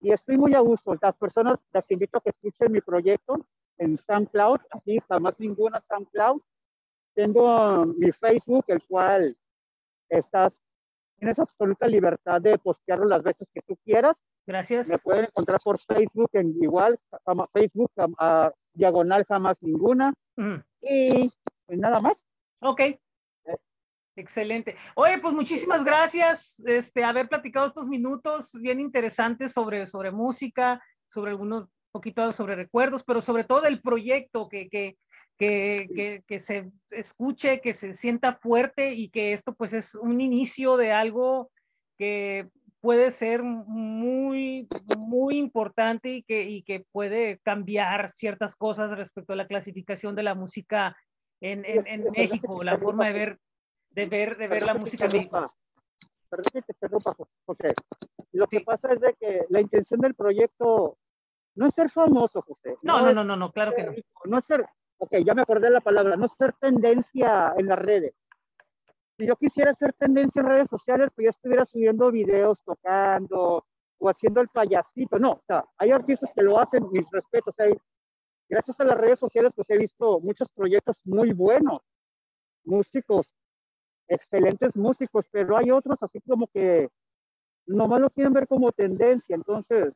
Y 0.00 0.12
estoy 0.12 0.36
muy 0.36 0.54
a 0.54 0.60
gusto. 0.60 0.94
Las 1.00 1.16
personas 1.16 1.58
las 1.72 1.90
invito 1.90 2.18
a 2.18 2.20
que 2.20 2.30
escuchen 2.30 2.70
mi 2.72 2.80
proyecto 2.80 3.46
en 3.78 3.96
SoundCloud, 3.96 4.60
así 4.70 4.98
jamás 5.08 5.34
ninguna 5.38 5.80
SoundCloud. 5.80 6.40
Tengo 7.14 7.86
mi 7.86 8.12
Facebook, 8.12 8.64
el 8.68 8.82
cual 8.86 9.36
estás, 10.08 10.60
tienes 11.18 11.38
absoluta 11.38 11.86
libertad 11.86 12.40
de 12.42 12.58
postearlo 12.58 13.06
las 13.06 13.22
veces 13.22 13.48
que 13.52 13.62
tú 13.62 13.76
quieras. 13.84 14.16
Gracias. 14.46 14.88
Me 14.88 14.98
pueden 14.98 15.24
encontrar 15.24 15.58
por 15.62 15.78
Facebook, 15.78 16.30
en 16.34 16.54
igual, 16.62 16.98
jama- 17.24 17.48
Facebook, 17.52 17.90
jam- 17.96 18.14
a 18.18 18.52
diagonal 18.72 19.24
jamás 19.24 19.56
ninguna. 19.60 20.14
Ujú. 20.36 20.62
Y 20.82 21.30
pues 21.66 21.78
nada 21.78 22.00
más. 22.00 22.24
Ok. 22.60 22.80
Excelente. 24.18 24.76
Oye, 24.94 25.18
pues 25.18 25.34
muchísimas 25.34 25.84
gracias, 25.84 26.58
este, 26.66 27.04
haber 27.04 27.28
platicado 27.28 27.66
estos 27.66 27.86
minutos 27.86 28.52
bien 28.60 28.80
interesantes 28.80 29.52
sobre, 29.52 29.86
sobre 29.86 30.10
música, 30.10 30.82
sobre 31.06 31.32
algunos 31.32 31.68
poquito 31.92 32.32
sobre 32.32 32.54
recuerdos, 32.56 33.02
pero 33.04 33.20
sobre 33.20 33.44
todo 33.44 33.64
el 33.66 33.82
proyecto 33.82 34.48
que, 34.48 34.68
que, 34.70 34.96
que, 35.38 35.88
que, 35.94 36.24
que 36.26 36.38
se 36.40 36.70
escuche, 36.90 37.60
que 37.60 37.74
se 37.74 37.92
sienta 37.92 38.34
fuerte 38.36 38.94
y 38.94 39.10
que 39.10 39.32
esto 39.34 39.54
pues 39.54 39.72
es 39.74 39.94
un 39.94 40.20
inicio 40.22 40.76
de 40.78 40.92
algo 40.92 41.50
que 41.98 42.48
puede 42.86 43.10
ser 43.10 43.42
muy, 43.42 44.68
muy 44.96 45.38
importante 45.38 46.08
y 46.08 46.22
que, 46.22 46.44
y 46.44 46.62
que 46.62 46.86
puede 46.92 47.40
cambiar 47.40 48.12
ciertas 48.12 48.54
cosas 48.54 48.96
respecto 48.96 49.32
a 49.32 49.36
la 49.36 49.48
clasificación 49.48 50.14
de 50.14 50.22
la 50.22 50.36
música 50.36 50.96
en, 51.40 51.64
en, 51.64 51.84
en 51.88 52.04
México, 52.12 52.62
la 52.62 52.78
forma 52.78 53.08
de 53.08 53.12
ver, 53.12 53.38
de 53.90 54.06
ver, 54.06 54.36
de 54.36 54.46
ver 54.46 54.62
la 54.62 54.74
música 54.74 55.06
interrumpa. 55.06 55.46
Perdón 56.30 56.44
que 56.52 56.62
te 56.62 56.88
José. 57.44 57.66
Lo 58.30 58.46
que 58.46 58.60
pasa 58.60 58.92
es 58.92 59.00
de 59.00 59.14
que 59.14 59.46
la 59.48 59.60
intención 59.60 59.98
del 59.98 60.14
proyecto 60.14 60.96
no 61.56 61.66
es 61.66 61.74
ser 61.74 61.90
famoso, 61.90 62.40
José. 62.42 62.76
No, 62.82 63.00
no, 63.00 63.12
no, 63.12 63.24
no, 63.24 63.34
no, 63.34 63.50
claro 63.50 63.74
que 63.74 63.82
no. 63.82 63.92
No 64.26 64.38
es 64.38 64.44
ser, 64.44 64.64
ok, 64.98 65.16
ya 65.24 65.34
me 65.34 65.42
acordé 65.42 65.70
la 65.70 65.80
palabra, 65.80 66.14
no 66.16 66.26
es 66.26 66.32
ser 66.38 66.52
tendencia 66.52 67.52
en 67.56 67.66
las 67.66 67.80
redes. 67.80 68.14
Si 69.18 69.26
yo 69.26 69.36
quisiera 69.36 69.72
ser 69.74 69.94
tendencia 69.94 70.40
en 70.40 70.48
redes 70.48 70.68
sociales, 70.68 71.10
pues 71.14 71.24
ya 71.24 71.30
estuviera 71.30 71.64
subiendo 71.64 72.10
videos 72.10 72.60
tocando 72.62 73.64
o 73.98 74.08
haciendo 74.10 74.40
el 74.42 74.48
payasito. 74.48 75.18
No, 75.18 75.32
o 75.32 75.42
sea, 75.46 75.64
hay 75.78 75.90
artistas 75.90 76.30
que 76.34 76.42
lo 76.42 76.58
hacen, 76.58 76.86
mis 76.92 77.06
respetos. 77.10 77.54
Hay, 77.58 77.72
gracias 78.48 78.78
a 78.80 78.84
las 78.84 78.98
redes 78.98 79.18
sociales, 79.18 79.52
pues 79.54 79.70
he 79.70 79.78
visto 79.78 80.20
muchos 80.20 80.50
proyectos 80.52 81.00
muy 81.04 81.32
buenos, 81.32 81.80
músicos, 82.64 83.34
excelentes 84.08 84.76
músicos, 84.76 85.26
pero 85.30 85.56
hay 85.56 85.70
otros 85.70 86.02
así 86.02 86.20
como 86.20 86.46
que 86.48 86.90
nomás 87.66 88.00
lo 88.00 88.10
quieren 88.10 88.34
ver 88.34 88.46
como 88.46 88.70
tendencia. 88.72 89.34
Entonces, 89.34 89.94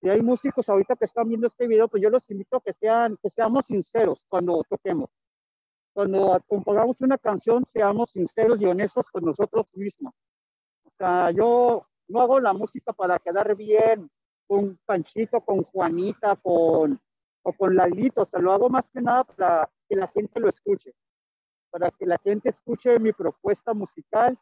si 0.00 0.08
hay 0.10 0.20
músicos 0.20 0.68
ahorita 0.68 0.96
que 0.96 1.04
están 1.04 1.28
viendo 1.28 1.46
este 1.46 1.68
video, 1.68 1.86
pues 1.86 2.02
yo 2.02 2.10
los 2.10 2.28
invito 2.28 2.56
a 2.56 2.60
que 2.60 2.72
sean, 2.72 3.16
que 3.22 3.30
seamos 3.30 3.66
sinceros 3.66 4.20
cuando 4.28 4.64
toquemos. 4.68 5.10
Cuando 5.92 6.40
compongamos 6.46 6.96
una 7.00 7.18
canción, 7.18 7.64
seamos 7.64 8.10
sinceros 8.10 8.60
y 8.60 8.66
honestos 8.66 9.06
con 9.06 9.24
nosotros 9.24 9.66
mismos. 9.74 10.14
O 10.84 10.90
sea, 10.96 11.30
yo 11.30 11.86
no 12.08 12.20
hago 12.20 12.40
la 12.40 12.52
música 12.52 12.92
para 12.92 13.18
quedar 13.18 13.54
bien 13.56 14.10
con 14.46 14.78
Panchito, 14.84 15.40
con 15.40 15.62
Juanita, 15.62 16.36
con, 16.36 17.00
o 17.42 17.52
con 17.52 17.76
Lalito. 17.76 18.22
O 18.22 18.24
sea, 18.24 18.40
lo 18.40 18.52
hago 18.52 18.68
más 18.68 18.84
que 18.92 19.00
nada 19.00 19.24
para 19.24 19.70
que 19.88 19.96
la 19.96 20.06
gente 20.08 20.40
lo 20.40 20.48
escuche. 20.48 20.94
Para 21.70 21.90
que 21.90 22.06
la 22.06 22.18
gente 22.18 22.50
escuche 22.50 22.98
mi 22.98 23.12
propuesta 23.12 23.74
musical 23.74 24.38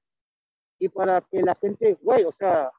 y 0.79 0.89
para 0.89 1.21
que 1.21 1.43
la 1.43 1.55
gente, 1.55 1.99
güey, 2.03 2.25
o 2.25 2.33
sea, 2.33 2.73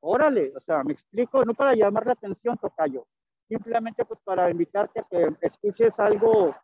órale, 0.00 0.52
o 0.56 0.60
sea, 0.60 0.82
me 0.82 0.92
explico, 0.92 1.44
no 1.44 1.54
para 1.54 1.74
llamar 1.74 2.06
la 2.06 2.12
atención, 2.12 2.56
Tocayo, 2.56 3.06
simplemente 3.48 4.04
pues 4.04 4.20
para 4.24 4.50
invitarte 4.50 5.00
a 5.00 5.06
que 5.08 5.28
escuches 5.42 5.98
algo, 5.98 6.54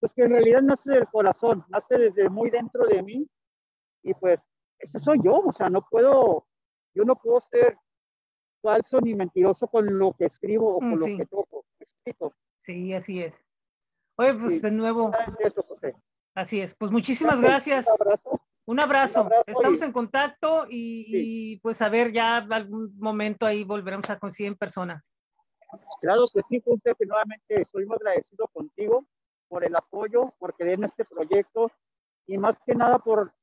pues 0.00 0.12
que 0.12 0.22
en 0.22 0.30
realidad 0.30 0.62
nace 0.62 0.90
del 0.92 1.06
corazón, 1.08 1.64
nace 1.68 1.98
desde 1.98 2.28
muy 2.28 2.50
dentro 2.50 2.86
de 2.86 3.02
mí 3.02 3.28
y 4.02 4.14
pues 4.14 4.42
ese 4.78 4.98
soy 4.98 5.18
yo, 5.22 5.36
o 5.40 5.52
sea, 5.52 5.68
no 5.68 5.82
puedo, 5.88 6.46
yo 6.94 7.04
no 7.04 7.16
puedo 7.16 7.38
ser 7.40 7.76
falso 8.62 9.00
ni 9.00 9.14
mentiroso 9.14 9.68
con 9.68 9.98
lo 9.98 10.12
que 10.14 10.24
escribo 10.26 10.76
o 10.76 10.78
con 10.78 10.90
lo 10.98 11.06
Mm, 11.06 11.10
Sí. 11.10 11.16
que 11.18 11.26
toco, 11.26 11.64
¿me 11.78 11.84
explico? 11.84 12.34
Sí, 12.64 12.94
así 12.94 13.22
es. 13.22 13.34
Oye, 14.16 14.34
pues 14.34 14.52
Sí. 14.54 14.60
de 14.60 14.70
nuevo, 14.70 15.10
¿Sabes 15.12 15.34
eso, 15.40 15.62
José? 15.62 15.94
así 16.34 16.60
es. 16.60 16.74
Pues 16.74 16.90
muchísimas 16.90 17.40
gracias. 17.40 17.86
Un 17.86 17.92
abrazo. 18.06 18.40
Un 18.66 18.80
abrazo. 18.80 19.20
abrazo 19.20 19.44
Estamos 19.46 19.80
y- 19.80 19.84
en 19.84 19.92
contacto 19.92 20.66
y, 20.68 21.04
y, 21.54 21.56
pues 21.60 21.80
a 21.82 21.88
ver, 21.88 22.12
ya 22.12 22.36
algún 22.38 22.96
momento 22.98 23.44
ahí 23.46 23.64
volveremos 23.64 24.08
a 24.10 24.18
coincidir 24.18 24.48
en 24.52 24.56
persona. 24.56 25.02
Claro 26.00 26.22
que 26.32 26.40
sí, 26.42 26.62
José, 26.64 26.94
que 26.98 27.06
nuevamente 27.06 27.60
estoy 27.62 27.84
muy 27.86 27.96
agradecido 27.96 28.46
contigo 28.48 29.06
por 29.50 29.64
el 29.64 29.74
apoyo, 29.74 30.32
por 30.38 30.54
creer 30.54 30.78
en 30.78 30.84
este 30.84 31.04
proyecto 31.04 31.70
y 32.26 32.38
más 32.38 32.56
que 32.64 32.74
nada 32.74 33.00
por, 33.00 33.34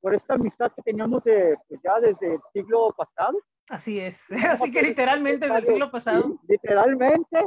por 0.00 0.14
esta 0.14 0.34
amistad 0.34 0.72
que 0.74 0.82
teníamos 0.82 1.22
de, 1.24 1.56
pues, 1.68 1.78
ya 1.84 2.00
desde 2.00 2.34
el 2.34 2.40
siglo 2.54 2.92
pasado. 2.96 3.38
Así 3.68 4.00
es. 4.00 4.24
Así 4.48 4.72
que 4.72 4.82
literalmente 4.82 5.46
desde 5.46 5.58
el 5.58 5.64
siglo 5.66 5.90
pasado, 5.90 6.22
Sí, 6.22 6.38
literalmente. 6.48 7.38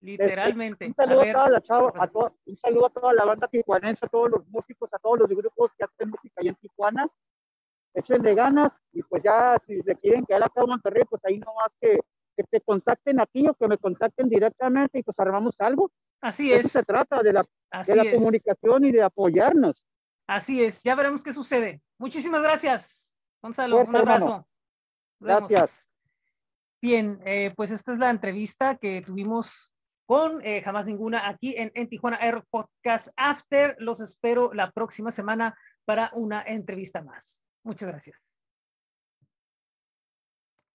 literalmente. 0.00 0.86
Un 0.86 0.92
A 0.92 0.94
saludo 0.94 1.20
a, 1.20 1.24
ver, 1.24 1.34
toda 1.34 1.50
la 1.50 1.60
chava, 1.60 1.92
a 1.94 2.10
un 2.46 2.54
saludo 2.56 2.86
a 2.86 2.90
toda 2.90 3.12
la 3.12 3.24
banda 3.26 3.46
tijuanense, 3.48 4.06
a 4.06 4.08
todos 4.08 4.30
los 4.30 4.48
músicos, 4.48 4.92
a 4.94 4.98
todos 4.98 5.18
los 5.20 5.28
grupos 5.28 5.70
que 5.76 5.84
hacen 5.84 6.08
música 6.08 6.40
allá 6.40 6.50
en 6.50 6.56
Tijuana. 6.56 7.06
Échenle 7.94 8.34
ganas 8.34 8.72
y 8.92 9.02
pues 9.02 9.22
ya 9.22 9.58
si 9.66 9.82
le 9.82 9.94
quieren 9.96 10.24
quedar 10.24 10.44
acá 10.44 10.62
a 10.62 10.66
Monterrey, 10.66 11.04
pues 11.04 11.22
ahí 11.26 11.38
nomás 11.38 11.68
que, 11.78 12.00
que 12.34 12.44
te 12.44 12.62
contacten 12.62 13.20
a 13.20 13.26
ti 13.26 13.46
o 13.46 13.52
que 13.52 13.68
me 13.68 13.76
contacten 13.76 14.30
directamente 14.30 14.98
y 14.98 15.02
pues 15.02 15.18
armamos 15.20 15.60
algo. 15.60 15.90
Así 16.22 16.52
eso 16.52 16.66
es. 16.66 16.72
se 16.72 16.82
trata, 16.82 17.22
de 17.22 17.32
la, 17.32 17.46
Así 17.70 17.92
de 17.92 17.96
la 17.96 18.02
es. 18.04 18.14
comunicación 18.14 18.84
y 18.86 18.92
de 18.92 19.02
apoyarnos. 19.02 19.84
Así 20.26 20.62
es. 20.62 20.82
Ya 20.82 20.94
veremos 20.94 21.22
qué 21.22 21.34
sucede. 21.34 21.82
Muchísimas 21.98 22.42
gracias, 22.42 23.14
Gonzalo. 23.42 23.76
Fuerza, 23.76 23.90
Un 23.90 23.96
abrazo. 23.96 24.48
Gracias. 25.20 25.88
Bien, 26.80 27.20
eh, 27.24 27.52
pues 27.56 27.70
esta 27.70 27.92
es 27.92 27.98
la 27.98 28.10
entrevista 28.10 28.76
que 28.76 29.02
tuvimos 29.02 29.72
con 30.06 30.44
eh, 30.44 30.62
Jamás 30.62 30.84
Ninguna 30.86 31.28
aquí 31.28 31.54
en, 31.56 31.70
en 31.74 31.88
Tijuana 31.88 32.16
Air 32.16 32.42
Podcast 32.50 33.08
After. 33.16 33.76
Los 33.78 34.00
espero 34.00 34.52
la 34.52 34.70
próxima 34.72 35.10
semana 35.10 35.56
para 35.84 36.10
una 36.14 36.42
entrevista 36.42 37.02
más. 37.02 37.40
Muchas 37.62 37.88
gracias. 37.88 38.31